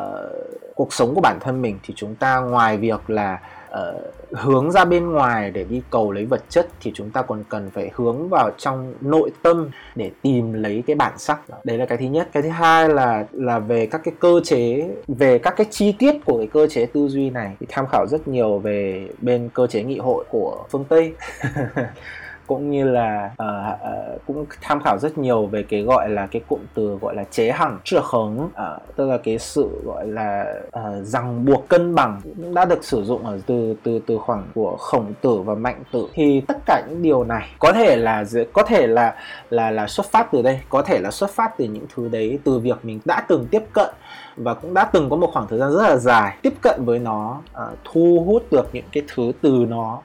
cuộc 0.75 0.93
sống 0.93 1.15
của 1.15 1.21
bản 1.21 1.37
thân 1.41 1.61
mình 1.61 1.79
thì 1.83 1.93
chúng 1.97 2.15
ta 2.15 2.39
ngoài 2.39 2.77
việc 2.77 3.09
là 3.09 3.39
uh, 3.73 4.11
hướng 4.31 4.71
ra 4.71 4.85
bên 4.85 5.11
ngoài 5.11 5.51
để 5.51 5.63
đi 5.63 5.81
cầu 5.89 6.11
lấy 6.11 6.25
vật 6.25 6.43
chất 6.49 6.67
thì 6.79 6.91
chúng 6.95 7.09
ta 7.09 7.21
còn 7.21 7.43
cần 7.49 7.69
phải 7.73 7.91
hướng 7.95 8.29
vào 8.29 8.51
trong 8.57 8.93
nội 9.01 9.31
tâm 9.41 9.69
để 9.95 10.11
tìm 10.21 10.53
lấy 10.53 10.83
cái 10.87 10.95
bản 10.95 11.13
sắc. 11.17 11.49
Đó 11.49 11.57
đấy 11.63 11.77
là 11.77 11.85
cái 11.85 11.97
thứ 11.97 12.05
nhất. 12.05 12.29
Cái 12.33 12.43
thứ 12.43 12.49
hai 12.49 12.89
là 12.89 13.25
là 13.31 13.59
về 13.59 13.85
các 13.85 14.01
cái 14.03 14.13
cơ 14.19 14.41
chế 14.43 14.89
về 15.07 15.37
các 15.37 15.53
cái 15.57 15.67
chi 15.69 15.91
tiết 15.91 16.15
của 16.25 16.37
cái 16.37 16.47
cơ 16.47 16.67
chế 16.67 16.85
tư 16.85 17.07
duy 17.07 17.29
này. 17.29 17.55
Thì 17.59 17.65
tham 17.69 17.85
khảo 17.91 18.05
rất 18.07 18.27
nhiều 18.27 18.59
về 18.59 19.07
bên 19.21 19.49
cơ 19.53 19.67
chế 19.67 19.83
nghị 19.83 19.99
hội 19.99 20.25
của 20.29 20.65
phương 20.69 20.85
tây. 20.89 21.13
cũng 22.51 22.71
như 22.71 22.83
là 22.83 23.31
uh, 23.43 24.15
uh, 24.15 24.25
cũng 24.27 24.45
tham 24.61 24.81
khảo 24.83 24.97
rất 24.97 25.17
nhiều 25.17 25.45
về 25.45 25.63
cái 25.63 25.81
gọi 25.81 26.09
là 26.09 26.27
cái 26.31 26.41
cụm 26.47 26.59
từ 26.73 26.97
gọi 27.01 27.15
là 27.15 27.23
chế 27.31 27.51
hằng 27.51 27.79
chưa 27.83 28.01
hứng 28.11 28.39
uh, 28.39 28.51
ờ, 28.53 28.79
tức 28.95 29.09
là 29.09 29.17
cái 29.17 29.39
sự 29.39 29.81
gọi 29.85 30.07
là 30.07 30.55
uh, 30.67 31.05
ràng 31.05 31.45
buộc 31.45 31.69
cân 31.69 31.95
bằng 31.95 32.21
đã 32.53 32.65
được 32.65 32.83
sử 32.83 33.03
dụng 33.03 33.25
ở 33.25 33.39
từ 33.45 33.75
từ 33.83 33.99
từ 34.07 34.17
khoảng 34.17 34.43
của 34.55 34.77
khổng 34.79 35.13
tử 35.21 35.41
và 35.41 35.55
mạnh 35.55 35.83
tử. 35.91 36.07
Thì 36.13 36.41
tất 36.47 36.57
cả 36.65 36.83
những 36.89 37.01
điều 37.01 37.23
này 37.23 37.49
có 37.59 37.73
thể 37.73 37.95
là 37.95 38.23
có 38.53 38.63
thể 38.63 38.87
là 38.87 39.15
là 39.49 39.71
là 39.71 39.87
xuất 39.87 40.05
phát 40.05 40.27
từ 40.31 40.41
đây 40.41 40.59
có 40.69 40.81
thể 40.81 40.99
là 40.99 41.11
xuất 41.11 41.29
phát 41.29 41.57
từ 41.57 41.65
những 41.65 41.85
thứ 41.95 42.09
đấy 42.09 42.39
từ 42.43 42.59
việc 42.59 42.85
mình 42.85 42.99
đã 43.05 43.25
từng 43.27 43.47
tiếp 43.51 43.63
cận 43.73 43.89
và 44.35 44.53
cũng 44.53 44.73
đã 44.73 44.89
từng 44.93 45.09
có 45.09 45.15
một 45.15 45.29
khoảng 45.33 45.47
thời 45.47 45.59
gian 45.59 45.71
rất 45.71 45.83
là 45.83 45.97
dài 45.97 46.37
tiếp 46.41 46.53
cận 46.61 46.85
với 46.85 46.99
nó 46.99 47.41
uh, 47.53 47.77
thu 47.83 48.23
hút 48.27 48.43
được 48.51 48.69
những 48.73 48.85
cái 48.91 49.03
thứ 49.15 49.31
từ 49.41 49.65
nó 49.69 50.01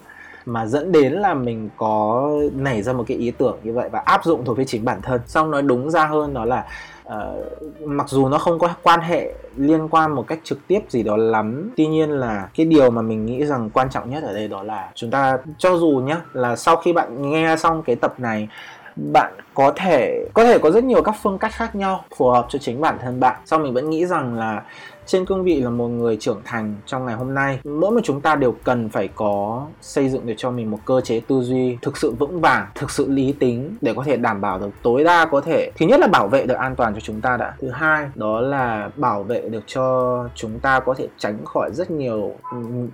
mà 0.47 0.67
dẫn 0.67 0.93
đến 0.93 1.13
là 1.13 1.35
mình 1.35 1.69
có 1.77 2.31
nảy 2.53 2.83
ra 2.83 2.93
một 2.93 3.05
cái 3.07 3.17
ý 3.17 3.31
tưởng 3.31 3.59
như 3.63 3.73
vậy 3.73 3.89
và 3.93 4.03
áp 4.05 4.25
dụng 4.25 4.45
đối 4.45 4.55
với 4.55 4.65
chính 4.65 4.85
bản 4.85 5.03
thân. 5.03 5.21
Xong 5.27 5.51
nói 5.51 5.63
đúng 5.63 5.91
ra 5.91 6.07
hơn 6.07 6.35
đó 6.35 6.45
là 6.45 6.67
uh, 7.09 7.83
mặc 7.85 8.09
dù 8.09 8.29
nó 8.29 8.39
không 8.39 8.59
có 8.59 8.69
quan 8.83 9.01
hệ 9.01 9.35
liên 9.57 9.89
quan 9.89 10.13
một 10.13 10.27
cách 10.27 10.39
trực 10.45 10.59
tiếp 10.67 10.81
gì 10.89 11.03
đó 11.03 11.17
lắm 11.17 11.71
tuy 11.77 11.87
nhiên 11.87 12.11
là 12.11 12.49
cái 12.57 12.67
điều 12.67 12.91
mà 12.91 13.03
mình 13.03 13.27
nghĩ 13.27 13.45
rằng 13.45 13.71
quan 13.71 13.91
trọng 13.91 14.11
nhất 14.11 14.23
ở 14.23 14.35
đây 14.35 14.49
đó 14.49 14.63
là 14.63 14.91
chúng 14.95 15.11
ta 15.11 15.39
cho 15.59 15.77
dù 15.77 16.03
nhá 16.05 16.21
là 16.33 16.57
sau 16.57 16.77
khi 16.77 16.93
bạn 16.93 17.31
nghe 17.31 17.57
xong 17.57 17.83
cái 17.83 17.97
tập 17.97 18.15
này 18.21 18.49
bạn 19.13 19.33
có 19.55 19.73
thể 19.77 20.29
có 20.35 20.45
thể 20.45 20.59
có 20.59 20.71
rất 20.71 20.85
nhiều 20.85 21.03
các 21.03 21.15
phương 21.23 21.39
cách 21.39 21.53
khác 21.55 21.77
nhau 21.77 22.05
phù 22.17 22.31
hợp 22.31 22.47
cho 22.49 22.59
chính 22.59 22.81
bản 22.81 22.99
thân 23.03 23.21
bạn. 23.21 23.37
Sau 23.45 23.59
mình 23.59 23.75
vẫn 23.75 23.91
nghĩ 23.91 24.07
rằng 24.07 24.39
là 24.39 24.63
trên 25.07 25.27
cương 25.27 25.45
vị 25.45 25.61
là 25.61 25.71
một 25.71 25.89
người 25.89 26.17
trưởng 26.17 26.41
thành 26.45 26.75
trong 26.87 27.07
ngày 27.07 27.15
hôm 27.15 27.35
nay, 27.35 27.61
mỗi 27.65 27.91
một 27.91 28.01
chúng 28.05 28.21
ta 28.21 28.35
đều 28.35 28.55
cần 28.65 28.89
phải 28.89 29.09
có 29.15 29.67
xây 29.81 30.09
dựng 30.09 30.27
được 30.27 30.35
cho 30.37 30.51
mình 30.51 30.71
một 30.71 30.79
cơ 30.85 31.01
chế 31.01 31.21
tư 31.21 31.41
duy 31.43 31.79
thực 31.83 31.97
sự 31.97 32.15
vững 32.19 32.41
vàng, 32.41 32.67
thực 32.75 32.91
sự 32.91 33.11
lý 33.11 33.33
tính 33.33 33.77
để 33.81 33.95
có 33.95 34.03
thể 34.07 34.17
đảm 34.17 34.41
bảo 34.41 34.59
được 34.59 34.71
tối 34.83 35.05
đa 35.05 35.25
có 35.25 35.41
thể, 35.41 35.71
thứ 35.79 35.87
nhất 35.87 36.01
là 36.01 36.07
bảo 36.07 36.29
vệ 36.29 36.47
được 36.47 36.55
an 36.55 36.77
toàn 36.77 36.95
cho 36.95 37.01
chúng 37.01 37.21
ta 37.21 37.37
đã. 37.37 37.55
Thứ 37.61 37.71
hai, 37.71 38.07
đó 38.15 38.41
là 38.41 38.91
bảo 38.97 39.23
vệ 39.23 39.41
được 39.49 39.65
cho 39.67 40.29
chúng 40.35 40.59
ta 40.59 40.81
có 40.81 40.95
thể 40.95 41.09
tránh 41.19 41.39
khỏi 41.45 41.71
rất 41.73 41.91
nhiều 41.91 42.33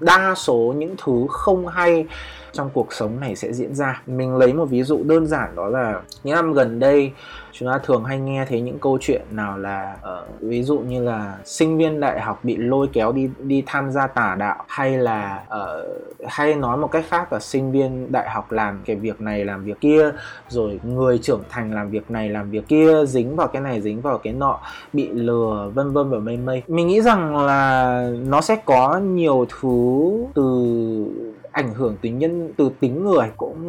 đa 0.00 0.34
số 0.36 0.74
những 0.76 0.94
thứ 1.04 1.26
không 1.28 1.66
hay 1.66 2.06
trong 2.52 2.70
cuộc 2.72 2.92
sống 2.92 3.20
này 3.20 3.36
sẽ 3.36 3.52
diễn 3.52 3.74
ra. 3.74 4.02
Mình 4.06 4.36
lấy 4.36 4.52
một 4.52 4.64
ví 4.64 4.82
dụ 4.82 5.02
đơn 5.04 5.26
giản 5.26 5.56
đó 5.56 5.68
là 5.68 6.00
những 6.24 6.34
năm 6.34 6.52
gần 6.52 6.78
đây 6.78 7.12
chúng 7.52 7.68
ta 7.68 7.78
thường 7.78 8.04
hay 8.04 8.18
nghe 8.18 8.44
thấy 8.48 8.60
những 8.60 8.78
câu 8.78 8.98
chuyện 9.00 9.22
nào 9.30 9.58
là 9.58 9.96
uh, 9.96 10.40
ví 10.40 10.62
dụ 10.62 10.78
như 10.78 11.02
là 11.02 11.38
sinh 11.44 11.78
viên 11.78 12.00
đại 12.00 12.20
học 12.20 12.40
bị 12.42 12.56
lôi 12.56 12.88
kéo 12.92 13.12
đi 13.12 13.30
đi 13.38 13.62
tham 13.66 13.90
gia 13.90 14.06
tà 14.06 14.36
đạo 14.38 14.64
hay 14.68 14.96
là 14.96 15.44
uh, 15.46 16.28
hay 16.28 16.54
nói 16.54 16.76
một 16.76 16.88
cách 16.88 17.04
khác 17.08 17.32
là 17.32 17.40
sinh 17.40 17.72
viên 17.72 18.12
đại 18.12 18.30
học 18.30 18.52
làm 18.52 18.80
cái 18.84 18.96
việc 18.96 19.20
này 19.20 19.44
làm 19.44 19.64
việc 19.64 19.80
kia 19.80 20.10
rồi 20.48 20.80
người 20.84 21.18
trưởng 21.18 21.42
thành 21.50 21.74
làm 21.74 21.90
việc 21.90 22.10
này 22.10 22.28
làm 22.28 22.50
việc 22.50 22.68
kia 22.68 23.04
dính 23.06 23.36
vào 23.36 23.48
cái 23.48 23.62
này 23.62 23.80
dính 23.80 24.00
vào 24.00 24.18
cái 24.18 24.32
nọ 24.32 24.58
bị 24.92 25.08
lừa 25.08 25.70
vân 25.74 25.92
vân 25.92 26.10
và 26.10 26.18
mây 26.18 26.36
mây. 26.36 26.62
Mình 26.68 26.86
nghĩ 26.86 27.02
rằng 27.02 27.36
là 27.36 28.10
nó 28.26 28.40
sẽ 28.40 28.56
có 28.64 28.98
nhiều 28.98 29.46
thứ 29.60 30.12
từ 30.34 31.31
ảnh 31.52 31.74
hưởng 31.74 31.96
từ 32.02 32.10
nhân, 32.10 32.52
từ 32.56 32.70
tính 32.80 33.04
người 33.04 33.30
cũng 33.36 33.62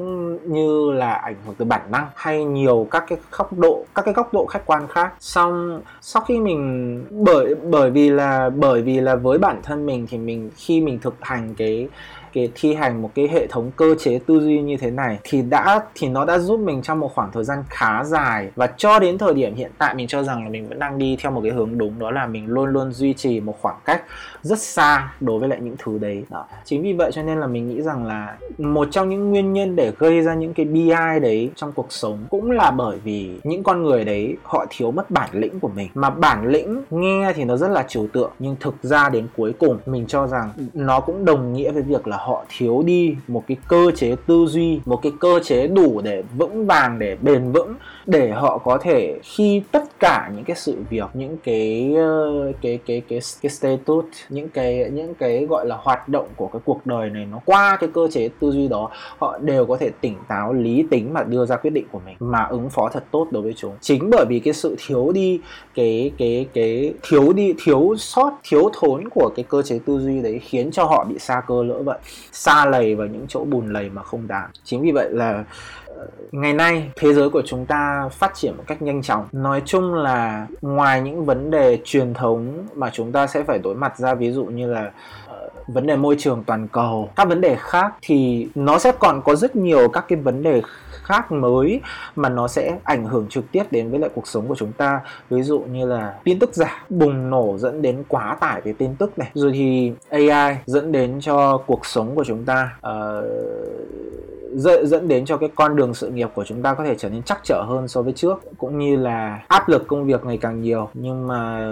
như 0.53 0.91
là 0.91 1.13
ảnh 1.13 1.35
hưởng 1.45 1.55
từ 1.57 1.65
bản 1.65 1.91
năng 1.91 2.07
hay 2.15 2.45
nhiều 2.45 2.87
các 2.91 3.03
cái 3.07 3.17
góc 3.31 3.53
độ, 3.53 3.85
các 3.95 4.05
cái 4.05 4.13
góc 4.13 4.33
độ 4.33 4.45
khách 4.45 4.65
quan 4.65 4.87
khác. 4.87 5.13
Xong, 5.19 5.81
sau 6.01 6.23
khi 6.23 6.39
mình, 6.39 7.05
bởi 7.11 7.55
bởi 7.55 7.91
vì 7.91 8.09
là, 8.09 8.49
bởi 8.49 8.81
vì 8.81 8.99
là 8.99 9.15
với 9.15 9.37
bản 9.37 9.59
thân 9.63 9.85
mình 9.85 10.07
thì 10.09 10.17
mình, 10.17 10.49
khi 10.55 10.81
mình 10.81 10.99
thực 10.99 11.15
hành 11.21 11.55
cái 11.57 11.87
cái 12.33 12.51
thi 12.55 12.73
hành 12.73 13.01
một 13.01 13.11
cái 13.15 13.27
hệ 13.27 13.47
thống 13.47 13.71
cơ 13.75 13.95
chế 13.99 14.19
tư 14.27 14.39
duy 14.39 14.61
như 14.61 14.77
thế 14.77 14.91
này 14.91 15.19
thì 15.23 15.41
đã, 15.41 15.81
thì 15.95 16.07
nó 16.07 16.25
đã 16.25 16.39
giúp 16.39 16.59
mình 16.59 16.81
trong 16.81 16.99
một 16.99 17.11
khoảng 17.15 17.31
thời 17.31 17.43
gian 17.43 17.63
khá 17.69 18.03
dài. 18.03 18.51
Và 18.55 18.67
cho 18.67 18.99
đến 18.99 19.17
thời 19.17 19.33
điểm 19.33 19.55
hiện 19.55 19.71
tại 19.77 19.95
mình 19.95 20.07
cho 20.07 20.23
rằng 20.23 20.43
là 20.43 20.49
mình 20.49 20.67
vẫn 20.69 20.79
đang 20.79 20.97
đi 20.97 21.17
theo 21.19 21.31
một 21.31 21.41
cái 21.43 21.51
hướng 21.51 21.77
đúng, 21.77 21.99
đó 21.99 22.11
là 22.11 22.27
mình 22.27 22.47
luôn 22.47 22.69
luôn 22.69 22.91
duy 22.91 23.13
trì 23.13 23.39
một 23.39 23.57
khoảng 23.61 23.77
cách 23.85 24.03
rất 24.41 24.59
xa 24.59 25.13
đối 25.19 25.39
với 25.39 25.49
lại 25.49 25.59
những 25.61 25.75
thứ 25.79 25.97
đấy. 25.97 26.23
Đó. 26.29 26.45
chính 26.65 26.81
vì 26.81 26.93
vậy 26.93 27.11
cho 27.13 27.23
nên 27.23 27.37
là 27.37 27.47
mình 27.47 27.69
nghĩ 27.69 27.81
rằng 27.81 28.05
là 28.05 28.37
một 28.57 28.87
trong 28.91 29.09
những 29.09 29.29
nguyên 29.29 29.53
nhân 29.53 29.75
để 29.75 29.91
gây 29.99 30.21
ra 30.21 30.33
những 30.33 30.53
cái 30.53 30.65
bi 30.65 30.89
đấy 31.21 31.51
trong 31.55 31.71
cuộc 31.71 31.87
sống 31.89 32.17
cũng 32.29 32.51
là 32.51 32.71
bởi 32.71 32.97
vì 33.03 33.39
những 33.43 33.63
con 33.63 33.83
người 33.83 34.05
đấy, 34.05 34.37
họ 34.43 34.65
thiếu 34.69 34.91
mất 34.91 35.11
bản 35.11 35.29
lĩnh 35.33 35.59
của 35.59 35.71
mình. 35.75 35.89
Mà 35.93 36.09
bản 36.09 36.47
lĩnh 36.47 36.83
nghe 36.89 37.33
thì 37.35 37.43
nó 37.43 37.57
rất 37.57 37.67
là 37.67 37.83
trừu 37.87 38.07
tượng, 38.13 38.31
nhưng 38.39 38.55
thực 38.59 38.75
ra 38.81 39.09
đến 39.09 39.27
cuối 39.37 39.53
cùng 39.59 39.77
mình 39.85 40.05
cho 40.07 40.27
rằng 40.27 40.51
nó 40.73 40.99
cũng 40.99 41.25
đồng 41.25 41.53
nghĩa 41.53 41.71
với 41.71 41.81
việc 41.81 42.07
là 42.07 42.17
họ 42.25 42.45
thiếu 42.57 42.83
đi 42.85 43.15
một 43.27 43.43
cái 43.47 43.57
cơ 43.67 43.91
chế 43.95 44.15
tư 44.27 44.45
duy, 44.49 44.79
một 44.85 45.01
cái 45.01 45.11
cơ 45.19 45.39
chế 45.43 45.67
đủ 45.67 46.01
để 46.03 46.23
vững 46.37 46.65
vàng, 46.65 46.99
để 46.99 47.17
bền 47.21 47.51
vững, 47.51 47.73
để 48.05 48.29
họ 48.31 48.57
có 48.57 48.77
thể 48.77 49.19
khi 49.23 49.61
tất 49.71 49.83
cả 49.99 50.31
những 50.35 50.43
cái 50.43 50.55
sự 50.55 50.77
việc, 50.89 51.09
những 51.13 51.37
cái 51.43 51.93
ờ, 51.97 52.51
cái 52.61 52.79
cái 52.85 53.01
cái 53.09 53.19
cái 53.41 53.49
status, 53.49 54.05
những 54.29 54.49
cái 54.49 54.89
những 54.93 55.13
cái 55.13 55.45
gọi 55.45 55.65
là 55.67 55.75
hoạt 55.75 56.09
động 56.09 56.27
của 56.35 56.47
cái 56.47 56.61
cuộc 56.65 56.85
đời 56.85 57.09
này 57.09 57.27
nó 57.31 57.39
qua 57.45 57.77
cái 57.79 57.89
cơ 57.93 58.07
chế 58.11 58.29
tư 58.39 58.51
duy 58.51 58.67
đó, 58.67 58.89
họ 59.17 59.37
đều 59.37 59.65
có 59.65 59.77
thể 59.77 59.89
tỉnh 60.01 60.15
táo, 60.27 60.53
lý 60.53 60.85
tính 60.91 61.13
mà 61.13 61.23
đưa 61.23 61.45
ra 61.45 61.55
quyết 61.55 61.73
định 61.73 61.85
của 61.91 61.99
mình 62.05 62.15
mà 62.19 62.43
ứng 62.43 62.69
phó 62.69 62.89
thật 62.89 63.03
tốt 63.11 63.27
đối 63.31 63.43
với 63.43 63.53
chúng. 63.57 63.73
Chính 63.81 64.09
bởi 64.09 64.25
vì 64.29 64.39
cái 64.39 64.53
sự 64.53 64.75
thiếu 64.87 65.11
đi 65.11 65.39
cái 65.75 66.11
cái 66.17 66.45
cái 66.53 66.93
thiếu 67.09 67.33
đi, 67.33 67.53
thiếu 67.63 67.95
sót, 67.97 68.31
thiếu 68.43 68.69
thốn 68.73 69.09
của 69.09 69.29
cái 69.35 69.45
cơ 69.49 69.61
chế 69.61 69.79
tư 69.85 69.99
duy 69.99 70.21
đấy 70.21 70.39
khiến 70.43 70.71
cho 70.71 70.83
họ 70.83 71.05
bị 71.09 71.19
xa 71.19 71.41
cơ 71.47 71.63
lỡ 71.63 71.83
vậy 71.83 71.97
xa 72.31 72.65
lầy 72.65 72.95
vào 72.95 73.07
những 73.07 73.25
chỗ 73.27 73.45
bùn 73.45 73.73
lầy 73.73 73.89
mà 73.89 74.03
không 74.03 74.27
đáng 74.27 74.49
chính 74.63 74.81
vì 74.81 74.91
vậy 74.91 75.09
là 75.11 75.43
ờ, 75.85 76.07
ngày 76.31 76.53
nay 76.53 76.91
thế 76.95 77.13
giới 77.13 77.29
của 77.29 77.41
chúng 77.45 77.65
ta 77.65 78.09
phát 78.11 78.31
triển 78.35 78.57
một 78.57 78.63
cách 78.67 78.81
nhanh 78.81 79.01
chóng. 79.01 79.27
Nói 79.31 79.61
chung 79.65 79.93
là 79.93 80.47
ngoài 80.61 81.01
những 81.01 81.25
vấn 81.25 81.51
đề 81.51 81.79
truyền 81.83 82.13
thống 82.13 82.67
mà 82.75 82.89
chúng 82.93 83.11
ta 83.11 83.27
sẽ 83.27 83.43
phải 83.43 83.59
đối 83.59 83.75
mặt 83.75 83.97
ra, 83.97 84.13
ví 84.13 84.31
dụ 84.31 84.45
như 84.45 84.73
là 84.73 84.91
ờ, 85.27 85.49
vấn 85.67 85.87
đề 85.87 85.95
môi 85.95 86.15
trường 86.19 86.43
toàn 86.43 86.67
cầu, 86.67 87.09
các 87.15 87.27
vấn 87.27 87.41
đề 87.41 87.55
khác, 87.59 87.93
thì 88.01 88.47
nó 88.55 88.79
sẽ 88.79 88.91
còn 88.91 89.21
có 89.21 89.35
rất 89.35 89.55
nhiều 89.55 89.89
các 89.89 90.05
cái 90.07 90.19
vấn 90.19 90.43
đề 90.43 90.61
khác 91.03 91.31
mới 91.31 91.81
mà 92.15 92.29
nó 92.29 92.47
sẽ 92.47 92.77
ảnh 92.83 93.05
hưởng 93.05 93.27
trực 93.29 93.51
tiếp 93.51 93.63
đến 93.71 93.91
với 93.91 93.99
lại 93.99 94.09
cuộc 94.15 94.27
sống 94.27 94.47
của 94.47 94.55
chúng 94.55 94.71
ta. 94.71 95.01
Ví 95.29 95.43
dụ 95.43 95.59
như 95.59 95.85
là 95.85 96.13
tin 96.23 96.39
tức 96.39 96.53
giả 96.53 96.85
bùng 96.89 97.29
nổ 97.29 97.57
dẫn 97.57 97.81
đến 97.81 98.03
quá 98.07 98.37
tải 98.39 98.61
về 98.61 98.73
tin 98.73 98.95
tức 98.95 99.19
này. 99.19 99.31
Rồi 99.33 99.51
thì 99.53 99.93
AI 100.09 100.57
dẫn 100.65 100.91
đến 100.91 101.19
cho 101.21 101.57
cuộc 101.57 101.85
sống 101.85 102.15
của 102.15 102.23
chúng 102.23 102.45
ta 102.45 102.77
uh, 102.87 103.25
dẫn 104.83 105.07
đến 105.07 105.25
cho 105.25 105.37
cái 105.37 105.49
con 105.55 105.75
đường 105.75 105.93
sự 105.93 106.09
nghiệp 106.09 106.29
của 106.33 106.43
chúng 106.43 106.61
ta 106.61 106.73
có 106.73 106.83
thể 106.83 106.95
trở 106.95 107.09
nên 107.09 107.23
chắc 107.23 107.39
trở 107.43 107.63
hơn 107.67 107.87
so 107.87 108.01
với 108.01 108.13
trước, 108.13 108.39
cũng 108.57 108.79
như 108.79 108.95
là 108.95 109.39
áp 109.47 109.69
lực 109.69 109.87
công 109.87 110.05
việc 110.05 110.25
ngày 110.25 110.37
càng 110.37 110.61
nhiều. 110.61 110.89
Nhưng 110.93 111.27
mà 111.27 111.69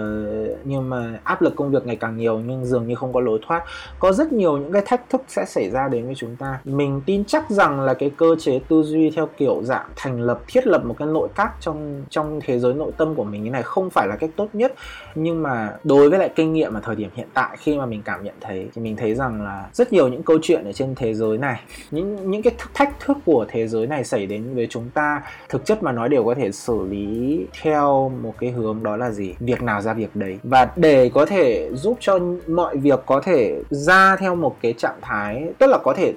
nhưng 0.64 0.90
mà 0.90 1.20
áp 1.24 1.42
lực 1.42 1.56
công 1.56 1.70
việc 1.70 1.86
ngày 1.86 1.96
càng 1.96 2.16
nhiều 2.16 2.38
nhưng 2.46 2.64
dường 2.64 2.88
như 2.88 2.94
không 2.94 3.12
có 3.12 3.20
lối 3.20 3.38
thoát. 3.46 3.64
Có 3.98 4.12
rất 4.12 4.32
nhiều 4.32 4.56
những 4.56 4.72
cái 4.72 4.82
thách 4.86 5.10
thức 5.10 5.22
sẽ 5.28 5.44
xảy 5.44 5.70
ra 5.70 5.88
đến 5.88 6.06
với 6.06 6.14
chúng 6.14 6.36
ta. 6.36 6.60
Mình 6.64 7.00
tin 7.06 7.24
chắc 7.24 7.50
rằng 7.50 7.80
là 7.80 7.94
cái 7.94 8.10
cơ 8.16 8.36
chế 8.40 8.60
tư 8.68 8.82
duy 8.82 9.10
theo 9.10 9.28
kiểu 9.36 9.60
dạng 9.62 9.86
thành 9.96 10.20
lập, 10.20 10.40
thiết 10.46 10.66
lập 10.66 10.84
một 10.84 10.94
cái 10.98 11.08
nội 11.08 11.28
các 11.34 11.52
trong 11.60 12.04
trong 12.10 12.40
thế 12.44 12.58
giới 12.58 12.74
nội 12.74 12.92
tâm 12.96 13.14
của 13.14 13.24
mình 13.24 13.44
như 13.44 13.50
này 13.50 13.62
không 13.62 13.90
phải 13.90 14.08
là 14.08 14.16
cách 14.16 14.30
tốt 14.36 14.48
nhất. 14.52 14.74
Nhưng 15.14 15.42
mà 15.42 15.72
đối 15.84 16.10
với 16.10 16.18
lại 16.18 16.30
kinh 16.34 16.52
nghiệm 16.52 16.74
ở 16.74 16.80
thời 16.84 16.96
điểm 16.96 17.10
hiện 17.14 17.28
tại, 17.34 17.56
khi 17.60 17.76
mà 17.78 17.86
mình 17.86 18.02
cảm 18.04 18.24
nhận 18.24 18.34
thấy, 18.40 18.68
thì 18.74 18.82
mình 18.82 18.96
thấy 18.96 19.14
rằng 19.14 19.42
là 19.44 19.68
rất 19.72 19.92
nhiều 19.92 20.08
những 20.08 20.22
câu 20.22 20.38
chuyện 20.42 20.64
ở 20.64 20.72
trên 20.72 20.94
thế 20.94 21.14
giới 21.14 21.38
này, 21.38 21.60
những 21.90 22.30
những 22.30 22.42
cái 22.42 22.52
thách 22.74 23.00
thức 23.00 23.18
của 23.24 23.46
thế 23.48 23.68
giới 23.68 23.86
này 23.86 24.04
xảy 24.04 24.26
đến 24.26 24.54
với 24.54 24.66
chúng 24.70 24.90
ta 24.94 25.22
thực 25.48 25.64
chất 25.64 25.82
mà 25.82 25.92
nói 25.92 26.08
đều 26.08 26.24
có 26.24 26.34
thể 26.34 26.52
xử 26.52 26.86
lý 26.90 27.46
theo 27.62 28.12
một 28.22 28.34
cái 28.38 28.50
hướng 28.50 28.82
đó 28.82 28.96
là 28.96 29.10
gì? 29.10 29.34
Việc 29.40 29.62
nào 29.62 29.80
ra 29.80 29.94
việc 29.94 30.16
đấy. 30.16 30.38
Và 30.42 30.68
để 30.76 31.10
có 31.14 31.26
thể 31.26 31.70
giúp 31.74 31.96
cho 32.00 32.18
mọi 32.46 32.76
việc 32.76 33.00
có 33.06 33.20
thể 33.20 33.62
ra 33.70 34.16
theo 34.16 34.34
một 34.34 34.56
cái 34.62 34.72
trạng 34.72 34.98
thái 35.02 35.44
tức 35.58 35.66
là 35.66 35.78
có 35.78 35.94
thể 35.96 36.14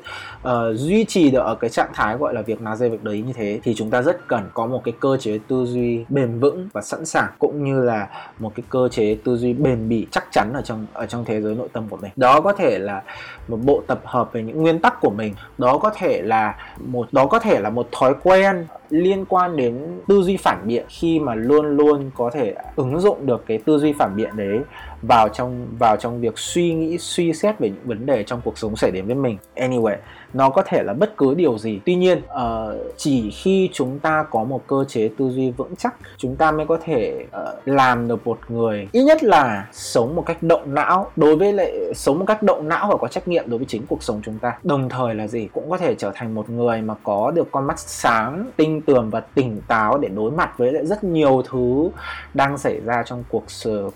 uh, 0.48 0.52
duy 0.74 1.06
trì 1.06 1.32
được 1.32 1.39
ở 1.39 1.56
cái 1.56 1.70
trạng 1.70 1.89
thái 1.94 2.18
gọi 2.18 2.34
là 2.34 2.41
việc 2.41 2.62
nào 2.62 2.76
ra 2.76 2.88
việc 2.88 3.04
đấy 3.04 3.24
như 3.28 3.34
thế 3.34 3.60
thì 3.63 3.74
chúng 3.76 3.89
ta 3.89 4.02
rất 4.02 4.28
cần 4.28 4.50
có 4.54 4.65
một 4.65 4.82
cái 4.84 4.94
cơ 5.00 5.18
chế 5.18 5.39
tư 5.48 5.65
duy 5.65 6.06
bền 6.10 6.39
vững 6.39 6.70
và 6.74 6.82
sẵn 6.82 7.06
sàng 7.06 7.32
cũng 7.39 7.63
như 7.63 7.84
là 7.84 8.08
một 8.39 8.52
cái 8.56 8.63
cơ 8.70 8.88
chế 8.91 9.18
tư 9.24 9.38
duy 9.38 9.54
bền 9.54 9.89
bỉ 9.89 10.08
chắc 10.12 10.28
chắn 10.32 10.54
ở 10.54 10.62
trong 10.62 10.86
ở 10.94 11.06
trong 11.06 11.26
thế 11.26 11.41
giới 11.41 11.56
nội 11.56 11.68
tâm 11.74 11.89
của 11.89 11.98
mình. 11.98 12.12
Đó 12.15 12.41
có 12.41 12.54
thể 12.54 12.80
là 12.80 13.04
một 13.48 13.58
bộ 13.63 13.84
tập 13.88 14.00
hợp 14.04 14.34
về 14.34 14.44
những 14.44 14.62
nguyên 14.62 14.80
tắc 14.80 15.02
của 15.02 15.10
mình. 15.10 15.34
Đó 15.58 15.78
có 15.78 15.89
thể 15.96 16.22
là 16.22 16.44
là 16.45 16.55
một, 16.79 17.13
đó 17.13 17.25
có 17.25 17.39
thể 17.39 17.60
là 17.60 17.69
một 17.69 17.88
thói 17.91 18.13
quen 18.23 18.67
liên 18.89 19.25
quan 19.25 19.58
đến 19.58 20.01
tư 20.08 20.21
duy 20.21 20.38
phản 20.38 20.67
biện 20.67 20.86
khi 20.89 21.19
mà 21.19 21.36
luôn 21.36 21.77
luôn 21.77 22.12
có 22.15 22.29
thể 22.34 22.55
ứng 22.75 22.99
dụng 22.99 23.25
được 23.25 23.43
cái 23.47 23.58
tư 23.58 23.77
duy 23.77 23.93
phản 23.93 24.15
biện 24.15 24.29
đấy 24.36 24.60
vào 25.01 25.29
trong 25.29 25.67
vào 25.79 25.97
trong 25.97 26.21
việc 26.21 26.38
suy 26.38 26.73
nghĩ, 26.73 26.97
suy 26.97 27.34
xét 27.34 27.60
về 27.60 27.69
những 27.69 27.88
vấn 27.88 28.05
đề 28.05 28.23
trong 28.23 28.41
cuộc 28.43 28.58
sống 28.58 28.75
xảy 28.75 28.91
đến 28.91 29.05
với 29.05 29.15
mình. 29.15 29.38
Anyway 29.55 29.95
nó 30.36 30.50
có 30.50 30.62
thể 30.65 30.84
là 30.84 30.93
bất 30.93 31.17
cứ 31.17 31.34
điều 31.34 31.58
gì. 31.58 31.80
Tuy 31.86 31.95
nhiên 31.95 32.17
uh, 32.17 32.93
chỉ 32.98 33.32
khi 33.32 33.69
chúng 33.73 34.00
ta 34.00 34.25
có 34.31 34.44
một 34.44 34.67
cơ 34.67 34.83
chế 34.88 35.10
tư 35.17 35.29
duy 35.29 35.52
vững 35.52 35.75
chắc 35.75 35.96
chúng 36.17 36.36
ta 36.36 36.52
mới 36.52 36.65
có 36.65 36.77
thể 36.83 37.25
uh, 37.25 37.67
làm 37.67 38.08
được 38.08 38.27
một 38.27 38.40
người. 38.48 38.88
Ít 38.92 39.04
nhất 39.04 39.23
là 39.23 39.67
sống 39.71 40.15
một 40.15 40.25
cách 40.25 40.44
động 40.44 40.73
não. 40.73 41.12
Đối 41.15 41.36
với 41.36 41.54
lại 41.54 41.94
sống 41.96 42.19
một 42.19 42.25
cách 42.27 42.44
động 42.44 42.69
não 42.69 42.88
và 42.92 42.98
có 42.98 43.08
trách 43.08 43.27
nhiệm 43.27 43.50
đối 43.50 43.58
với 43.58 43.65
chính 43.65 43.86
cuộc 43.88 44.04
sống 44.04 44.21
chúng 44.23 44.40
ta. 44.40 44.58
Đồng 44.63 44.90
thời 44.90 45.15
là 45.15 45.27
gì? 45.27 45.48
Cũng 45.54 45.69
có 45.69 45.77
thể 45.77 45.96
trở 45.96 46.12
thành 46.15 46.36
một 46.36 46.50
người 46.50 46.81
mà 46.81 46.94
có 47.04 47.31
được 47.31 47.48
con 47.52 47.67
mắt 47.67 47.79
sáng 47.79 48.52
tinh 48.56 48.81
tường 48.81 49.10
và 49.10 49.19
tỉnh 49.19 49.62
táo 49.67 49.98
để 49.98 50.10
đối 50.10 50.31
mặt 50.31 50.58
với 50.58 50.73
lại 50.73 50.86
rất 50.86 51.04
nhiều 51.04 51.42
thứ 51.50 51.90
đang 52.33 52.58
xảy 52.58 52.81
ra 52.81 53.04
trong 53.06 53.23
cuộc 53.29 53.44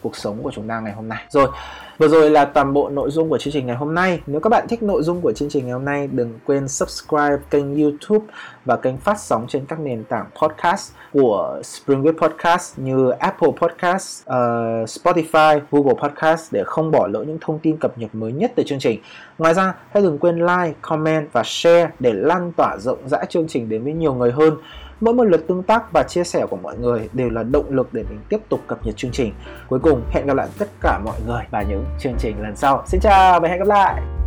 cuộc 0.01 0.15
sống 0.15 0.43
của 0.43 0.51
chúng 0.51 0.67
ta 0.67 0.79
ngày 0.79 0.93
hôm 0.93 1.09
nay. 1.09 1.25
Rồi 1.29 1.47
Vừa 1.99 2.07
rồi 2.07 2.29
là 2.29 2.45
toàn 2.45 2.73
bộ 2.73 2.89
nội 2.89 3.11
dung 3.11 3.29
của 3.29 3.37
chương 3.37 3.53
trình 3.53 3.65
ngày 3.65 3.75
hôm 3.75 3.95
nay. 3.95 4.21
Nếu 4.27 4.39
các 4.39 4.49
bạn 4.49 4.67
thích 4.69 4.83
nội 4.83 5.03
dung 5.03 5.21
của 5.21 5.31
chương 5.31 5.49
trình 5.49 5.63
ngày 5.65 5.73
hôm 5.73 5.85
nay, 5.85 6.09
đừng 6.11 6.39
quên 6.45 6.67
subscribe 6.67 7.37
kênh 7.49 7.81
YouTube 7.81 8.25
và 8.65 8.75
kênh 8.75 8.97
phát 8.97 9.19
sóng 9.19 9.45
trên 9.47 9.65
các 9.65 9.79
nền 9.79 10.03
tảng 10.03 10.25
podcast 10.41 10.91
của 11.13 11.61
Springwood 11.63 12.17
Podcast 12.17 12.79
như 12.79 13.09
Apple 13.09 13.49
Podcast, 13.61 14.21
uh, 14.29 14.33
Spotify, 14.89 15.59
Google 15.71 15.93
Podcast 16.01 16.53
để 16.53 16.63
không 16.65 16.91
bỏ 16.91 17.07
lỡ 17.07 17.23
những 17.27 17.37
thông 17.41 17.59
tin 17.59 17.77
cập 17.77 17.97
nhật 17.97 18.15
mới 18.15 18.31
nhất 18.31 18.51
từ 18.55 18.63
chương 18.63 18.79
trình. 18.79 18.99
Ngoài 19.37 19.53
ra, 19.53 19.73
hãy 19.91 20.03
đừng 20.03 20.17
quên 20.17 20.39
like, 20.39 20.73
comment 20.81 21.27
và 21.31 21.43
share 21.45 21.89
để 21.99 22.13
lan 22.13 22.51
tỏa 22.57 22.77
rộng 22.77 23.09
rãi 23.09 23.25
chương 23.29 23.47
trình 23.47 23.69
đến 23.69 23.83
với 23.83 23.93
nhiều 23.93 24.13
người 24.13 24.31
hơn. 24.31 24.57
Mỗi 25.01 25.13
một 25.13 25.23
lượt 25.23 25.47
tương 25.47 25.63
tác 25.63 25.83
và 25.93 26.03
chia 26.03 26.23
sẻ 26.23 26.45
của 26.49 26.57
mọi 26.57 26.77
người 26.77 27.09
đều 27.13 27.29
là 27.29 27.43
động 27.43 27.65
lực 27.69 27.93
để 27.93 28.03
mình 28.09 28.19
tiếp 28.29 28.39
tục 28.49 28.59
cập 28.67 28.85
nhật 28.85 28.97
chương 28.97 29.11
trình. 29.11 29.33
Cuối 29.67 29.79
cùng, 29.79 30.01
hẹn 30.09 30.25
gặp 30.25 30.33
lại 30.33 30.47
tất 30.57 30.69
cả 30.81 30.99
mọi 31.05 31.19
người 31.27 31.43
vào 31.51 31.63
những 31.63 31.85
chương 31.99 32.15
trình 32.19 32.41
lần 32.41 32.55
sau. 32.55 32.83
Xin 32.87 32.99
chào 33.01 33.39
và 33.39 33.49
hẹn 33.49 33.59
gặp 33.59 33.67
lại! 33.67 34.18